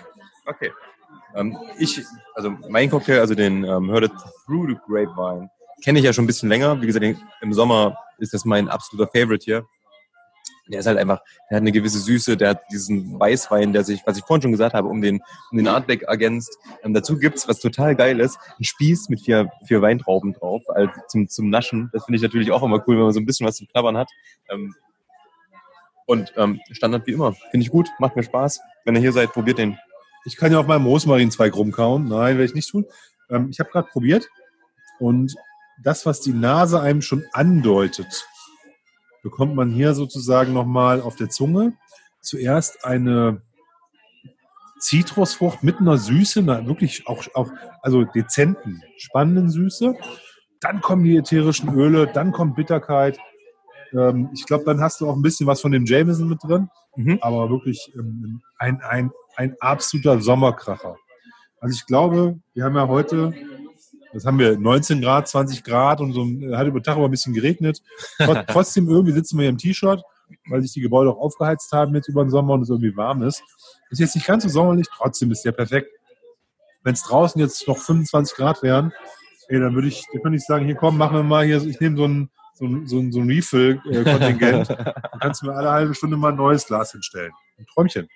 [0.46, 0.72] Okay.
[1.36, 2.02] Ähm, ich,
[2.36, 4.12] also mein Cocktail, also den ähm, Heard
[4.46, 5.50] Through the Grapevine,
[5.84, 6.82] kenne ich ja schon ein bisschen länger.
[6.82, 7.06] Wie gesagt,
[7.42, 9.66] im Sommer ist das mein absoluter Favorite hier.
[10.68, 14.02] Der ist halt einfach, der hat eine gewisse Süße, der hat diesen Weißwein, der sich,
[14.06, 15.22] was ich vorhin schon gesagt habe, um den,
[15.52, 16.58] um den Artback ergänzt.
[16.84, 20.90] Ähm, dazu gibt's, was total geil ist, ein Spieß mit vier, vier Weintrauben drauf, also
[21.10, 21.90] zum, zum Naschen.
[21.92, 23.98] Das finde ich natürlich auch immer cool, wenn man so ein bisschen was zum Knabbern
[23.98, 24.10] hat.
[24.50, 24.74] Ähm,
[26.06, 27.34] und ähm, Standard wie immer.
[27.52, 28.62] Finde ich gut, macht mir Spaß.
[28.86, 29.78] Wenn ihr hier seid, probiert den.
[30.26, 32.06] Ich kann ja auf meinem Rosmarinzweig rumkauen.
[32.06, 32.86] Nein, werde ich nicht tun.
[33.30, 34.30] Ähm, ich habe gerade probiert
[35.00, 35.36] und
[35.82, 38.28] das, was die Nase einem schon andeutet,
[39.22, 41.74] bekommt man hier sozusagen nochmal auf der Zunge.
[42.22, 43.42] Zuerst eine
[44.80, 47.52] Zitrusfrucht mit einer Süße, einer wirklich auch, auch
[47.82, 49.96] also dezenten, spannenden Süße.
[50.60, 53.18] Dann kommen die ätherischen Öle, dann kommt Bitterkeit.
[53.94, 56.70] Ähm, ich glaube, dann hast du auch ein bisschen was von dem Jameson mit drin.
[56.96, 57.20] Mhm.
[57.22, 60.96] Aber wirklich ähm, ein, ein, ein absoluter Sommerkracher.
[61.60, 63.34] Also ich glaube, wir haben ja heute
[64.14, 66.24] das haben wir 19 Grad, 20 Grad und so
[66.56, 67.82] hat über Tag aber ein bisschen geregnet.
[68.48, 70.04] Trotzdem irgendwie sitzen wir hier im T-Shirt,
[70.50, 73.24] weil sich die Gebäude auch aufgeheizt haben jetzt über den Sommer und es irgendwie warm
[73.24, 73.44] ist.
[73.90, 75.90] Ist jetzt nicht ganz so sommerlich, trotzdem ist der perfekt.
[76.84, 78.94] Wenn es draußen jetzt noch 25 Grad wären,
[79.48, 81.80] ey, dann würde ich, dann könnte ich sagen, hier komm, machen wir mal hier, ich
[81.80, 84.70] nehme so ein, so ein, so ein, so ein Refill-Kontingent.
[84.70, 87.32] dann kannst du mir alle halbe Stunde mal ein neues Glas hinstellen.
[87.58, 88.08] Ein Träumchen.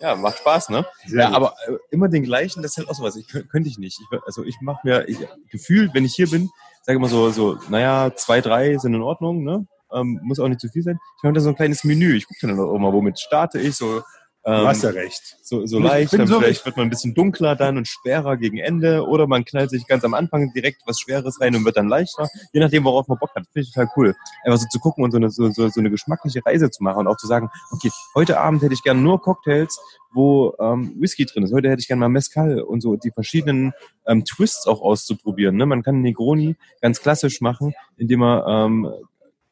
[0.00, 0.86] Ja, macht Spaß, ne?
[1.06, 1.36] Sehr ja, gut.
[1.36, 3.16] aber äh, immer den gleichen, das ist halt auch sowas.
[3.16, 4.00] Ich kö- könnte ich nicht.
[4.00, 5.18] Ich, also ich mache mir ich,
[5.50, 6.48] gefühlt, wenn ich hier bin,
[6.82, 9.66] sage immer so, so, naja, zwei, drei sind in Ordnung, ne?
[9.92, 10.98] Ähm, muss auch nicht zu viel sein.
[11.18, 12.14] Ich mache da so ein kleines Menü.
[12.16, 14.02] Ich gucke dann auch immer, womit starte ich, so.
[14.42, 15.36] Du Ähm, hast ja recht.
[15.42, 18.38] so, so Ich leicht, dann so- vielleicht wird man ein bisschen dunkler dann und schwerer
[18.38, 21.76] gegen Ende oder man knallt sich ganz am Anfang direkt was Schweres rein und wird
[21.76, 23.44] dann leichter, je nachdem, worauf man Bock hat.
[23.52, 24.16] Finde ich total cool.
[24.44, 27.00] Einfach so zu gucken und so eine, so, so, so eine geschmackliche Reise zu machen
[27.00, 29.78] und auch zu sagen, okay, heute Abend hätte ich gerne nur Cocktails,
[30.10, 31.52] wo ähm, Whisky drin ist.
[31.52, 33.72] Heute hätte ich gerne mal Mezcal und so die verschiedenen
[34.06, 35.54] ähm, Twists auch auszuprobieren.
[35.56, 35.66] Ne?
[35.66, 38.90] Man kann Negroni ganz klassisch machen, indem man ähm,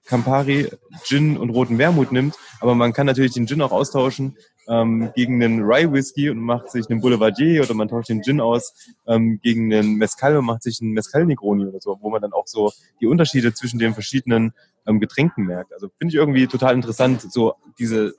[0.07, 0.71] Campari,
[1.05, 5.43] Gin und roten Wermut nimmt, aber man kann natürlich den Gin auch austauschen ähm, gegen
[5.43, 8.75] einen Rye Whisky und macht sich einen Boulevardier oder man tauscht den Gin aus
[9.07, 12.33] ähm, gegen einen Mezcal und macht sich einen Mezcal Negroni oder so, wo man dann
[12.33, 14.53] auch so die Unterschiede zwischen den verschiedenen
[14.87, 15.73] ähm, Getränken merkt.
[15.73, 18.15] Also finde ich irgendwie total interessant, so diese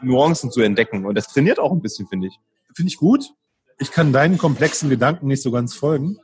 [0.00, 2.38] Nuancen zu entdecken und das trainiert auch ein bisschen, finde ich.
[2.74, 3.34] Finde ich gut.
[3.78, 6.18] Ich kann deinen komplexen Gedanken nicht so ganz folgen.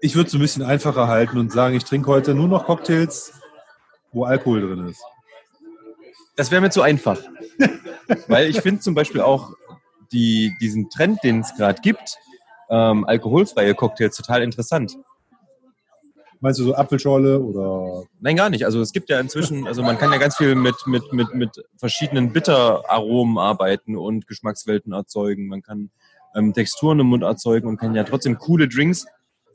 [0.00, 3.32] Ich würde es ein bisschen einfacher halten und sagen, ich trinke heute nur noch Cocktails,
[4.12, 5.02] wo Alkohol drin ist.
[6.38, 7.20] Das wäre mir zu einfach.
[8.28, 9.54] Weil ich finde zum Beispiel auch
[10.12, 12.16] die, diesen Trend, den es gerade gibt,
[12.70, 14.96] ähm, alkoholfreie Cocktails total interessant.
[16.38, 18.64] Meinst du so Apfelschorle oder Nein, gar nicht.
[18.64, 21.64] Also es gibt ja inzwischen, also man kann ja ganz viel mit, mit, mit, mit
[21.76, 25.48] verschiedenen Bitteraromen arbeiten und Geschmackswelten erzeugen.
[25.48, 25.90] Man kann
[26.36, 29.06] ähm, Texturen im Mund erzeugen und kann ja trotzdem coole Drinks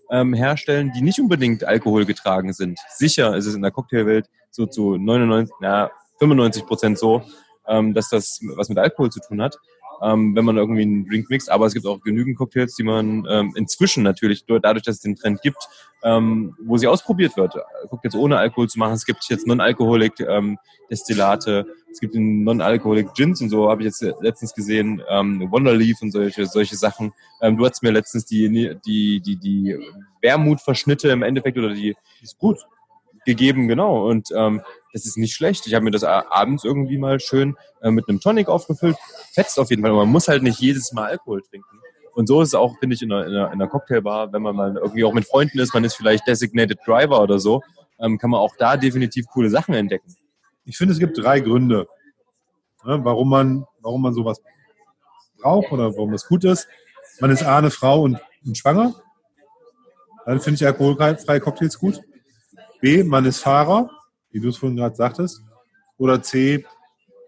[0.09, 2.77] ähm, herstellen, die nicht unbedingt Alkohol getragen sind.
[2.89, 5.89] Sicher ist es in der Cocktailwelt so zu 99, na,
[6.19, 7.23] 95 Prozent so,
[7.67, 9.57] ähm, dass das was mit Alkohol zu tun hat,
[10.01, 11.49] ähm, wenn man irgendwie einen Drink mixt.
[11.49, 15.15] Aber es gibt auch genügend Cocktails, die man ähm, inzwischen natürlich, dadurch, dass es den
[15.15, 15.67] Trend gibt,
[16.03, 17.55] ähm, wo sie ausprobiert wird.
[17.89, 18.93] Cocktails ohne Alkohol zu machen.
[18.93, 20.57] Es gibt jetzt Non-Alkoholik ähm,
[20.89, 26.11] Destillate, es gibt Non-Alkoholik Gins und so, habe ich jetzt letztens gesehen, ähm, Wonderleaf und
[26.11, 27.13] solche, solche Sachen.
[27.41, 29.77] Ähm, du hast mir letztens die, die, die, die
[30.21, 32.57] Wermutverschnitte im Endeffekt oder die ist gut
[33.25, 34.07] gegeben, genau.
[34.07, 34.61] Und ähm,
[34.91, 35.65] das ist nicht schlecht.
[35.67, 38.95] Ich habe mir das abends irgendwie mal schön äh, mit einem Tonic aufgefüllt.
[39.31, 39.91] Fetzt auf jeden Fall.
[39.91, 41.79] Man muss halt nicht jedes Mal Alkohol trinken.
[42.13, 44.43] Und so ist es auch, finde ich, in einer, in, einer, in einer Cocktailbar, wenn
[44.43, 47.61] man mal irgendwie auch mit Freunden ist, man ist vielleicht Designated Driver oder so,
[47.99, 50.15] ähm, kann man auch da definitiv coole Sachen entdecken.
[50.65, 51.87] Ich finde, es gibt drei Gründe,
[52.85, 54.41] ne, warum, man, warum man sowas
[55.41, 56.67] braucht oder warum das gut ist.
[57.19, 58.93] Man ist A, eine Frau und, und schwanger.
[60.25, 62.01] Dann finde ich alkoholfreie Cocktails gut.
[62.83, 63.89] B, man ist Fahrer,
[64.31, 65.41] wie du es vorhin gerade sagtest.
[65.97, 66.65] Oder C,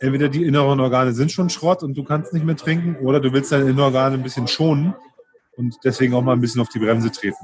[0.01, 3.31] entweder die inneren Organe sind schon Schrott und du kannst nicht mehr trinken oder du
[3.31, 4.95] willst deine inneren Organe ein bisschen schonen
[5.55, 7.37] und deswegen auch mal ein bisschen auf die Bremse treten.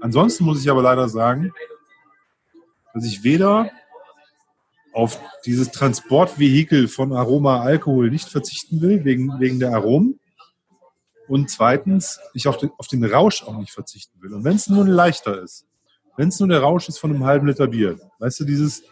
[0.00, 1.52] Ansonsten muss ich aber leider sagen,
[2.94, 3.70] dass ich weder
[4.94, 10.18] auf dieses Transportvehikel von Aroma Alkohol nicht verzichten will, wegen, wegen der Aromen.
[11.28, 14.32] Und zweitens, ich auf den, auf den Rausch auch nicht verzichten will.
[14.32, 15.66] Und wenn es nur leichter ist,
[16.16, 17.98] wenn es nur der Rausch ist von einem halben Liter Bier.
[18.18, 18.82] Weißt du, dieses,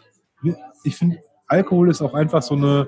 [0.83, 2.87] ich finde, Alkohol ist auch einfach so eine,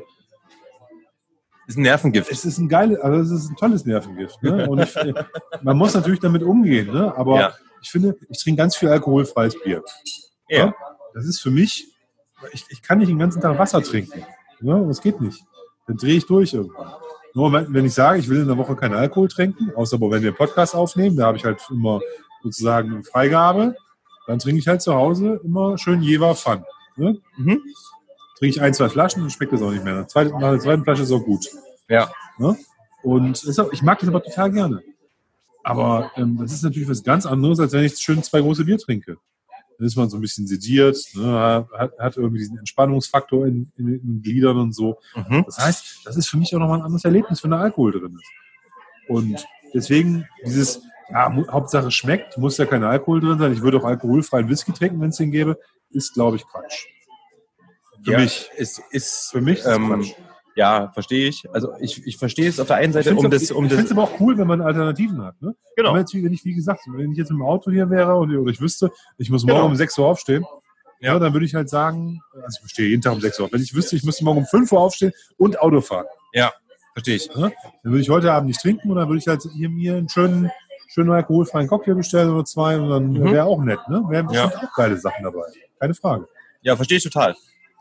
[1.67, 2.31] Ist ein Nervengift.
[2.31, 4.41] es ist ein geiles, also es ist ein tolles Nervengift.
[4.43, 4.67] Ne?
[4.69, 4.95] Und ich,
[5.61, 7.15] man muss natürlich damit umgehen, ne?
[7.15, 7.53] aber Ja.
[7.81, 9.83] ich finde, ich trinke ganz viel alkoholfreies Bier.
[10.49, 10.73] Ja.
[11.13, 11.87] Das ist für mich,
[12.51, 14.25] ich, ich kann nicht den ganzen Tag Wasser trinken.
[14.61, 14.83] Ne?
[14.87, 15.43] Das geht nicht.
[15.87, 16.93] Dann drehe ich durch irgendwann.
[17.35, 20.29] Nur wenn, ich sage, ich will in der Woche keinen Alkohol trinken, außer wenn wir
[20.29, 21.99] einen Podcast aufnehmen, da habe ich halt immer
[22.43, 23.75] sozusagen Freigabe,
[24.27, 26.63] dann trinke ich halt zu Hause immer schön Jever Fun.
[26.95, 27.19] Ne?
[27.37, 27.61] Mhm.
[28.37, 29.95] Trinke ich ein, zwei Flaschen, dann schmeckt das auch nicht mehr.
[29.95, 31.47] Nach der zweiten, Flasche ist auch gut.
[31.89, 32.11] Ja.
[32.37, 32.57] Ne?
[33.03, 34.83] Und ich mag das aber total gerne.
[35.63, 38.77] Aber ähm, das ist natürlich was ganz anderes, als wenn ich schön zwei große Bier
[38.77, 39.17] trinke.
[39.77, 43.87] Dann ist man so ein bisschen sediert, ne, hat, hat irgendwie diesen Entspannungsfaktor in, in,
[43.87, 44.99] in den Gliedern und so.
[45.15, 45.43] Mhm.
[45.45, 48.15] Das heißt, das ist für mich auch nochmal ein anderes Erlebnis, wenn da Alkohol drin
[48.15, 49.09] ist.
[49.09, 50.81] Und deswegen dieses,
[51.13, 53.53] ja, Hauptsache schmeckt, muss ja kein Alkohol drin sein.
[53.53, 55.59] Ich würde auch alkoholfreien Whisky trinken, wenn es den gäbe,
[55.91, 56.87] ist, glaube ich, Quatsch.
[58.03, 58.49] Für ja, mich.
[58.57, 60.13] Ist, ist, Für mich ist es ähm, Quatsch.
[60.55, 61.43] Ja, verstehe ich.
[61.51, 63.75] Also ich, ich verstehe es auf der einen Ich Seite, finde um das, um es
[63.75, 65.41] das, aber auch cool, wenn man Alternativen hat.
[65.41, 65.55] Ne?
[65.75, 65.93] genau.
[65.93, 68.51] Wenn, jetzt, wenn ich, wie gesagt, wenn ich jetzt im Auto hier wäre und, oder
[68.51, 69.69] ich wüsste, ich muss morgen Genau.
[69.69, 70.45] um 6 Uhr aufstehen,
[70.99, 71.13] ja.
[71.13, 71.19] Ja.
[71.19, 73.51] dann würde ich halt sagen, also ich stehe jeden Tag um 6 Uhr auf.
[73.51, 76.05] Wenn ich wüsste, ich müsste morgen um 5 Uhr aufstehen und Auto fahren,
[76.93, 77.35] Verstehe ich.
[77.35, 77.51] ne?
[77.81, 80.09] dann würde ich heute Abend nicht trinken und dann würde ich halt hier mir einen
[80.09, 80.51] schönen,
[80.93, 83.31] schönen alkoholfreien Cocktail bestellen oder zwei und dann Mhm.
[83.31, 83.79] wäre auch nett.
[83.89, 84.03] Ne?
[84.09, 84.45] Wären Ja.
[84.47, 85.45] bestimmt auch geile Sachen dabei.
[85.79, 86.27] Keine Frage.
[86.61, 87.35] Ja, verstehe ich total.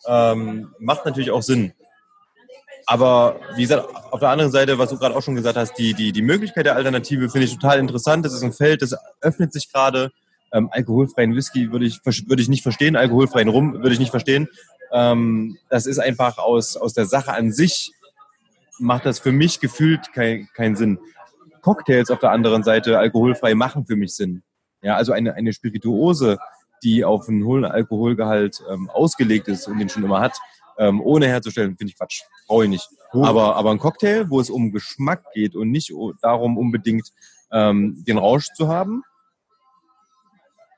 [0.06, 1.72] Ähm, macht natürlich auch Sinn.
[2.86, 5.94] Aber wie gesagt, auf der anderen Seite, was du gerade auch schon gesagt hast, die,
[5.94, 8.24] die, die Möglichkeit der Alternative finde ich total interessant.
[8.24, 10.10] Das ist ein Feld, das öffnet sich gerade.
[10.52, 14.48] Ähm, alkoholfreien Whisky würde ich, würde ich nicht verstehen, alkoholfreien Rum würde ich nicht verstehen.
[14.90, 17.92] Ähm, das ist einfach aus, aus der Sache an sich,
[18.78, 20.98] macht das für mich gefühlt kein, keinen Sinn.
[21.62, 24.42] Cocktails auf der anderen Seite, alkoholfrei, machen für mich Sinn.
[24.82, 26.38] Ja, also eine, eine Spirituose,
[26.82, 30.36] die auf einen hohen Alkoholgehalt ähm, ausgelegt ist und den schon immer hat,
[30.76, 32.22] ähm, ohne herzustellen, finde ich Quatsch.
[32.48, 32.88] Brauche ich nicht.
[33.12, 33.24] Oh.
[33.24, 37.08] Aber, aber ein Cocktail, wo es um Geschmack geht und nicht darum unbedingt
[37.52, 39.04] ähm, den Rausch zu haben,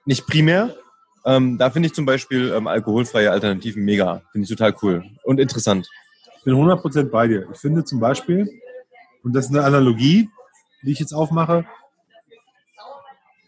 [0.04, 0.76] nicht primär,
[1.24, 4.22] ähm, da finde ich zum Beispiel ähm, alkoholfreie Alternativen mega.
[4.32, 5.88] Finde ich total cool und interessant.
[6.38, 7.48] Ich bin 100% bei dir.
[7.50, 8.50] Ich finde zum Beispiel,
[9.22, 10.28] und das ist eine Analogie,
[10.84, 11.64] die ich jetzt aufmache,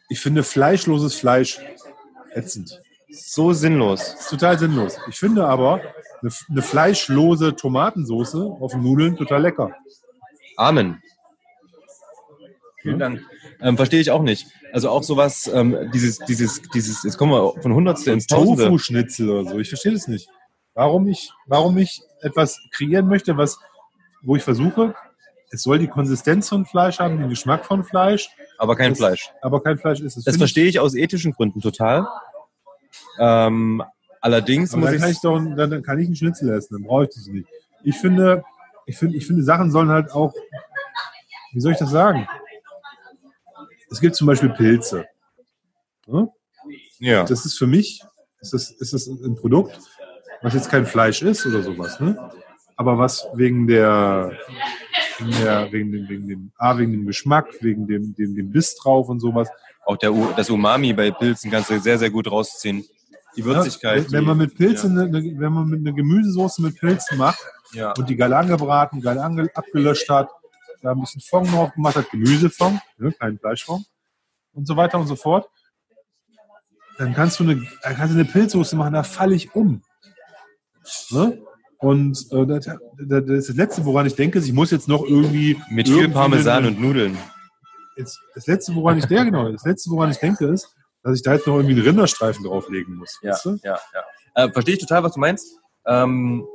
[0.09, 1.61] ich finde fleischloses Fleisch
[2.33, 2.81] ätzend.
[3.11, 4.15] So sinnlos.
[4.15, 4.99] Ist total sinnlos.
[5.09, 5.81] Ich finde aber
[6.21, 9.75] eine, eine fleischlose Tomatensauce auf den Nudeln total lecker.
[10.57, 11.03] Amen.
[12.83, 13.23] Vielen Dank.
[13.61, 14.47] Ähm, verstehe ich auch nicht.
[14.73, 18.65] Also auch sowas, ähm, dieses, dieses, dieses, jetzt kommen wir von Hundertstel ins Tausende.
[18.65, 19.59] Tofu-Schnitzel oder so.
[19.59, 20.29] Ich verstehe das nicht.
[20.75, 23.59] Warum ich, warum ich etwas kreieren möchte, was,
[24.23, 24.95] wo ich versuche,
[25.51, 28.29] es soll die Konsistenz von Fleisch haben, den Geschmack von Fleisch,
[28.59, 29.31] Aber kein Das- Fleisch.
[29.43, 30.17] aber kein Fleisch ist.
[30.17, 32.07] Das finde ich- verstehe ich aus ethischen Gründen total.
[33.19, 33.83] Ähm,
[34.21, 37.05] allerdings Aber muss dann kann, ich doch, dann, kann ich einen Schnitzel essen, dann brauche
[37.05, 37.49] ich das nicht.
[37.83, 38.45] Ich finde,
[38.87, 40.35] ich finde, ich finde, Sachen sollen halt auch,
[41.53, 42.27] wie soll ich das sagen?
[43.91, 45.07] Es gibt zum Beispiel Pilze.
[46.07, 46.29] Ne?
[46.99, 47.25] Ja.
[47.25, 48.03] Das ist für mich,
[48.41, 49.79] ist das, ist das ein Produkt,
[50.43, 52.31] was jetzt kein Fleisch ist oder sowas, ne?
[52.77, 54.33] Aber was wegen der,
[55.19, 58.77] wegen, der, wegen, dem, wegen dem, A, wegen dem Geschmack, wegen dem, dem, dem Biss
[58.77, 59.49] drauf und sowas.
[59.85, 62.85] Auch der, das Umami bei Pilzen kannst du sehr, sehr gut rausziehen.
[63.37, 64.05] Die Würzigkeit.
[64.05, 67.39] Ja, wenn man mit Pilzen, eine, wenn man mit einer Gemüsesoße mit Pilzen macht,
[67.73, 67.93] Ja.
[67.93, 70.31] und die geil angebraten, geil ange abgelöscht hat,
[70.83, 73.85] da ein bisschen Fond drauf gemacht hat, Gemüsefond, ne, kein Fleischfond
[74.53, 75.49] und so weiter und so fort.
[76.99, 79.83] Dann kannst du eine, kannst du eine Pilzsoße machen, da falle ich um.
[81.11, 81.43] Ne?
[81.79, 84.89] Und äh, das, das das ist das Letzte, woran ich denke, ist, ich muss jetzt
[84.89, 85.61] noch irgendwie.
[85.71, 87.17] Mit viel Parmesan und Nudeln.
[87.97, 91.23] Jetzt, das Letzte, woran ich denke, genau, das Letzte, woran ich denke, ist, dass ich
[91.23, 93.19] da jetzt noch irgendwie einen Rinderstreifen drauflegen muss.
[93.23, 93.59] Ja, weißt du?
[93.63, 94.45] ja, ja.
[94.45, 95.59] Äh, verstehe ich total, was du meinst.
[95.87, 96.47] Ähm,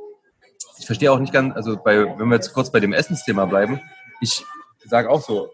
[0.78, 3.80] ich verstehe auch nicht ganz, also bei, wenn wir jetzt kurz bei dem Essensthema bleiben,
[4.20, 4.44] ich
[4.84, 5.50] sage auch so,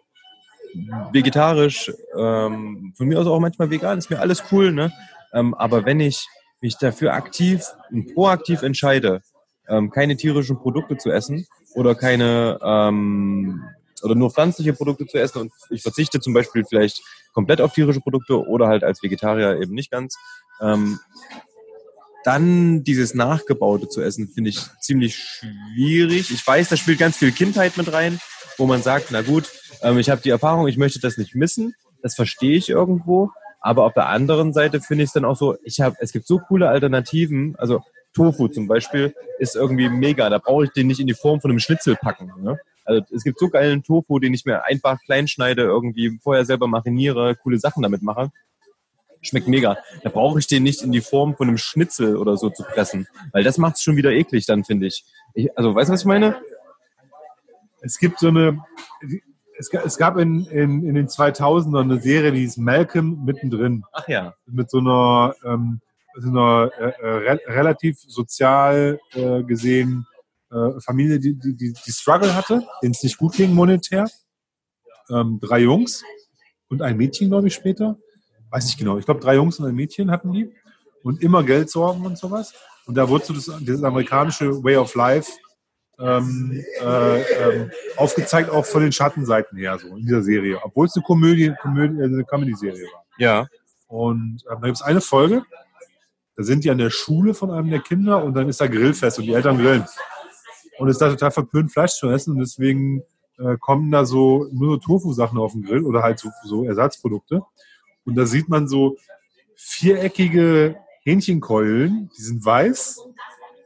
[1.12, 4.92] vegetarisch, ähm, von mir aus auch manchmal vegan, ist mir alles cool, ne?
[5.32, 6.26] Ähm, aber wenn ich
[6.60, 9.22] mich dafür aktiv und proaktiv entscheide,
[9.68, 13.62] ähm, keine tierischen Produkte zu essen oder keine ähm,
[14.02, 17.02] oder nur pflanzliche Produkte zu essen und ich verzichte zum Beispiel vielleicht
[17.32, 20.16] komplett auf tierische Produkte oder halt als Vegetarier eben nicht ganz,
[20.60, 20.98] ähm,
[22.24, 26.30] dann dieses Nachgebaute zu essen, finde ich ziemlich schwierig.
[26.30, 28.18] Ich weiß, da spielt ganz viel Kindheit mit rein,
[28.56, 29.48] wo man sagt, na gut,
[29.82, 31.74] ähm, ich habe die Erfahrung, ich möchte das nicht missen.
[32.02, 33.30] Das verstehe ich irgendwo.
[33.60, 36.26] Aber auf der anderen Seite finde ich es dann auch so, ich habe, es gibt
[36.26, 37.56] so coole Alternativen.
[37.56, 37.82] Also
[38.18, 40.28] Tofu zum Beispiel ist irgendwie mega.
[40.28, 42.32] Da brauche ich den nicht in die Form von einem Schnitzel packen.
[42.42, 42.58] Ne?
[42.84, 46.66] Also es gibt so geilen Tofu, den ich mir einfach klein schneide, irgendwie vorher selber
[46.66, 48.30] mariniere, coole Sachen damit mache.
[49.20, 49.76] Schmeckt mega.
[50.02, 53.08] Da brauche ich den nicht in die Form von einem Schnitzel oder so zu pressen.
[53.32, 55.04] Weil das macht es schon wieder eklig dann, finde ich.
[55.34, 55.56] ich.
[55.58, 56.36] Also, weißt du, was ich meine?
[57.80, 58.60] Es gibt so eine,
[59.58, 63.84] es, ga- es gab in, in, in den 2000ern eine Serie, die hieß Malcolm mittendrin.
[63.92, 64.34] Ach ja.
[64.46, 65.80] Mit so einer, ähm,
[66.20, 70.06] so einer äh, äh, re relativ sozial äh, gesehen
[70.50, 74.08] äh, Familie, die, die, die, die Struggle hatte, denen es nicht gut ging monetär.
[75.10, 76.02] Ähm, drei Jungs
[76.68, 77.98] und ein Mädchen, glaube ich, später.
[78.50, 78.98] Weiß nicht genau.
[78.98, 80.52] Ich glaube, drei Jungs und ein Mädchen hatten die.
[81.02, 82.54] Und immer Geld sorgen und sowas.
[82.86, 85.32] Und da wurde so das, dieses amerikanische Way of Life
[85.98, 90.58] ähm, äh, ähm, aufgezeigt, auch von den Schattenseiten her, so in dieser Serie.
[90.62, 93.04] Obwohl es eine Komödie, Komödie äh, eine Comedy-Serie war.
[93.18, 93.48] Ja.
[93.86, 95.42] Und ähm, da gibt es eine Folge,
[96.38, 99.18] da sind die an der Schule von einem der Kinder und dann ist da Grillfest
[99.18, 99.84] und die Eltern grillen.
[100.78, 103.02] Und es ist da total verpönt, Fleisch zu essen und deswegen
[103.38, 107.42] äh, kommen da so nur so Tofu-Sachen auf den Grill oder halt so, so Ersatzprodukte.
[108.04, 108.96] Und da sieht man so
[109.56, 113.00] viereckige Hähnchenkeulen, die sind weiß.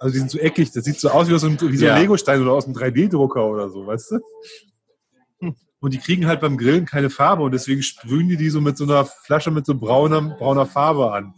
[0.00, 1.88] Also die sind so eckig, das sieht so aus wie, aus einem, wie so ein
[1.90, 1.98] Ja.
[1.98, 5.54] Legostein oder aus einem 3D-Drucker oder so, weißt du?
[5.78, 8.78] Und die kriegen halt beim Grillen keine Farbe und deswegen sprühen die die so mit
[8.78, 11.34] so einer Flasche mit so brauner, brauner Farbe an.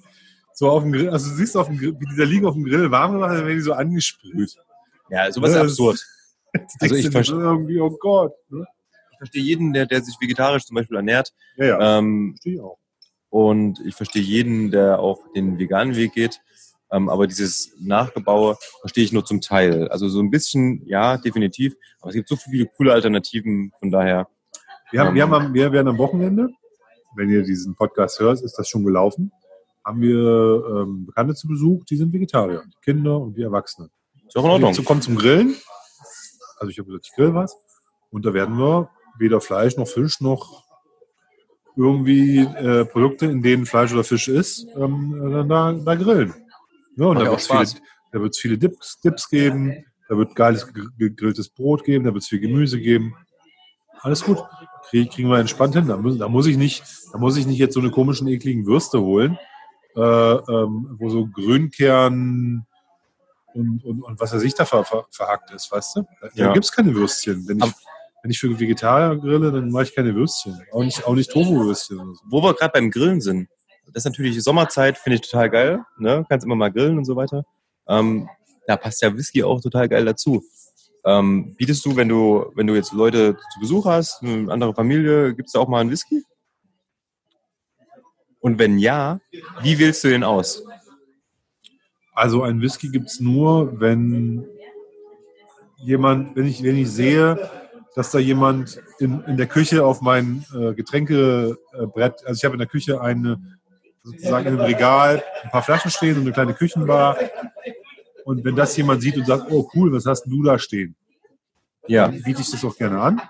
[0.56, 2.54] So auf dem Grill, also du siehst auf dem Grill, wie die da liegen auf
[2.54, 4.56] dem Grill warm gemacht, dann werden die so angesprüht.
[5.10, 6.06] Ja, sowas ist Ja, absurd.
[6.80, 8.32] Also ich Denkst du dir verste- irgendwie, oh Gott.
[8.48, 8.64] Ne?
[9.10, 11.32] Ich verstehe jeden, der, der sich vegetarisch zum Beispiel ernährt.
[11.56, 12.78] Ja, ja, Ähm, verstehe ich auch.
[13.28, 16.40] und ich verstehe jeden, der auch den veganen Weg geht.
[16.92, 19.88] Ähm, aber dieses Nachgebaue verstehe ich nur zum Teil.
[19.88, 21.74] Also so ein bisschen, ja, definitiv.
[22.00, 23.72] Aber es gibt so viele coole Alternativen.
[23.80, 24.28] Von daher,
[24.92, 26.50] Wir, haben, Ähm, wir, haben, wir werden am Wochenende,
[27.16, 29.32] wenn ihr diesen Podcast hört, ist das schon gelaufen,
[29.84, 32.62] haben wir ähm, Bekannte zu Besuch, die sind Vegetarier.
[32.66, 33.90] Die Kinder und die Erwachsenen.
[34.26, 34.72] ist auch in Ordnung.
[34.72, 35.54] Die kommen zum Grillen.
[36.58, 37.56] Also ich habe gesagt, ich grill was.
[38.10, 40.64] Und da werden wir weder Fleisch noch Fisch noch
[41.76, 46.32] irgendwie äh, Produkte, in denen Fleisch oder Fisch ist, ähm, äh, da, da grillen.
[46.96, 47.82] Ja, und Macht da wird es viele, Spaß.
[48.12, 52.22] da wird's viele Dips, Dips geben, da wird geiles gegr- gegrilltes Brot geben, da wird
[52.22, 53.16] es viel Gemüse geben.
[54.00, 54.38] Alles gut.
[54.88, 55.88] Krieg, kriegen wir entspannt hin.
[55.88, 58.66] Da muss, da muss ich nicht, da muss ich nicht jetzt so eine komischen, ekligen
[58.66, 59.36] Würste holen,
[59.96, 62.66] äh, ähm, wo so Grünkern
[63.54, 66.02] und, und, und was weiß ich da ver, ver, verhackt ist, weißt du?
[66.20, 66.52] Da, Ja.
[66.52, 67.46] gibt's keine Würstchen.
[67.46, 67.72] Wenn ich,
[68.22, 70.60] wenn ich für Vegetarier grille, dann mache ich keine Würstchen.
[70.72, 72.20] Auch nicht, auch nicht Tofu-Würstchen so.
[72.28, 73.48] Wo wir gerade beim Grillen sind.
[73.86, 75.84] Das ist natürlich Sommerzeit, finde ich total geil.
[75.98, 76.24] Ne?
[76.28, 77.44] Kannst immer mal grillen und so weiter.
[77.86, 78.28] Ähm,
[78.66, 80.42] da passt ja Whisky auch total geil dazu.
[81.04, 85.34] Ähm, bietest du, wenn du, wenn du jetzt Leute zu Besuch hast, eine andere Familie,
[85.34, 86.24] gibt's da auch mal einen Whisky?
[88.44, 89.20] Und wenn ja,
[89.62, 90.62] wie wählst du den aus?
[92.12, 94.44] Also ein Whisky gibt's nur, wenn
[95.78, 97.50] jemand, wenn ich, wenn ich sehe,
[97.94, 102.58] dass da jemand in, in der Küche auf mein äh, Getränkebrett, also ich habe in
[102.58, 103.40] der Küche eine,
[104.02, 107.16] sozusagen einem Regal ein paar Flaschen stehen und eine kleine Küchenbar.
[108.26, 110.94] Und wenn das jemand sieht und sagt, oh cool, was hast du da stehen?
[111.86, 113.22] Ja, Dann biete ich das auch gerne an.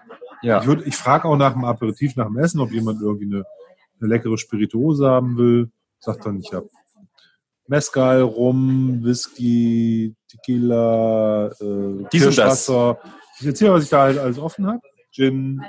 [0.43, 0.61] ja.
[0.61, 3.45] Ich, würd- ich frage auch nach dem Aperitif, nach dem Essen, ob jemand irgendwie eine,
[4.01, 5.70] eine leckere Spirituose haben will.
[5.99, 6.68] Sagt dann, ich habe
[7.66, 12.22] Mezcal, Rum, Whisky, Tequila, äh, Dies.
[12.22, 12.99] Kirschwasser.
[13.40, 14.80] Ich erzähle, was ich da halt alles offen habe.
[15.11, 15.62] Gin,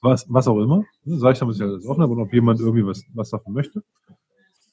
[0.00, 0.84] was, was auch immer.
[1.04, 3.52] Sag ich dann, was ich alles offen habe und ob jemand irgendwie was, was davon
[3.52, 3.82] möchte.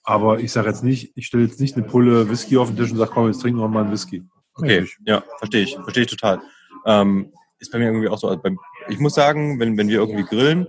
[0.04, 2.92] Aber ich sage jetzt nicht, ich stelle jetzt nicht eine Pulle Whisky auf den Tisch
[2.92, 4.24] und sage, komm, jetzt trinken wir mal einen Whisky.
[4.56, 6.42] Okay, ja, verstehe ich, verstehe ich total.
[6.86, 8.28] Ähm, ist bei mir irgendwie auch so.
[8.28, 8.60] Also beim,
[8.90, 10.68] ich muss sagen, wenn, wenn wir irgendwie grillen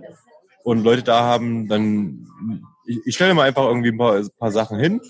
[0.63, 2.27] und Leute da haben, dann
[2.85, 5.01] ich, ich stelle mal einfach irgendwie ein paar, ein paar Sachen hin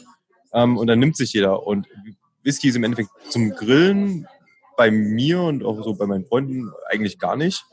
[0.53, 1.65] ähm, und dann nimmt sich jeder.
[1.65, 1.87] Und
[2.43, 4.27] Whisky ist im Endeffekt zum Grillen
[4.77, 7.63] bei mir und auch so bei meinen Freunden eigentlich gar nicht.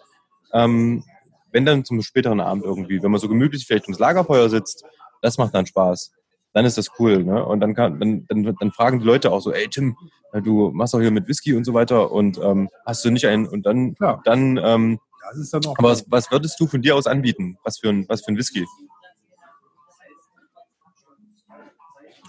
[0.53, 1.05] Ähm,
[1.53, 4.85] wenn dann zum späteren Abend irgendwie, wenn man so gemütlich vielleicht ums Lagerfeuer sitzt,
[5.22, 6.12] das macht dann Spaß.
[6.53, 7.45] Dann ist das cool, ne?
[7.45, 9.97] Und dann kann, dann, dann, dann fragen die Leute auch so, ey Tim,
[10.33, 13.26] ja, du machst doch hier mit Whisky und so weiter und ähm, hast du nicht
[13.26, 14.20] einen und dann, Klar.
[14.24, 15.78] dann, ähm, Das ist dann auch.
[15.78, 17.58] aber was, was würdest du von dir aus anbieten?
[17.62, 18.66] Was für ein, was für ein Whisky?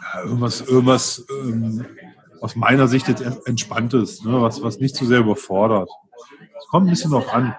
[0.01, 1.85] Ja, irgendwas, irgendwas ähm,
[2.41, 4.41] aus meiner Sicht jetzt entspanntes, ne?
[4.41, 5.89] was, was nicht zu sehr überfordert.
[6.59, 7.55] Es kommt ein bisschen drauf an.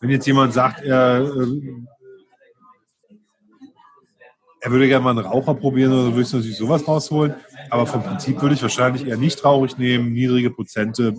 [0.00, 1.88] Wenn jetzt jemand sagt, er, ähm,
[4.60, 7.34] er würde gerne mal einen Raucher probieren, oder würde ich natürlich sowas rausholen.
[7.70, 11.14] Aber vom Prinzip würde ich wahrscheinlich eher nicht traurig nehmen, niedrige Prozente,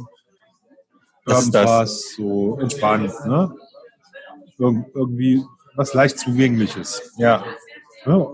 [1.26, 1.46] Das?
[1.46, 3.14] irgendwas so entspannt.
[3.26, 3.54] Ne?
[4.58, 5.44] Irg irgendwie
[5.76, 7.14] was leicht zugängliches.
[7.18, 7.44] Ja.
[8.06, 8.28] Ja.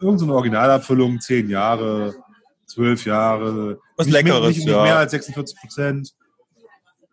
[0.00, 2.14] Irgend so eine Originalabfüllung, zehn Jahre,
[2.66, 3.78] zwölf Jahre.
[3.96, 4.82] Was nicht Leckeres, mehr, nicht, nicht ja.
[4.82, 6.12] mehr als 46 Prozent.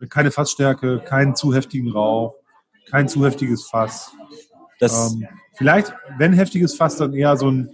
[0.08, 2.34] Keine Fassstärke, keinen zu heftigen Rauch,
[2.90, 4.12] kein zu heftiges Fass.
[4.78, 5.28] Das, Ähm,
[5.60, 7.68] Vielleicht, wenn heftiges Fass, dann eher so ein,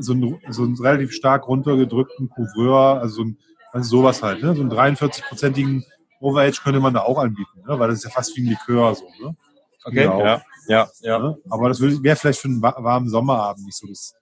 [0.00, 3.38] so ein, so ein relativ stark runtergedrückten Couvreur, also so ein,
[3.70, 4.52] also sowas halt, ne?
[4.56, 5.84] So einen 43-prozentigen
[6.22, 7.78] Overage könnte man da auch anbieten, ne?
[7.78, 9.36] weil das ist ja fast wie ein Likör so, ne?
[9.84, 10.20] Okay, Ja, auch.
[10.24, 11.18] ja, ja, ja.
[11.18, 11.36] Ne?
[11.50, 14.14] Aber das wäre vielleicht für einen wa- warmen Sommerabend nicht so das,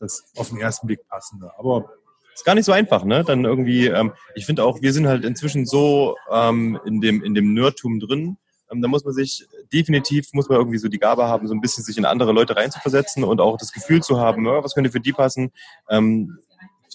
[0.00, 1.50] das auf den ersten Blick passende.
[1.58, 1.90] Aber
[2.32, 3.22] Ist gar nicht so einfach, ne?
[3.22, 7.34] Dann irgendwie, ähm, ich finde auch, wir sind halt inzwischen so ähm, in dem in
[7.34, 8.38] dem Nerdtum drin.
[8.72, 11.60] Ähm, da muss man sich definitiv muss man irgendwie so die Gabe haben, so ein
[11.60, 14.90] bisschen sich in andere Leute reinzuversetzen und auch das Gefühl zu haben, ja, was könnte
[14.90, 15.52] für die passen.
[15.90, 16.38] Ähm,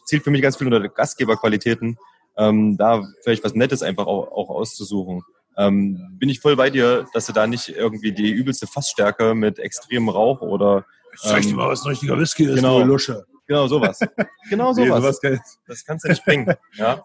[0.05, 1.97] zielt für mich ganz viel unter Gastgeberqualitäten,
[2.39, 5.21] ähm, da vielleicht was Nettes einfach auch, auch auszusuchen.
[5.57, 9.59] Ähm, bin ich voll bei dir, dass du da nicht irgendwie die übelste Fassstärke mit
[9.59, 10.85] extremem Rauch oder
[11.17, 12.79] zeig dir Ähm, mal, was ein richtiger Whisky ist, genau.
[12.81, 13.25] Lusche.
[13.45, 13.99] genau sowas.
[14.49, 15.01] Genau Nee, sowas.
[15.01, 16.51] sowas kann- Das kannst du nicht bringen.
[16.75, 17.03] Ja?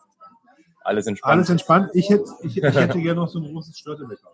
[0.85, 1.33] Alles entspannt.
[1.33, 1.91] Alles entspannt.
[1.95, 4.29] Ich hätte, ich, ich hätte gerne noch so ein großes Störtebecker.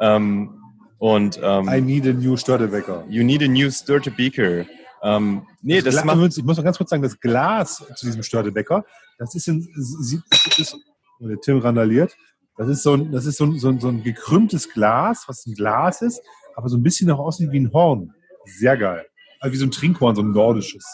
[0.00, 0.58] ähm,
[0.98, 3.04] und ähm, I need a new Störtebecker.
[3.08, 4.64] you need a new stirred beaker.
[5.02, 8.22] Ähm, nee, das Gla- macht ich muss noch ganz kurz sagen, das Glas zu diesem
[8.22, 8.84] Störtebecker,
[9.18, 10.76] das ist, in, ist
[11.20, 12.16] oh, der Tim randaliert.
[12.56, 15.46] Das ist so ein, das ist so ein, so, ein, so ein gekrümmtes Glas, was
[15.46, 16.20] ein Glas ist,
[16.54, 18.14] aber so ein bisschen noch aussieht wie ein Horn.
[18.44, 19.06] Sehr geil.
[19.40, 20.84] Also wie so ein Trinkhorn, so ein nordisches.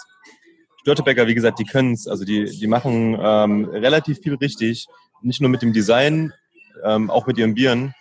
[0.81, 4.87] Störtebäcker, wie gesagt, die können es, also die, die machen ähm, relativ viel richtig.
[5.21, 6.33] Nicht nur mit dem Design,
[6.85, 7.93] ähm, auch mit ihren Bieren.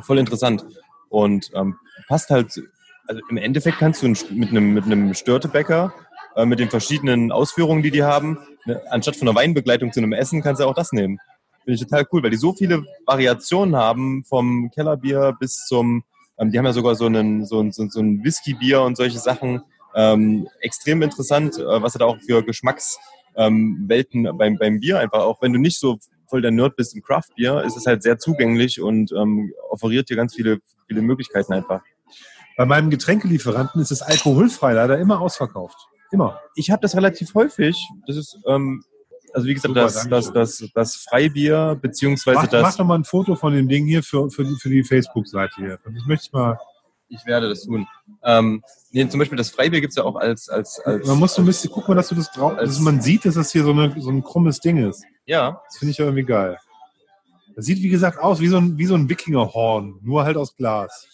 [0.00, 0.64] Voll interessant.
[1.08, 1.76] Und ähm,
[2.08, 2.60] passt halt,
[3.06, 5.92] also im Endeffekt kannst du mit einem, mit einem Störtebäcker,
[6.36, 10.12] äh, mit den verschiedenen Ausführungen, die die haben, ne, anstatt von einer Weinbegleitung zu einem
[10.12, 11.18] Essen, kannst du auch das nehmen.
[11.64, 16.04] Finde ich total cool, weil die so viele Variationen haben, vom Kellerbier bis zum,
[16.38, 19.62] ähm, die haben ja sogar so einen, so so, so ein Whiskybier und solche Sachen.
[19.94, 25.20] Ähm, extrem interessant, äh, was er da auch für Geschmackswelten ähm, beim, beim Bier einfach,
[25.20, 25.98] auch wenn du nicht so
[26.28, 30.16] voll der Nerd bist im Craft-Bier, ist es halt sehr zugänglich und ähm, offeriert dir
[30.16, 31.80] ganz viele, viele Möglichkeiten einfach.
[32.56, 35.76] Bei meinem Getränkelieferanten ist es alkoholfrei leider immer ausverkauft.
[36.12, 36.38] Immer.
[36.54, 37.76] Ich habe das relativ häufig.
[38.06, 38.84] Das ist, ähm,
[39.32, 42.76] also wie gesagt, Super, das, das, das, das Freibier, beziehungsweise Mach, mach das.
[42.76, 45.78] doch mal ein Foto von dem Ding hier für, für die, für die Facebook-Seite hier.
[45.84, 46.58] Das möchte ich mal.
[47.08, 47.86] Ich werde das tun.
[48.22, 51.42] Ähm, nee, zum Beispiel das Freibier gibt's ja auch als, als, als Man muss so
[51.42, 53.72] ein bisschen gucken, dass du das drauf, als- dass man sieht, dass das hier so,
[53.72, 55.04] eine, so ein krummes Ding ist.
[55.26, 56.58] Ja, Das finde ich ja irgendwie geil.
[57.56, 60.56] Das sieht, wie gesagt, aus wie so ein, wie so ein Wikingerhorn, nur halt aus
[60.56, 61.06] Glas.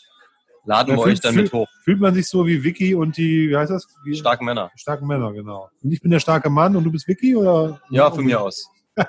[0.64, 1.68] Laden wir fühlt- euch dann mit hoch.
[1.84, 3.86] Fühlt man sich so wie Vicky und die, wie heißt das?
[4.04, 4.70] Wie, Starke Männer.
[4.76, 5.68] starken Männer, genau.
[5.82, 7.80] Und ich bin der starke Mann und du bist Vicky oder?
[7.90, 8.68] Ja, von mir aus.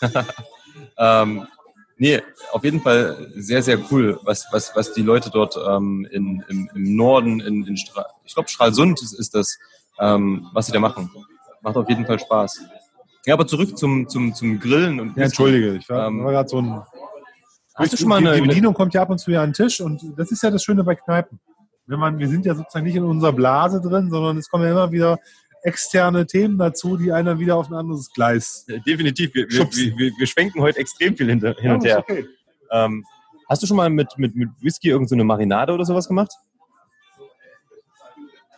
[0.98, 1.46] ähm,
[1.96, 2.20] nee,
[2.52, 6.70] auf jeden Fall sehr, sehr cool, was, was, was die Leute dort ähm, in, im,
[6.74, 9.58] im Norden, in, in Stra ich glaube Stralsund ist, ist das,
[9.98, 11.10] ähm, was sie da machen.
[11.62, 12.62] Macht auf jeden Fall Spaß.
[13.26, 16.48] Ja, aber zurück zum, zum, zum Grillen und Ja, entschuldige, ich war, Ähm, war gerade
[16.48, 16.82] so ein.
[17.78, 19.50] Hast du schon mal die, eine, die Bedienung kommt ja ab und zu ja an
[19.50, 21.38] den Tisch und das ist ja das Schöne bei Kneipen.
[21.86, 24.72] Wenn man, wir sind ja sozusagen nicht in unserer Blase drin, sondern es kommen ja
[24.72, 25.18] immer wieder
[25.62, 28.66] externe Themen dazu, die einer wieder auf ein anderes Gleis.
[28.68, 32.00] eine, definitiv, wir, wir, wir, wir schwenken heute extrem viel hinter, hin und her.
[32.00, 32.26] okay.
[32.70, 33.04] Ähm,
[33.48, 36.32] hast du schon mal mit, mit, mit Whisky irgendeine so eine Marinade oder sowas gemacht?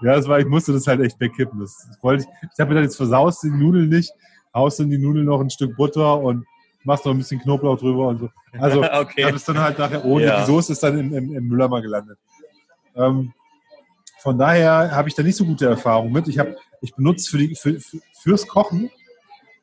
[0.00, 1.58] Ja, das war, ich musste das halt echt wegkippen.
[1.58, 2.48] Das, das wollte ich.
[2.52, 4.12] Ich habe mir dann jetzt versaust die Nudeln nicht,
[4.54, 6.46] haust in die Nudeln noch ein Stück Butter und
[6.84, 8.30] machst noch ein bisschen Knoblauch drüber und so.
[8.56, 9.24] Also, okay.
[9.24, 10.26] habe es dann halt nachher ohne.
[10.26, 10.40] Ja.
[10.42, 12.20] Die Soße ist dann im, im, im Mülleimer gelandet.
[12.94, 13.32] Ähm,
[14.20, 16.28] von daher habe ich da nicht so gute Erfahrungen mit.
[16.28, 18.90] Ich, hab, ich benutze für die, für, für, fürs Kochen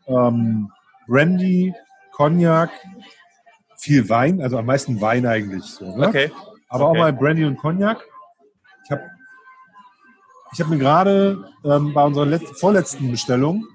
[0.07, 0.69] ähm,
[1.07, 1.73] Brandy,
[2.11, 2.69] Cognac,
[3.83, 5.63] viel Wein, also am meisten Wein eigentlich.
[5.65, 6.07] So, ne?
[6.07, 6.31] Okay.
[6.69, 6.97] aber Okay.
[6.99, 8.03] auch mal Brandy und Cognac.
[8.85, 9.01] Ich habe
[10.53, 13.65] ich hab mir gerade ähm, bei unserer letz- vorletzten Bestellung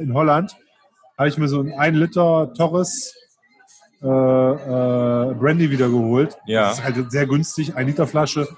[0.00, 0.54] in Holland
[1.16, 3.14] habe ich mir so einen 1 Liter Torres
[4.02, 6.36] äh, äh, Brandy wieder geholt.
[6.46, 6.68] Ja.
[6.68, 8.48] Das ist halt sehr günstig, 1 Liter Flasche.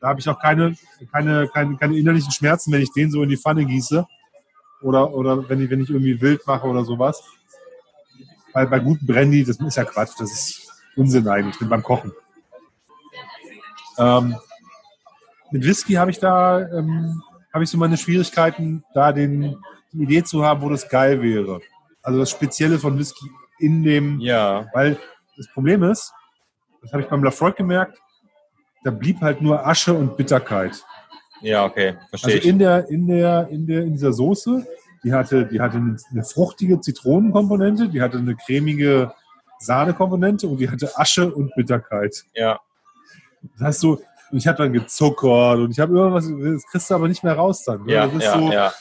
[0.00, 0.74] Da habe ich auch keine,
[1.12, 4.06] keine, keine, keine innerlichen Schmerzen, wenn ich den so in die Pfanne gieße.
[4.82, 7.22] Oder, oder wenn, ich, wenn ich irgendwie wild mache oder sowas.
[8.56, 12.10] Weil bei gutem Brandy, das ist ja Quatsch, das ist Unsinn eigentlich beim Kochen.
[13.98, 14.34] Ähm,
[15.50, 19.58] mit Whisky habe ich da ähm, habe ich so meine Schwierigkeiten, da den,
[19.92, 21.60] die Idee zu haben, wo das geil wäre.
[22.02, 24.66] Also das Spezielle von Whisky in dem, Ja.
[24.72, 24.96] weil
[25.36, 26.14] das Problem ist,
[26.80, 27.98] das habe ich beim Lafroig gemerkt,
[28.84, 30.82] da blieb halt nur Asche und Bitterkeit.
[31.42, 31.96] Ja, okay.
[32.08, 32.46] Verstehe Also ich.
[32.46, 34.66] in der, in der, in der, in dieser Soße,
[35.04, 39.12] die hatte, die hatte eine, fruchtige Zitronenkomponente, die hatte eine cremige
[39.58, 42.24] Sahnekomponente und die hatte Asche und Bitterkeit.
[42.34, 42.60] Ja.
[43.54, 46.94] Das heißt so, und ich habe dann gezuckert und ich habe irgendwas, das kriegst du
[46.94, 47.84] aber nicht mehr raus dann.
[47.84, 47.92] ne?
[47.92, 48.72] Ja, das ist ja, so, ja.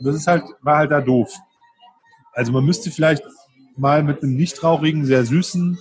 [0.00, 1.32] das ist halt, war halt da doof.
[2.32, 3.22] Also man müsste vielleicht
[3.76, 5.78] mal mit einem nicht rauchigen, sehr süßen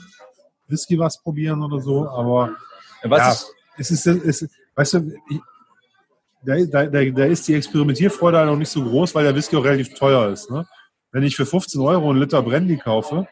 [0.67, 2.55] Whisky was probieren oder so, aber
[3.03, 3.31] Was ja,
[3.77, 5.39] ich, es ist, es ist, weißt du, ich,
[6.45, 9.63] da, da, da, ist die Experimentierfreude halt noch nicht so groß, weil der Whisky auch
[9.63, 10.49] relativ teuer ist.
[10.49, 10.65] Ne?
[11.11, 13.27] Wenn ich für 15 Euro einen Liter Brandy kaufe,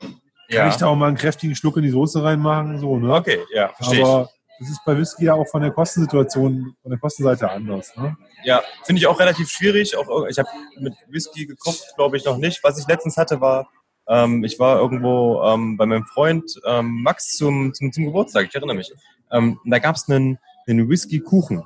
[0.00, 0.10] kann
[0.48, 0.68] ja.
[0.68, 2.80] ich da auch mal einen kräftigen Schluck in die Soße reinmachen.
[2.80, 3.14] So, ne?
[3.14, 4.04] Okay, ja, verstehe.
[4.04, 7.96] Aber das ist bei Whisky ja auch von der Kostensituation, von der Kostenseite anders.
[7.96, 8.16] Ne?
[8.44, 9.96] Ja, finde ich auch relativ schwierig.
[9.96, 10.48] Auch, ich habe
[10.78, 12.62] mit Whisky gekocht, glaube ich, noch nicht.
[12.62, 13.70] Was ich letztens hatte, war,
[14.06, 18.54] ähm, ich war irgendwo ähm, bei meinem Freund ähm, Max zum, zum, zum Geburtstag, ich
[18.54, 18.92] erinnere mich.
[19.32, 21.64] Ähm, da gab es einen, einen Whisky-Kuchen.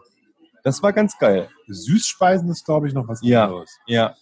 [0.64, 1.48] Das war ganz geil.
[1.68, 3.44] Süßspeisen ist, glaube ich, noch was Ja.
[3.44, 3.70] anderes.
[3.86, 4.14] Ja.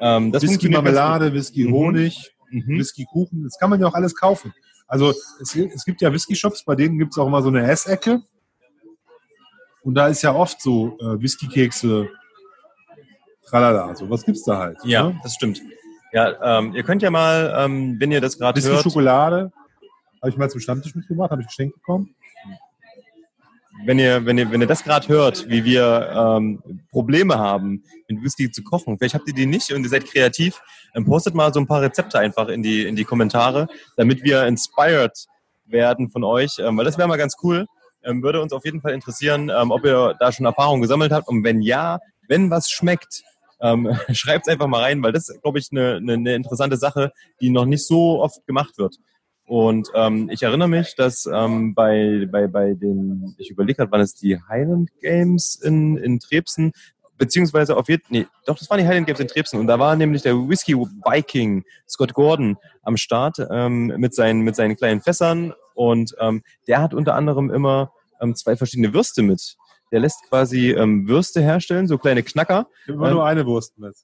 [0.00, 1.72] Ähm, das Whisky Marmelade, Whisky Mhm.
[1.72, 2.34] Honig.
[2.50, 2.78] Mhm.
[2.78, 4.52] Whisky Kuchen, das kann man ja auch alles kaufen.
[4.86, 5.08] Also
[5.40, 8.20] es, es gibt ja Whisky-Shops, bei denen gibt es auch immer so eine Essecke.
[9.82, 12.10] Und da ist ja oft so äh, Whisky-Kekse,
[13.46, 14.78] tralala, so was gibt's da halt.
[14.84, 15.20] Ja, Ne?
[15.22, 15.62] das stimmt.
[16.12, 19.50] Ja, ähm, ihr könnt ja mal, ähm, wenn ihr das gerade hört, Whisky-Schokolade
[20.20, 22.14] habe ich mal zum Stammtisch mitgebracht, habe ich geschenkt bekommen.
[23.84, 28.22] Wenn ihr, wenn ihr, wenn ihr das gerade hört, wie wir ähm, Probleme haben, mit
[28.22, 30.60] Whisky zu kochen, vielleicht habt ihr die nicht und ihr seid kreativ,
[30.94, 34.46] dann postet mal so ein paar Rezepte einfach in die, in die Kommentare, damit wir
[34.46, 35.26] inspired
[35.66, 37.66] werden von euch, ähm, weil das wäre mal ganz cool.
[38.04, 41.28] Ähm, würde uns auf jeden Fall interessieren, ähm, ob ihr da schon Erfahrungen gesammelt habt
[41.28, 43.22] und wenn ja, wenn was schmeckt,
[43.60, 47.12] ähm, schreibt es einfach mal rein, weil das glaube ich, eine, eine, eine interessante Sache,
[47.40, 48.96] die noch nicht so oft gemacht wird.
[49.46, 54.00] Und ähm, ich erinnere mich, dass ähm, bei, bei, bei den, ich überlege gerade, wann
[54.00, 56.72] es die Highland Games in, in Trebsen,
[57.18, 59.60] beziehungsweise auf jeden nee, doch, das waren die Highland Games in Trebsen.
[59.60, 64.56] Und da war nämlich der Whisky Viking Scott Gordon am Start ähm, mit, seinen, mit
[64.56, 65.52] seinen kleinen Fässern.
[65.74, 69.56] Und ähm, der hat unter anderem immer ähm, zwei verschiedene Würste mit.
[69.90, 72.66] Der lässt quasi ähm, Würste herstellen, so kleine Knacker.
[72.86, 73.94] Immer Ähm, nur eine Wurst mit.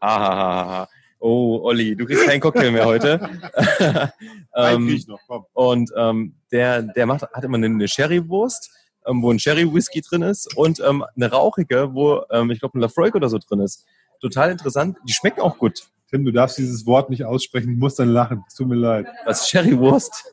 [0.00, 0.86] Ah,
[1.20, 3.20] oh, Olli, du kriegst keinen Cocktail mehr heute.
[4.52, 5.44] Ähm, ich noch, komm.
[5.52, 8.68] und ähm, der, der macht, hat immer eine, eine Sherry-Wurst,
[9.06, 12.80] ähm, wo ein Sherry-Whisky drin ist und ähm, eine rauchige, wo ähm, ich glaube ein
[12.80, 13.86] Lafroig oder so drin ist.
[14.20, 14.96] Total interessant.
[15.08, 15.84] Die schmecken auch gut.
[16.10, 18.42] Tim, du darfst dieses Wort nicht aussprechen, ich muss dann lachen.
[18.48, 19.06] Es tut mir leid.
[19.24, 20.32] Was Sherry-Wurst?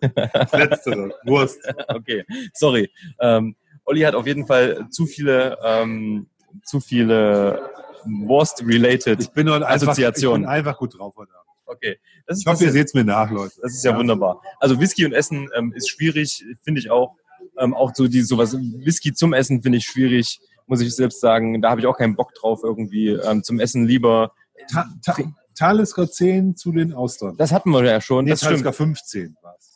[0.52, 1.60] Letztere, Wurst.
[1.90, 2.90] okay, sorry.
[3.20, 6.28] Ähm, Olli hat auf jeden Fall zu viele, ähm,
[6.64, 7.62] zu viele
[8.08, 9.20] Wurst-related.
[9.22, 10.42] Ich bin, heute einfach, ich Assoziation.
[10.42, 11.44] bin einfach gut drauf heute Abend.
[11.66, 13.54] Okay, das Ich hoffe, ihr seht's mir nach, Leute.
[13.62, 14.42] Das ist ja, wunderbar.
[14.60, 17.16] Also Whisky und Essen ähm, ist schwierig, finde ich auch.
[17.60, 21.62] Ähm, auch so die sowas Whisky zum Essen finde ich schwierig, muss ich selbst sagen.
[21.62, 23.10] Da habe ich auch keinen Bock drauf irgendwie.
[23.10, 24.32] Ähm, zum Essen lieber.
[24.72, 25.16] Ta Ta
[25.56, 27.36] Talisker 10 zu den Austern.
[27.36, 28.26] Das hatten wir ja schon.
[28.26, 28.52] Nee, Das stimmt.
[28.62, 29.74] Talisker 15 war's.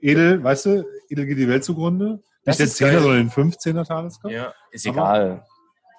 [0.00, 2.22] Edel, weißt du, Edel geht die Welt zugrunde.
[2.44, 2.96] Das Nicht der ist geil.
[2.98, 4.30] 10er, sondern den 15er Talisker.
[4.30, 5.46] Ja, ist Aber- egal.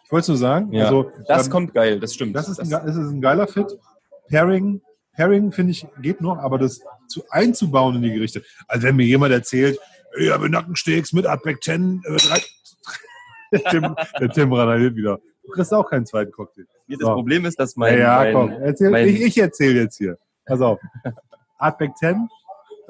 [0.06, 0.86] Ich wollte nur sagen, Ja.
[0.86, 2.36] also Das ähm, kommt geil, das stimmt.
[2.36, 3.68] das ist, ein, ge- das ist ein geiler Fit.
[4.30, 4.82] Pairing,
[5.16, 8.44] Pairing finde ich geht noch, aber das zu einzubauen in die Gerichte.
[8.68, 9.80] Also wenn mir jemand erzählt,
[10.18, 11.26] ich habe Nackensteaks mit
[11.62, 12.42] 10, äh, drei,
[13.52, 15.20] der Tim, der Tim randaliert wieder.
[15.44, 16.66] Du kriegst auch keinen zweiten Cocktail.
[16.88, 17.08] Das So.
[17.14, 20.18] Problem ist, dass mein, ja, mein komm, erzähl, mein- ich, ich erzähle jetzt hier.
[20.46, 20.80] Pass auf.
[22.00, 22.28] 10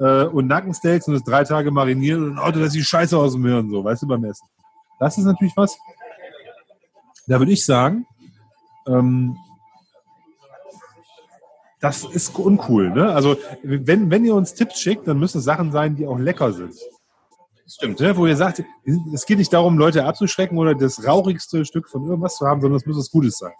[0.00, 3.44] äh, und Nackensteaks und das drei Tage mariniert und Auto, das sieht scheiße aus dem
[3.46, 4.46] Hirn, so, weißt du, beim Essen.
[5.00, 5.78] Das ist natürlich was.
[7.26, 8.06] Da würde ich sagen,
[8.86, 9.36] ähm,
[11.80, 12.90] das ist uncool.
[12.90, 13.12] Ne?
[13.12, 16.52] Also, wenn, wenn ihr uns Tipps schickt, dann müssen es Sachen sein, die auch lecker
[16.52, 16.74] sind.
[17.66, 18.00] stimmt.
[18.00, 18.16] Ne?
[18.16, 18.62] Wo ihr sagt,
[19.12, 22.78] es geht nicht darum, Leute abzuschrecken oder das rauchigste Stück von irgendwas zu haben, sondern
[22.78, 23.52] es muss was Gutes sein.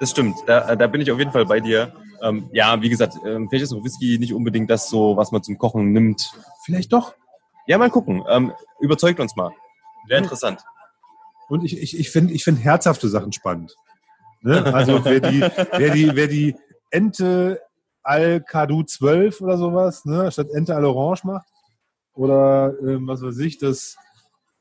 [0.00, 0.36] Das stimmt.
[0.46, 1.94] Da, da bin ich auf jeden Fall bei dir.
[2.20, 5.42] Ähm, ja, wie gesagt, ähm, vielleicht ist auch Whisky nicht unbedingt das so, was man
[5.42, 6.32] zum Kochen nimmt.
[6.64, 7.14] Vielleicht doch.
[7.66, 8.24] Ja, mal gucken.
[8.28, 9.52] Ähm, überzeugt uns mal.
[10.06, 10.60] Wäre interessant.
[11.48, 13.76] Und ich, ich, ich finde ich find herzhafte Sachen spannend.
[14.42, 14.64] Ne?
[14.74, 16.56] Also wer die, wer die, wer die
[16.90, 17.60] Ente
[18.02, 21.46] al Cadu 12 oder sowas, ne, statt Ente al Orange macht,
[22.14, 23.96] oder ähm, was weiß ich, das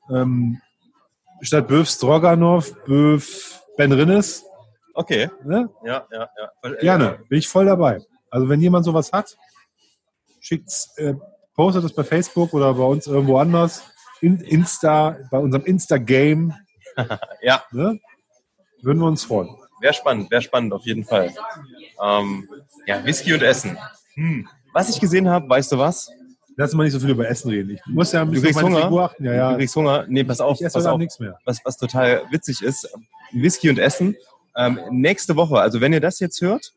[0.09, 0.61] ähm,
[1.41, 4.45] statt Böf Stroganov, Böf Ben Rinnes,
[4.93, 5.29] Okay.
[5.43, 5.69] ne?
[5.83, 6.73] Ja, ja, ja.
[6.79, 7.99] Gerne, bin ich voll dabei.
[8.29, 9.35] Also wenn jemand sowas hat,
[10.39, 11.15] schickt's, äh,
[11.55, 13.83] postet es bei Facebook oder bei uns irgendwo anders.
[14.21, 16.53] In Insta, bei unserem Insta-Game.
[17.41, 17.63] Ja.
[17.71, 17.99] Ne?
[18.81, 19.55] Würden wir uns freuen.
[19.81, 21.31] Wäre spannend, wäre spannend, auf jeden Fall.
[22.01, 22.47] Ähm,
[22.85, 23.77] ja, Whisky und Essen.
[24.15, 24.47] Hm.
[24.73, 26.09] Was ich gesehen habe, weißt du was?
[26.55, 27.71] Lass mal nicht so viel über Essen reden.
[27.71, 28.85] Ich muss ja ein Du bisschen kriegst auf meine Hunger?
[28.87, 29.25] Figur achten.
[29.25, 29.55] Ja, Du ja.
[29.55, 30.05] kriegst Hunger.
[30.07, 30.97] Nee, pass auf, Ich esse pass auf.
[30.99, 31.37] Nichts mehr.
[31.45, 32.89] Was, was total witzig ist,
[33.31, 34.15] Whisky und Essen.
[34.55, 36.73] Ähm, nächste Woche, also wenn ihr das jetzt hört,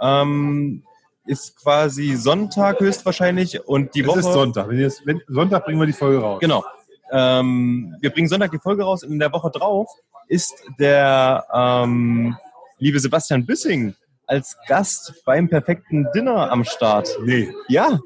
[0.00, 0.84] ähm,
[1.26, 4.20] ist quasi Sonntag höchstwahrscheinlich und die Es Woche.
[4.20, 4.68] ist Sonntag.
[4.68, 6.38] Wenn es- wenn, Sonntag bringen wir die Folge raus.
[6.40, 6.64] Genau.
[7.12, 9.88] Ähm, wir bringen Sonntag die Folge raus und in der Woche drauf
[10.28, 12.36] ist der ähm,
[12.78, 13.94] liebe Sebastian Büssing
[14.26, 17.08] als Gast beim perfekten Dinner am Start.
[17.24, 17.52] Nee.
[17.68, 17.98] Ja.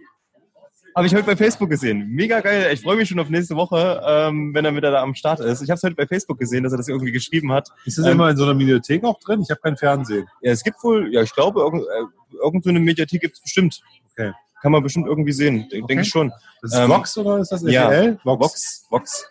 [0.94, 2.08] Habe ich heute bei Facebook gesehen.
[2.10, 2.68] Mega geil.
[2.72, 5.62] Ich freue mich schon auf nächste Woche, ähm, wenn er wieder da am Start ist.
[5.62, 7.68] Ich habe es heute bei Facebook gesehen, dass er das irgendwie geschrieben hat.
[7.84, 9.40] Ist das Ähm, immer in so einer Mediathek auch drin?
[9.40, 10.26] Ich habe kein Fernsehen.
[10.42, 13.80] Ja, es gibt wohl, ja, ich glaube, irgend, äh, irgend so Mediathek gibt es bestimmt.
[14.12, 14.32] Okay.
[14.60, 16.00] Kann man bestimmt irgendwie sehen, denke Okay.
[16.02, 16.30] ich schon.
[16.62, 17.84] Das ist Ähm, Vox oder ist das ja.
[17.90, 18.18] RTL?
[18.24, 19.26] Vox, Vox.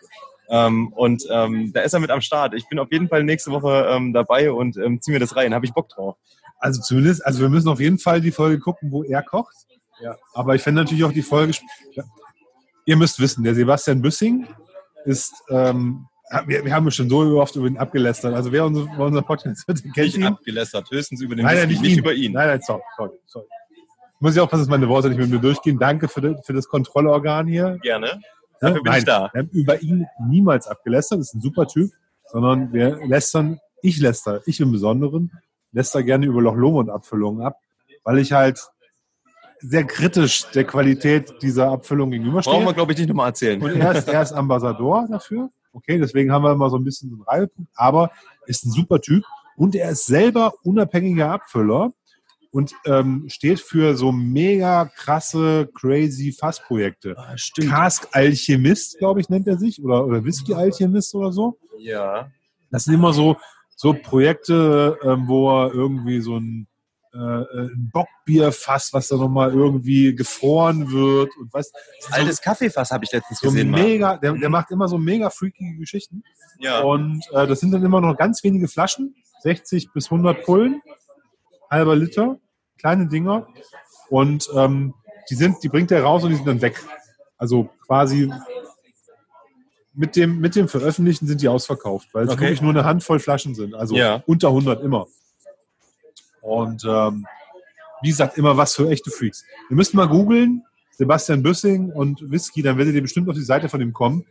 [0.48, 2.54] Ähm, und ähm, da ist er mit am Start.
[2.54, 5.54] Ich bin auf jeden Fall nächste Woche ähm, dabei und ähm, zieh mir das rein.
[5.54, 6.16] Habe ich Bock drauf.
[6.58, 9.54] Also zumindest, also wir müssen auf jeden Fall die Folge gucken, wo er kocht.
[10.02, 10.16] Ja.
[10.34, 11.54] Aber ich fände natürlich auch die Folge.
[12.86, 14.46] Ihr müsst wissen, der Sebastian Büssing
[15.04, 16.06] ist, ähm,
[16.46, 18.34] wir, wir haben schon so oft über ihn abgelästert.
[18.34, 20.24] Also wer unser, unser Podcast hört, kennt Nicht ihn.
[20.24, 21.98] abgelästert, höchstens über den Nein, nein, Whisky, nicht, nicht ihn.
[22.00, 22.32] über ihn.
[22.32, 23.46] Nein, nein, sorry, sorry, sorry.
[24.20, 25.78] Muss ich aufpassen, dass meine Worte nicht mit mir durchgehen.
[25.78, 27.78] Danke für, das- für das Kontrollorgan hier.
[27.82, 28.20] Gerne.
[28.60, 29.30] Dafür bin Nein, ich da.
[29.32, 31.90] Wir haben über ihn niemals abgelästert, ist ein super Typ,
[32.30, 35.32] sondern wir lästern, ich läster, ich im Besonderen,
[35.72, 37.56] läster gerne über Loch Lomond Abfüllungen ab,
[38.04, 38.60] weil ich halt
[39.60, 42.74] sehr kritisch der Qualität dieser Abfüllung Brauchen wir, gegenüberstehe.
[42.74, 43.62] glaube ich, nicht nochmal erzählen.
[43.62, 45.50] Und er ist, er ist Ambassador dafür.
[45.72, 48.10] Okay, deswegen haben wir immer so ein bisschen so einen Reibepunkt, aber
[48.46, 49.24] ist ein super Typ
[49.56, 51.92] und er ist selber unabhängiger Abfüller
[52.52, 57.14] und ähm, steht für so mega krasse, crazy Fassprojekte.
[57.16, 57.70] Ah, stimmt.
[57.70, 61.58] Cask Alchemist, glaube ich, nennt er sich, oder, oder Whisky Alchemist oder so.
[61.78, 62.30] Ja.
[62.70, 63.36] Das sind immer so,
[63.76, 66.66] so Projekte, ähm, wo er irgendwie so ein,
[67.12, 71.72] äh, ein Bockbierfass, was da nochmal irgendwie gefroren wird und was.
[72.10, 73.70] Altes Kaffeefass habe ich letztens So gesehen.
[73.70, 76.22] mega, der, der macht immer so mega freakige Geschichten.
[76.58, 76.80] Ja.
[76.80, 80.82] Und äh, das sind dann immer noch ganz wenige Flaschen, 60 bis 100 Pullen,
[81.70, 82.38] halber Liter,
[82.78, 83.46] kleine Dinger.
[84.08, 84.94] Und ähm,
[85.30, 86.82] die, sind, die bringt er raus und die sind dann weg.
[87.38, 88.30] Also quasi
[89.92, 92.40] mit dem, mit dem Veröffentlichen sind die ausverkauft, weil es Okay.
[92.42, 93.74] wirklich nur eine Handvoll Flaschen sind.
[93.74, 94.22] Also Ja.
[94.26, 95.06] unter 100 immer.
[96.40, 97.26] Und ähm,
[98.02, 99.44] wie gesagt, immer was für echte Freaks.
[99.68, 103.68] Ihr müsst mal googeln, Sebastian Büssing und Whisky, dann werdet ihr bestimmt auf die Seite
[103.68, 104.26] von ihm kommen.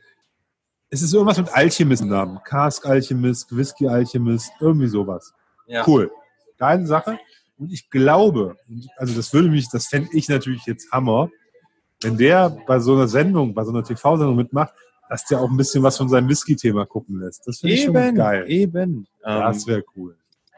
[0.89, 2.39] Es ist irgendwas mit Alchemist-Namen.
[2.43, 5.33] Cask Alchemist, Whisky Alchemist, irgendwie sowas.
[5.67, 5.83] ja.
[5.87, 6.11] Cool.
[6.59, 7.17] Geile Sache.
[7.57, 8.55] Und ich glaube,
[8.97, 11.29] also das würde mich, das fände ich natürlich jetzt Hammer,
[12.03, 14.73] wenn der bei so einer Sendung, bei so einer TV-Sendung mitmacht,
[15.09, 17.47] dass der auch ein bisschen was von seinem Whisky-Thema gucken lässt.
[17.47, 18.45] Das finde ich schon geil.
[18.47, 19.07] eben.
[19.23, 20.15] Das wäre cool.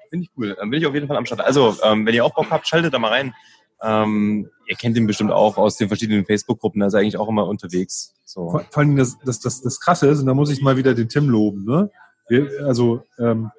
[0.10, 0.56] Finde ich cool.
[0.60, 1.42] Dann bin ich auf jeden Fall am Start.
[1.42, 3.34] Also, ähm, wenn ihr auch Bock habt, schaltet da mal rein.
[3.82, 6.82] Ähm, ihr kennt ihn bestimmt auch aus den verschiedenen Facebook-Gruppen.
[6.82, 8.14] Da ist er eigentlich auch immer unterwegs.
[8.26, 8.52] So.
[8.52, 10.94] Vor, vor allem das, das, das, das Krasse ist, und da muss ich mal wieder
[10.94, 11.90] den Tim loben, ne?
[12.28, 13.52] Wir, also ähm,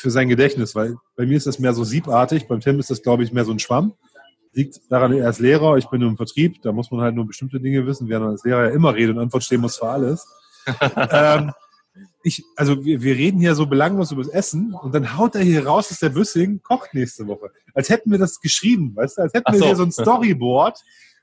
[0.00, 3.02] für sein Gedächtnis, weil bei mir ist das mehr so siebartig, beim Tim ist das,
[3.02, 3.94] glaube ich, mehr so ein Schwamm.
[4.52, 7.26] Liegt daran, er ist Lehrer, ich bin nur im Vertrieb, da muss man halt nur
[7.26, 9.88] bestimmte Dinge wissen, während man als Lehrer ja immer Rede und Antwort stehen muss für
[9.88, 10.26] alles.
[10.96, 11.52] ähm,
[12.22, 15.42] ich, also wir, wir reden hier so belanglos über das Essen und dann haut er
[15.42, 17.50] hier raus, dass der Büssing kocht nächste Woche.
[17.74, 19.66] Als hätten wir das geschrieben, weißt du, als hätten Ach wir so.
[19.66, 20.80] hier so ein Storyboard,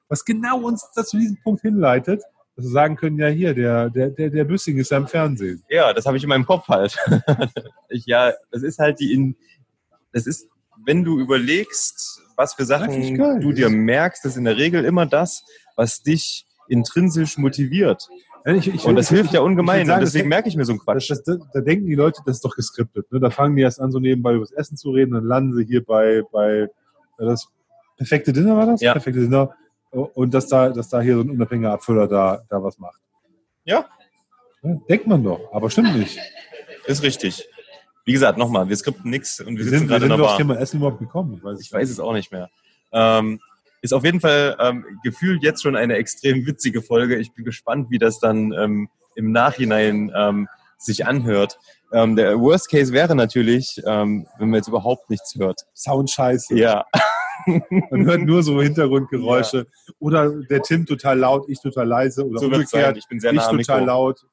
[0.08, 2.24] was genau uns da zu diesem Punkt hinleitet,
[2.58, 5.64] dass wir sagen können, ja hier, der, der, der, der Büssing ist ja im Fernsehen.
[5.70, 6.98] Ja, das habe ich in meinem Kopf halt.
[7.90, 9.36] ich, ja, das ist halt die in,
[10.12, 10.48] das ist,
[10.86, 15.44] wenn du überlegst, was für Sachen du dir merkst, ist in der Regel immer das,
[15.76, 18.08] was dich intrinsisch motiviert.
[18.46, 19.86] Ich- ich- Und das ich- hilft ja ungemein.
[19.86, 21.10] sagen, deswegen merke ich mir so einen Quatsch.
[21.10, 23.12] das, das, da denken die Leute, das ist doch geskriptet.
[23.12, 23.20] Ne?
[23.20, 25.66] Da fangen die erst an, so nebenbei über das Essen zu reden, dann landen sie
[25.66, 26.68] hier bei, bei
[27.18, 27.48] das
[27.98, 28.80] perfekte Dinner war das?
[28.82, 28.94] Ja.
[28.94, 29.54] Perfekte Dinner.
[29.92, 33.00] Und dass da, dass da hier so ein unabhängiger Abfüller da, da was macht.
[33.64, 33.86] Ja.
[34.62, 36.20] Denkt man doch, aber stimmt nicht.
[36.86, 37.48] Ist richtig.
[38.06, 40.38] Wie gesagt, nochmal, wir skripten nichts und wir Wir sitzen gerade in sind der Bar.
[40.38, 41.36] Thema Essen überhaupt gekommen.
[41.38, 42.50] Ich weiß, Ich weiß es auch nicht mehr.
[42.92, 43.40] Ähm,
[43.82, 47.18] ist auf jeden Fall ähm, gefühlt jetzt schon eine extrem witzige Folge.
[47.18, 50.48] Ich bin gespannt, wie das dann ähm, im Nachhinein ähm,
[50.78, 51.60] sich anhört.
[51.92, 55.62] Ähm, der Worst Case wäre natürlich, ähm, wenn man jetzt überhaupt nichts hört.
[55.76, 56.58] Sound scheiße.
[56.58, 56.86] Ja,
[57.46, 59.68] Man hört nur so Hintergrundgeräusche.
[60.00, 62.26] Oder der Tim total laut, ich total leise.
[62.26, 63.94] Oder so umgekehrt, Ich bin sehr ich nah am total Mikro.
[63.94, 64.26] laut.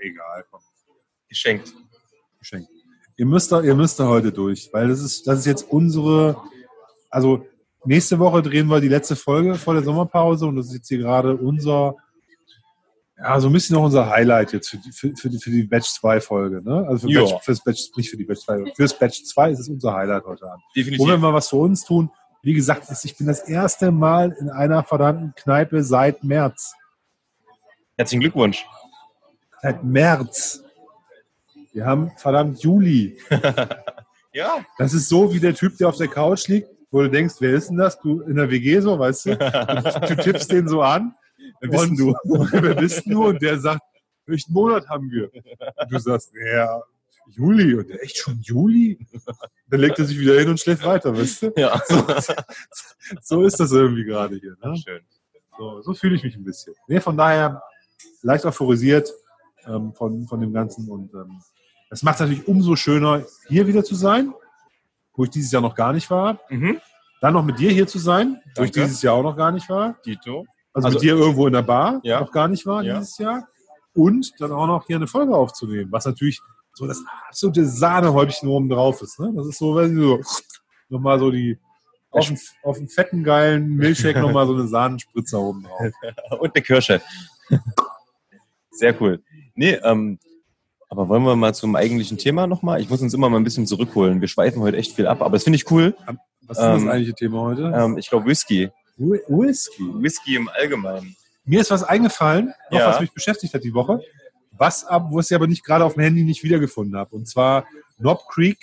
[0.00, 0.60] Egal, komm.
[1.28, 1.72] Geschenkt.
[2.38, 2.66] Geschenk.
[3.16, 6.36] Ihr müsst da, ihr müsst da heute durch, weil das ist, das ist jetzt unsere,
[7.10, 7.46] also
[7.84, 10.98] nächste Woche drehen wir die letzte Folge vor der Sommerpause und das ist jetzt hier
[10.98, 11.96] gerade unser,
[13.16, 15.62] ja, so ein bisschen noch unser Highlight jetzt für die, für, für die, für die
[15.62, 16.86] Batch 2 Folge, ne?
[16.88, 17.20] Also für.
[17.20, 20.24] Batch, fürs Batch, nicht für die Batch 2, fürs Batch 2 ist es unser Highlight
[20.24, 20.62] heute Abend.
[20.64, 21.20] Wo wir Definitiv.
[21.20, 22.10] mal was für uns tun.
[22.42, 26.74] Wie gesagt, ich bin das erste Mal in einer verdammten Kneipe seit März.
[27.96, 28.66] Herzlichen Glückwunsch.
[29.62, 30.62] Seit März.
[31.72, 33.18] Wir haben verdammt Juli.
[34.34, 34.64] Ja.
[34.78, 37.54] Das ist so wie der Typ, der auf der Couch liegt, wo du denkst, wer
[37.54, 38.00] ist denn das?
[38.00, 39.36] Du in der WG so, weißt du?
[39.36, 41.14] Du, du tippst den so an.
[41.60, 42.14] Wer bist du?
[42.52, 43.26] Wer bist du?
[43.26, 43.82] Und der sagt,
[44.26, 45.30] welchen Monat haben wir?
[45.32, 46.82] Und du sagst, ja,
[47.28, 47.74] Juli.
[47.74, 48.98] Und der, echt schon Juli?
[49.68, 51.52] Dann legt er sich wieder hin und schläft weiter, weißt du?
[51.56, 51.80] Ja.
[53.20, 54.56] So ist das irgendwie gerade hier.
[54.62, 54.76] Ne?
[54.76, 55.00] Schön.
[55.58, 56.74] So, so fühle ich mich ein bisschen.
[56.86, 57.62] Nee, von daher
[58.22, 59.12] leicht euphorisiert
[59.66, 60.88] ähm, von, von dem Ganzen.
[60.88, 61.40] Und ähm,
[61.90, 64.32] es macht es natürlich umso schöner, hier wieder zu sein,
[65.14, 66.40] wo ich dieses Jahr noch gar nicht war.
[66.48, 66.80] Mhm.
[67.20, 68.88] Dann noch mit dir hier zu sein, wo ich Danke.
[68.88, 69.96] dieses Jahr auch noch gar nicht war.
[70.04, 70.46] Dito.
[70.74, 72.20] Also, Also- mit dir irgendwo in der Bar Ja.
[72.20, 72.98] noch gar nicht war Ja.
[72.98, 73.48] dieses Jahr.
[73.94, 76.40] Und dann auch noch hier eine Folge aufzunehmen, was natürlich
[76.72, 79.18] so das absolute Sahnehäubchen oben drauf ist.
[79.20, 79.32] Ne?
[79.36, 80.42] Das ist so, wenn du so
[80.88, 81.58] nochmal so die
[82.10, 85.80] auf dem, auf dem fetten, geilen Milchshake nochmal so eine Sahnenspritzer oben drauf.
[86.40, 87.00] Und eine Kirsche.
[88.70, 89.22] Sehr cool.
[89.54, 90.18] Nee, ähm,
[90.88, 92.80] aber wollen wir mal zum eigentlichen Thema nochmal?
[92.80, 94.20] Ich muss uns immer mal ein bisschen zurückholen.
[94.20, 95.96] Wir schweifen heute echt viel ab, aber das finde ich cool.
[96.46, 97.72] Was ist das Ähm, eigentliche Thema heute?
[97.74, 98.70] Ähm, ich glaube Whisky.
[98.96, 99.82] Whi- Whisky.
[99.94, 101.16] Whisky im Allgemeinen.
[101.44, 102.88] Mir ist was eingefallen, noch Ja.
[102.88, 104.00] was mich beschäftigt hat die Woche,
[104.52, 107.14] was ab, wo ich aber nicht gerade auf dem Handy nicht wiedergefunden habe.
[107.16, 107.66] Und zwar
[107.98, 108.58] Knob Creek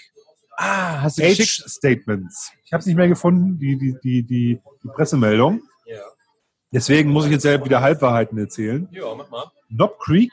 [0.57, 1.69] Ah, hast du Age geschickt?
[1.69, 2.51] Statements.
[2.65, 5.63] Ich habe es nicht mehr gefunden, die, die, die, die, die Pressemeldung.
[5.85, 5.97] Ja.
[6.71, 8.87] Deswegen muss ich jetzt selber wieder Halbwahrheiten erzählen.
[8.91, 9.51] Ja, mach mal.
[9.69, 10.31] Knob Creek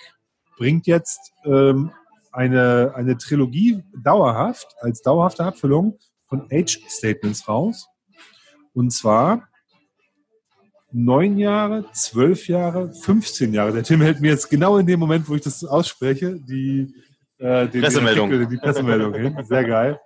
[0.59, 1.93] bringt jetzt ähm,
[2.31, 5.99] eine, eine Trilogie dauerhaft, als dauerhafte Abfüllung
[6.29, 7.89] von Age Statements raus.
[8.75, 9.48] Und zwar
[10.91, 13.73] neun Jahre, zwölf Jahre, 15 Jahre.
[13.73, 16.95] Der Tim hält mir jetzt genau in dem Moment, wo ich das ausspreche, die,
[17.39, 18.31] äh, den, Pressemeldung.
[18.31, 19.37] Den Artikel, die Pressemeldung hin.
[19.45, 20.01] Sehr geil.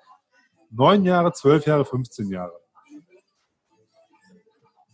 [0.71, 2.53] Neun Jahre, zwölf Jahre, 15 Jahre.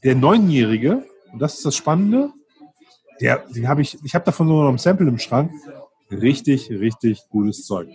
[0.04, 2.30] Der Neunjährige, und das ist das Spannende,
[3.20, 5.50] der, den habe ich, ich habe davon nur noch ein Sample im Schrank.
[6.10, 7.88] Richtig, richtig gutes Zeug.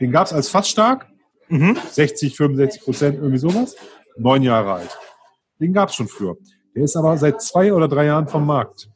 [0.00, 1.06] Den gab es als fast stark,
[1.48, 1.78] Mhm.
[1.90, 3.76] 60, 65 Prozent, irgendwie sowas.
[4.16, 4.98] Neun Jahre alt.
[5.60, 6.36] Den gab es schon früher.
[6.74, 8.90] Der ist aber seit zwei oder drei Jahren vom Markt.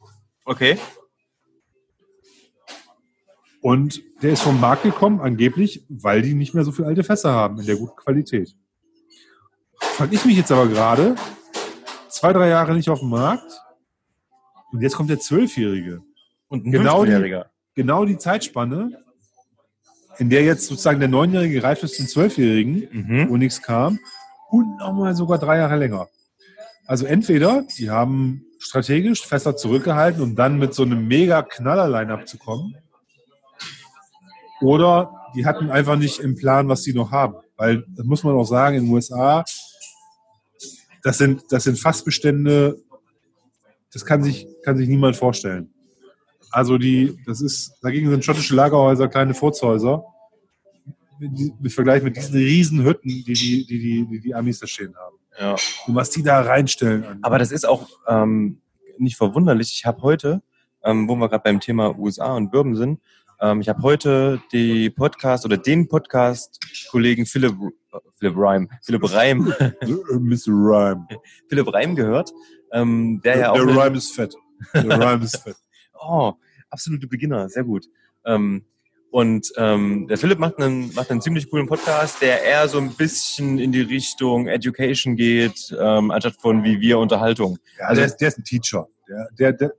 [0.45, 0.77] Okay.
[3.61, 7.31] Und der ist vom Markt gekommen, angeblich, weil die nicht mehr so viel alte Fässer
[7.31, 8.55] haben in der guten Qualität.
[9.79, 11.15] Fand ich mich jetzt aber gerade
[12.09, 13.51] zwei, drei Jahre nicht auf dem Markt.
[14.71, 16.01] Und jetzt kommt der Zwölfjährige.
[16.47, 17.45] Und ein Genau die- 15-Jähriger.
[17.75, 19.03] Genau die Zeitspanne,
[20.17, 23.29] in der jetzt sozusagen der Neunjährige gereift ist zum Zwölfjährigen, Mhm.
[23.29, 23.99] wo nichts kam,
[24.49, 26.07] und nochmal sogar drei Jahre länger.
[26.91, 32.37] Also entweder die haben strategisch Fässer zurückgehalten, um dann mit so einem mega Knaller-Line-Up zu
[32.37, 32.75] kommen,
[34.59, 37.35] oder die hatten einfach nicht im Plan, was sie noch haben.
[37.55, 39.45] Weil, das muss man auch sagen, in den USA,
[41.01, 42.83] das sind, das sind Fassbestände,
[43.93, 45.73] das kann sich, kann sich niemand vorstellen.
[46.49, 50.03] Also die, das ist, dagegen sind schottische Lagerhäuser kleine Furzhäuser.
[51.21, 55.20] Im Vergleich mit diesen riesen Hütten, die, die, die, die, die Amis da stehen haben.
[55.39, 55.55] Ja.
[55.87, 57.19] Und was die da reinstellen.
[57.21, 58.61] Aber das ist auch ähm,
[58.97, 59.73] nicht verwunderlich.
[59.73, 60.41] Ich habe heute,
[60.83, 62.99] ähm, wo wir gerade beim Thema USA und Bourbon sind,
[63.41, 67.53] ähm, ich habe heute die Podcast oder den Podcast-Kollegen Philipp,
[67.91, 69.45] äh, Philipp Reim, Philipp Reim,
[69.81, 70.47] Mr.
[70.47, 71.07] Rhyme.
[71.49, 72.31] Philipp Reim gehört,
[72.71, 74.35] ähm, der ja auch der Rhyme ist fett.
[74.75, 75.55] Der Rhyme ist fett.
[76.03, 76.33] Oh,
[76.71, 77.85] absolute Beginner, sehr gut.
[78.25, 78.65] Ähm,
[79.11, 82.91] und ähm, der Philipp macht einen, macht einen ziemlich coolen Podcast, der eher so ein
[82.93, 87.57] bisschen in die Richtung Education geht, ähm, anstatt von wie wir Unterhaltung.
[87.77, 88.87] Ja, Also- der, ist, der ist ein Teacher.
[89.09, 89.73] Der, der, der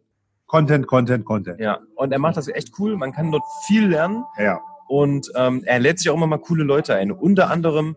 [0.46, 1.58] Content, Content, Content.
[1.60, 2.96] Ja, und er macht das echt cool.
[2.98, 4.60] Man kann dort viel lernen Ja.
[4.86, 7.10] und ähm, er lädt sich auch immer mal coole Leute ein.
[7.10, 7.96] Unter anderem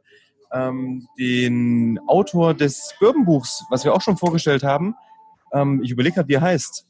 [0.54, 4.96] ähm, den Autor des Bourbonbuchs, was wir auch schon vorgestellt haben.
[5.52, 6.86] Ähm, ich überlege gerade, wie er heißt.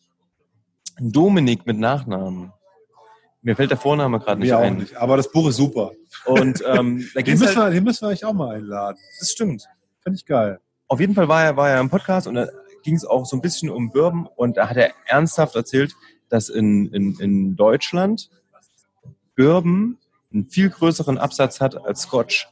[0.99, 2.51] Dominik mit Nachnamen.
[3.45, 4.77] Mir fällt der Vorname gerade nicht Mir auch ein.
[4.77, 4.95] nicht.
[4.95, 5.91] Aber das Buch ist super.
[6.25, 8.97] Und ähm, da Den müssen, halt, wir, den müssen wir eigentlich auch mal einladen.
[9.19, 9.67] das stimmt.
[10.01, 10.59] Finde ich geil.
[10.87, 12.47] Auf jeden Fall war er, war er im Podcast und da
[12.83, 15.93] ging es auch so ein bisschen um Bourbon und da hat er ernsthaft erzählt,
[16.27, 18.31] dass in, in, in Deutschland
[19.35, 19.99] Bourbon
[20.33, 22.47] einen viel größeren Absatz hat als Scotch.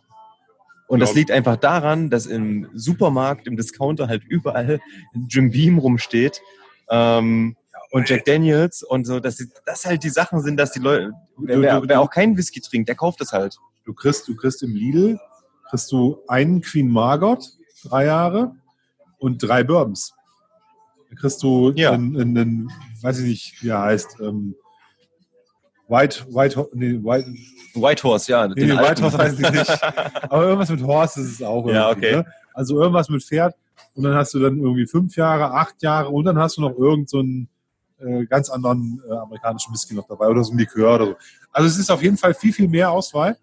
[0.88, 4.80] Und das liegt einfach daran, dass im Supermarkt, im Discounter halt überall
[5.28, 6.40] Jim Beam rumsteht.
[6.88, 7.56] Ähm,
[7.94, 11.61] und Jack Daniels und so, dass das halt die Sachen sind, dass die Leute, wer,
[11.61, 13.56] wer, wer auch keinen Whisky trinkt, der kauft das halt.
[13.86, 15.20] Du kriegst, du kriegst im Lidl,
[15.70, 17.45] kriegst du einen Queen Margot,
[17.84, 18.56] drei Jahre,
[19.20, 20.15] und drei Bourbons.
[21.07, 21.91] Dann kriegst du Ja.
[21.91, 22.72] einen, einen,
[23.03, 24.56] weiß ich nicht, wie er heißt, ähm,
[25.88, 27.28] White, White, nee, White,
[27.76, 28.48] White Horse, ja.
[28.48, 29.03] nee, nee, den White.
[29.03, 29.84] Horse weiß ich nicht.
[30.32, 31.68] Aber irgendwas mit Horse ist es auch.
[31.68, 32.15] Ja, okay.
[32.15, 32.26] Ne?
[32.56, 33.56] Also irgendwas mit Pferd.
[33.94, 36.76] Und dann hast du dann irgendwie fünf Jahre, acht Jahre und dann hast du noch
[36.76, 37.48] irgend so einen
[38.05, 41.15] äh, ganz anderen äh, amerikanischen Whisky noch dabei oder so ein Likör oder so.
[41.51, 43.38] Also es ist auf jeden Fall viel, viel mehr Auswahl.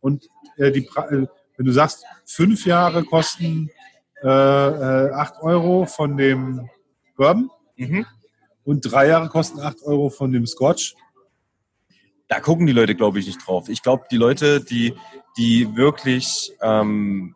[0.00, 1.26] Und äh, die, äh,
[1.56, 3.70] wenn du sagst, fünf Jahre kosten
[4.22, 6.68] äh, äh, acht Euro von dem
[7.16, 8.06] Bourbon Mhm.
[8.64, 10.94] und drei Jahre kosten acht Euro von dem Scotch.
[12.28, 13.68] Da gucken die Leute, glaube ich, nicht drauf.
[13.68, 14.94] Ich glaube, die Leute, die,
[15.36, 17.34] die wirklich ähm,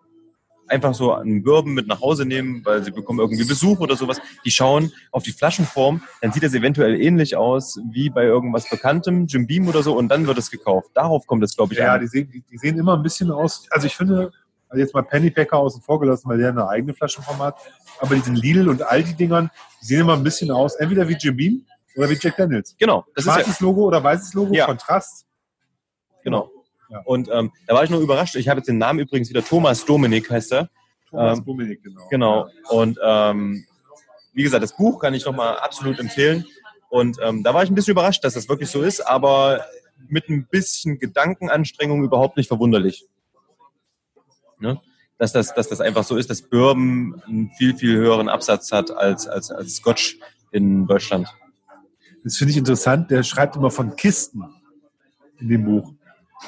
[0.68, 4.20] einfach so einen Bourbon mit nach Hause nehmen, weil sie bekommen irgendwie Besuch oder sowas,
[4.44, 9.26] die schauen auf die Flaschenform, dann sieht das eventuell ähnlich aus wie bei irgendwas Bekanntem,
[9.26, 10.90] Jim Beam oder so, und dann wird es gekauft.
[10.94, 12.00] Darauf kommt es, glaube ich, Ja, an.
[12.00, 13.66] die sehen, die, die sehen immer ein bisschen aus.
[13.70, 14.30] Also ich finde,
[14.68, 17.56] also jetzt mal Pennypacker außen vor gelassen, weil der eine eigene Flaschenform hat.
[18.00, 19.50] Aber diesen Lidl und Aldi-Dingern,
[19.80, 21.64] die sehen immer ein bisschen aus, entweder wie Jim Beam
[21.96, 22.76] oder wie Jack Daniels.
[22.78, 24.66] Genau, das ist ja, Schwarzes Logo oder weißes Logo, Ja.
[24.66, 25.26] Kontrast.
[26.22, 26.50] genau.
[26.90, 27.00] Ja.
[27.04, 28.34] Und ähm, da war ich nur überrascht.
[28.36, 30.70] Ich habe jetzt den Namen übrigens wieder Thomas Dominik heißt er.
[31.10, 32.08] Thomas Ähm, Dominik, genau.
[32.10, 32.48] Genau.
[32.70, 33.64] Und ähm,
[34.32, 36.46] wie gesagt, das Buch kann ich nochmal absolut empfehlen.
[36.88, 39.64] Und ähm, da war ich ein bisschen überrascht, dass das wirklich so ist, aber
[40.08, 43.06] mit ein bisschen Gedankenanstrengung überhaupt nicht verwunderlich.
[44.58, 44.80] Ne?
[45.18, 48.90] Dass, das, dass das einfach so ist, dass Bourbon einen viel, viel höheren Absatz hat
[48.90, 50.18] als, als, als Scotch
[50.52, 51.28] in Deutschland.
[52.24, 53.10] Das finde ich interessant.
[53.10, 54.44] Der schreibt immer von Kisten
[55.40, 55.92] in dem Buch.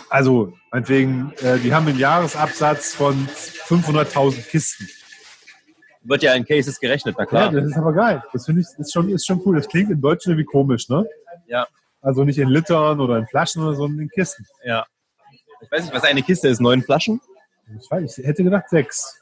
[0.09, 4.89] Also, meinetwegen, äh, die haben einen Jahresabsatz von 500.000 Kisten.
[6.03, 7.53] Wird ja in Cases gerechnet, na Ja, klar.
[7.53, 8.23] das ist aber geil.
[8.33, 9.57] Das finde ich ist schon, ist schon cool.
[9.57, 11.07] Das klingt in Deutsch irgendwie komisch, ne?
[11.47, 11.67] Ja.
[12.01, 14.47] Also nicht in Litern oder in Flaschen oder so, sondern in Kisten.
[14.65, 14.87] ja.
[15.63, 17.21] Ich weiß nicht, was eine Kiste ist, neun Flaschen?
[17.79, 19.21] Ich, weiß, ich hätte gedacht sechs.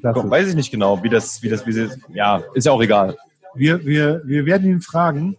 [0.00, 0.30] Klasse.
[0.30, 3.16] Weiß ich nicht genau, wie das, wie das, wie sie, ja, ist ja auch egal.
[3.54, 5.36] Wir, wir, wir werden ihn fragen,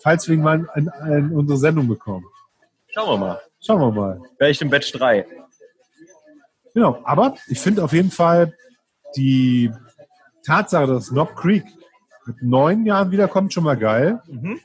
[0.00, 2.24] falls wir ihn mal in, in unsere Sendung bekommen.
[2.86, 3.40] Schauen wir mal.
[3.60, 4.20] Schauen wir mal.
[4.36, 5.26] Vielleicht im Batch 3.
[6.74, 8.54] Genau, aber ich finde auf jeden Fall
[9.16, 9.72] die
[10.44, 11.64] Tatsache, dass Knob Creek
[12.26, 14.22] mit neun Jahren wiederkommt, schon mal geil.
[14.26, 14.60] Mhm.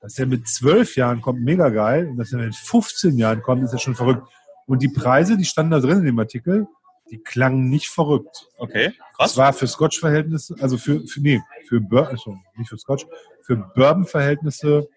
[0.00, 2.06] Dass er mit zwölf Jahren kommt, mega geil.
[2.08, 4.22] Und dass er mit 15 Jahren kommt, ist ja schon verrückt.
[4.66, 6.66] Und die Preise, die standen da drin in dem Artikel,
[7.10, 8.46] die klangen nicht verrückt.
[8.58, 9.36] Okay, Das krass.
[9.36, 13.06] war für Scotch-Verhältnisse, also für, für nee, für Bur also nicht für Scotch,
[13.42, 14.88] für Bourbon-Verhältnisse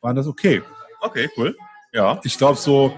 [0.00, 0.62] waren das okay.
[1.00, 1.54] Okay, cool.
[1.94, 2.20] Ja.
[2.24, 2.92] Ich glaube so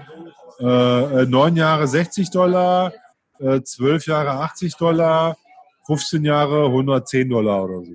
[0.59, 2.91] äh, äh, neun Jahre 60 Dollar,
[3.39, 5.37] äh, zwölf Jahre 80 Dollar,
[5.85, 7.91] 15 Jahre 110 Dollar oder so.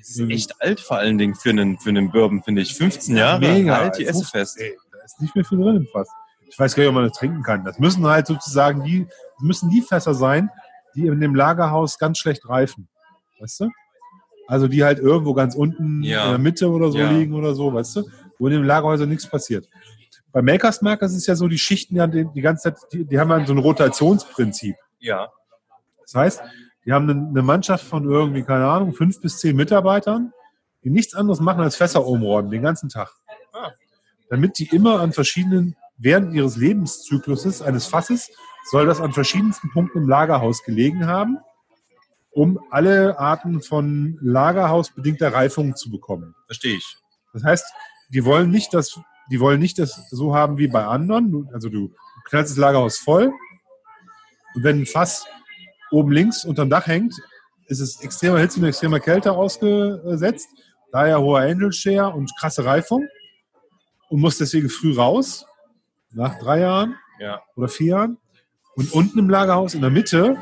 [0.00, 2.74] Es ist echt alt vor allen Dingen für einen, für einen Bourbon, finde ich.
[2.74, 4.58] 15 Jahre, halt die Esse fest.
[4.58, 6.08] Ey, da ist nicht mehr viel drin im Fass.
[6.48, 7.64] Ich weiß gar nicht, ob man das trinken kann.
[7.64, 9.06] Das müssen halt sozusagen die,
[9.40, 10.48] müssen die Fässer sein,
[10.96, 12.88] die in dem Lagerhaus ganz schlecht reifen.
[13.38, 13.68] Weißt du?
[14.48, 16.24] Also die halt irgendwo ganz unten Ja.
[16.24, 17.10] in der Mitte oder so Ja.
[17.10, 18.04] liegen oder so, weißt du?
[18.38, 19.68] Wo in dem Lagerhäuser nichts passiert.
[20.32, 23.04] Bei Makers Mark ist es ja so, die Schichten ja die, die ganze Zeit, die,
[23.04, 24.76] die haben ja so ein Rotationsprinzip.
[24.98, 25.28] Ja.
[26.02, 26.42] Das heißt,
[26.84, 30.32] die haben eine, eine Mannschaft von irgendwie, keine Ahnung, fünf bis zehn Mitarbeitern,
[30.84, 33.12] die nichts anderes machen als Fässer umräumen, den ganzen Tag.
[33.52, 33.72] Ah.
[34.28, 38.30] Damit die immer an verschiedenen, während ihres Lebenszykluses eines Fasses,
[38.70, 41.38] soll das an verschiedensten Punkten im Lagerhaus gelegen haben,
[42.30, 46.34] um alle Arten von lagerhausbedingter Reifung zu bekommen.
[46.46, 46.96] Verstehe ich.
[47.32, 47.64] Das heißt,
[48.10, 49.00] die wollen nicht, dass
[49.30, 51.48] die wollen nicht das so haben wie bei anderen.
[51.52, 51.92] Also du
[52.24, 53.32] knallst das Lagerhaus voll
[54.54, 55.26] und wenn ein Fass
[55.90, 57.14] oben links unterm Dach hängt,
[57.66, 60.48] ist es extremer Hitze und extremer Kälte ausgesetzt.
[60.92, 63.06] Daher hoher Angel Share und krasse Reifung
[64.08, 65.46] und muss deswegen früh raus,
[66.12, 67.40] nach drei Jahren Ja.
[67.54, 68.18] oder vier Jahren.
[68.74, 70.36] Und unten im Lagerhaus, in der Mitte,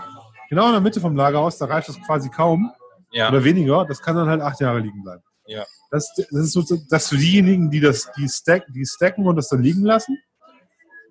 [0.49, 2.71] genau in der Mitte vom Lagerhaus, da reift das quasi kaum
[3.11, 3.29] Ja.
[3.29, 3.85] oder weniger.
[3.85, 5.23] Das kann dann halt acht Jahre liegen bleiben.
[5.47, 5.65] Ja.
[5.91, 9.49] Das, das ist so, das für diejenigen, die das, die, stack, die stacken und das
[9.49, 10.19] dann liegen lassen.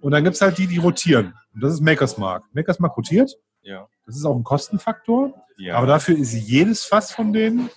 [0.01, 1.33] Und dann gibt's halt die, die rotieren.
[1.53, 2.43] Und das ist Makers Mark.
[2.53, 3.31] Makers Mark rotiert.
[3.63, 3.87] Ja.
[4.05, 5.33] Das ist auch ein Kostenfaktor.
[5.57, 5.75] ja.
[5.75, 7.69] Aber dafür ist jedes Fass von denen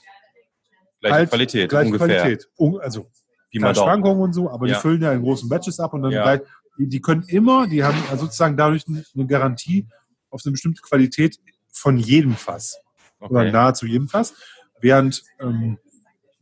[1.00, 2.20] gleiche halt Qualität, gleiche ungefähr.
[2.20, 2.48] Qualität.
[2.80, 3.08] Also
[3.52, 3.74] Daumen.
[3.74, 4.74] Schwankungen und so, aber Ja.
[4.76, 6.22] die füllen ja in großen Batches ab und dann Ja.
[6.22, 6.40] gleich,
[6.78, 9.88] die, die können immer, die haben sozusagen dadurch eine Garantie
[10.28, 11.38] auf eine bestimmte Qualität
[11.72, 12.78] von jedem Fass
[13.18, 13.50] oder Okay.
[13.52, 14.34] nahezu jedem Fass.
[14.80, 15.78] Während ähm,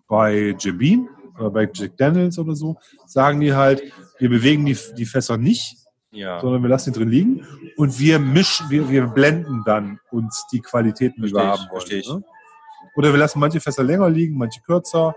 [0.09, 1.09] bei Jim Beam
[1.39, 2.77] oder bei Jack Daniels oder so
[3.07, 3.83] sagen die halt,
[4.19, 5.77] wir bewegen die, die Fässer nicht,
[6.11, 6.41] Ja.
[6.41, 10.61] sondern wir lassen die drin liegen und wir mischen, wir, wir blenden dann uns die
[10.61, 11.69] Qualitäten, die wir haben wollen.
[11.71, 12.09] verstehe ich.
[12.09, 12.23] Ne?
[12.97, 15.15] Oder wir lassen manche Fässer länger liegen, manche kürzer,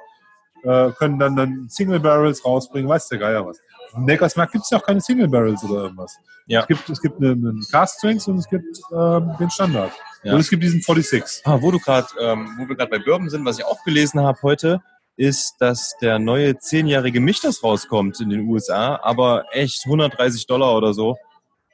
[0.63, 3.59] äh, können dann, dann Single Barrels rausbringen, weiß der Geier was.
[3.95, 6.15] Im Neckarsmarkt gibt es ja auch keine Single Barrels oder irgendwas.
[6.47, 6.61] Ja.
[6.61, 9.91] Es gibt, es gibt einen, einen Cast Strengths und es gibt ähm, den Standard.
[10.23, 10.33] Ja.
[10.33, 11.41] Und es gibt diesen 46.
[11.45, 14.21] Ah, wo du gerade, ähm, wo wir gerade bei Bourbon sind, was ich auch gelesen
[14.21, 14.81] habe heute,
[15.17, 20.93] ist, dass der neue zehnjährige Michters rauskommt in den USA, aber echt 130 Dollar oder
[20.93, 21.17] so.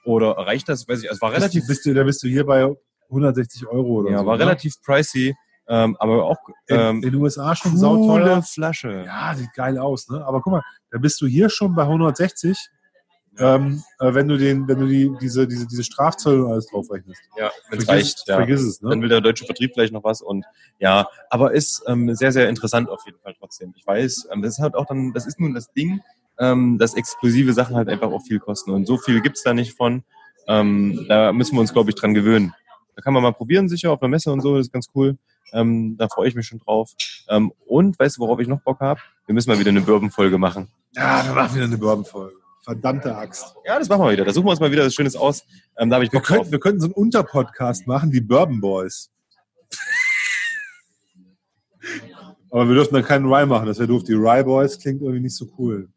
[0.05, 0.87] Oder reicht das?
[0.87, 2.73] Weiß ich, es war relativ, Bist du, da bist du hier bei
[3.09, 4.25] 160 Euro oder ja, so.
[4.25, 4.43] war ne?
[4.43, 5.35] relativ pricey,
[5.67, 6.37] ähm, aber auch
[6.67, 8.41] in, ähm, in den USA schon coole sauteuer.
[8.41, 9.03] Flasche.
[9.05, 10.25] Ja, sieht geil aus, ne?
[10.25, 12.57] Aber guck mal, da bist du hier schon bei 160,
[13.39, 16.89] ähm, äh, wenn du den, wenn du die, diese, diese, diese Strafzölle und alles drauf
[16.89, 17.21] rechnest.
[17.37, 18.23] Ja, wenn es Vergiss- reicht.
[18.27, 18.35] Ja.
[18.37, 19.01] Vergiss es, Dann ne?
[19.03, 20.45] will der deutsche Vertrieb vielleicht noch was und
[20.79, 23.73] ja, aber ist ähm, sehr, sehr interessant auf jeden Fall trotzdem.
[23.75, 26.01] Ich weiß, ähm, das ist halt auch dann, das ist nun das Ding,
[26.39, 29.75] ähm, dass exklusive Sachen halt einfach auch viel kosten und so viel gibt's da nicht
[29.75, 30.03] von.
[30.47, 32.53] Ähm, da müssen wir uns, glaube ich, dran gewöhnen.
[32.95, 35.17] Da kann man mal probieren, sicher auf einer Messe und so, das ist ganz cool.
[35.53, 36.91] Ähm, da freue ich mich schon drauf.
[37.29, 38.99] Ähm, und weißt du, worauf ich noch Bock habe?
[39.25, 40.69] Wir müssen mal wieder eine Bourbon-Folge machen.
[40.93, 42.35] Ja, wir machen wieder eine Bourbon-Folge.
[42.63, 43.55] Verdammte Axt.
[43.65, 44.25] Ja, das machen wir wieder.
[44.25, 45.43] Da suchen wir uns mal wieder was Schönes aus.
[45.77, 46.37] Ähm, da habe ich Wir Bock drauf.
[46.37, 49.09] könnten, wir könnten so einen Unterpodcast machen, die Bourbon Boys.
[52.49, 54.03] Aber wir dürfen dann keinen Rye machen, das wäre doof.
[54.03, 55.89] Die Rye Boys klingt irgendwie nicht so cool.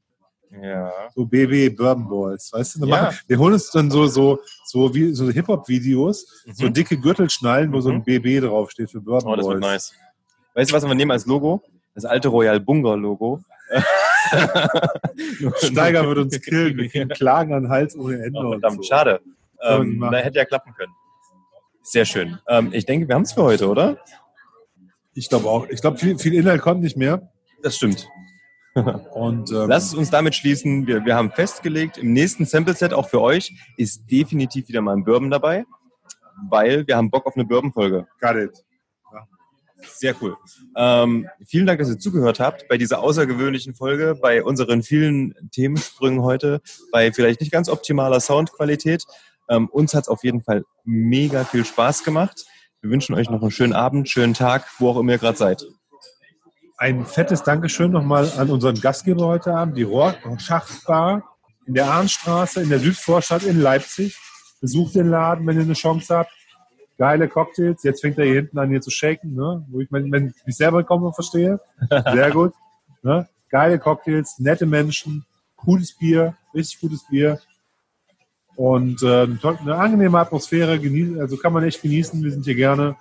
[0.62, 0.90] Ja.
[1.14, 2.86] So BB Bourbon Boys, weißt du?
[2.86, 3.12] Ja.
[3.27, 6.72] wir holen uns dann so, so, so wie so Hip-Hop-Videos, so Mhm.
[6.74, 8.05] dicke Gürtelschnallen, wo so ein Mhm.
[8.05, 9.94] BB draufsteht für Bourbon Oh, das wird nice.
[10.55, 11.62] Weißt du, was wir nehmen als Logo?
[11.94, 13.40] Das alte Royal Bunga Logo.
[15.62, 18.39] Steiger wird uns killen, wir kriegen Klagen an Hals ohne Ende.
[18.40, 18.82] Oh, verdammt, so.
[18.82, 19.20] schade.
[19.62, 20.93] Ähm, da hätte ja klappen können.
[21.82, 22.39] Sehr schön.
[22.48, 23.98] Ähm, ich denke, wir haben es für heute, oder?
[25.14, 25.66] Ich glaube auch.
[25.68, 27.31] Ich glaube, viel, viel Inhalt kommt nicht mehr.
[27.62, 28.09] Das stimmt.
[29.15, 30.86] Und ähm, Lass es uns damit schließen.
[30.86, 35.05] Wir, wir haben festgelegt, im nächsten Sample-Set, auch für euch, ist definitiv wieder mal ein
[35.05, 35.65] Bourbon dabei,
[36.48, 38.07] weil wir haben Bock auf eine Bourbon-Folge.
[38.20, 38.65] got it.
[39.82, 40.36] Sehr cool.
[40.77, 46.23] Ähm, vielen Dank, dass ihr zugehört habt bei dieser außergewöhnlichen Folge, bei unseren vielen Themensprüngen
[46.23, 46.61] heute,
[46.93, 49.05] bei vielleicht nicht ganz optimaler Soundqualität.
[49.48, 52.44] Ähm, uns hat es auf jeden Fall mega viel Spaß gemacht.
[52.81, 55.66] Wir wünschen euch noch einen schönen Abend, schönen Tag, wo auch immer ihr gerade seid.
[56.81, 61.23] Ein fettes Dankeschön nochmal an unseren Gastgeber heute Abend, die Rohrschachtbar
[61.66, 64.19] in der Arnstraße in der Südvorstadt in Leipzig.
[64.62, 66.32] Besucht den Laden, wenn ihr eine Chance habt.
[66.97, 67.82] Geile Cocktails.
[67.82, 69.62] Jetzt fängt er hier hinten an, hier zu shaken, ne?
[69.69, 71.61] wo ich mein, wenn ich mich selber kaum verstehe.
[71.90, 72.55] Sehr gut.
[73.02, 73.28] Ne?
[73.51, 75.27] Geile Cocktails, nette Menschen,
[75.57, 77.40] cooles Bier, richtig gutes Bier.
[78.57, 82.24] Und äh, eine angenehme Atmosphäre, genießen, also kann man echt genießen.
[82.24, 82.97] Wir sind hier gerne.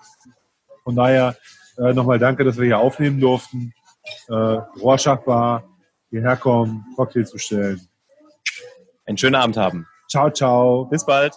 [0.84, 1.38] Von daher
[1.80, 3.74] äh, nochmal danke, dass wir hier aufnehmen durften.
[4.28, 5.64] Äh, Rorschach-Bar,
[6.10, 7.82] hierher kommen, Cocktails bestellen.
[9.06, 9.88] Einen schönen Abend haben.
[10.10, 10.86] Ciao, ciao.
[10.86, 11.36] Bis bald.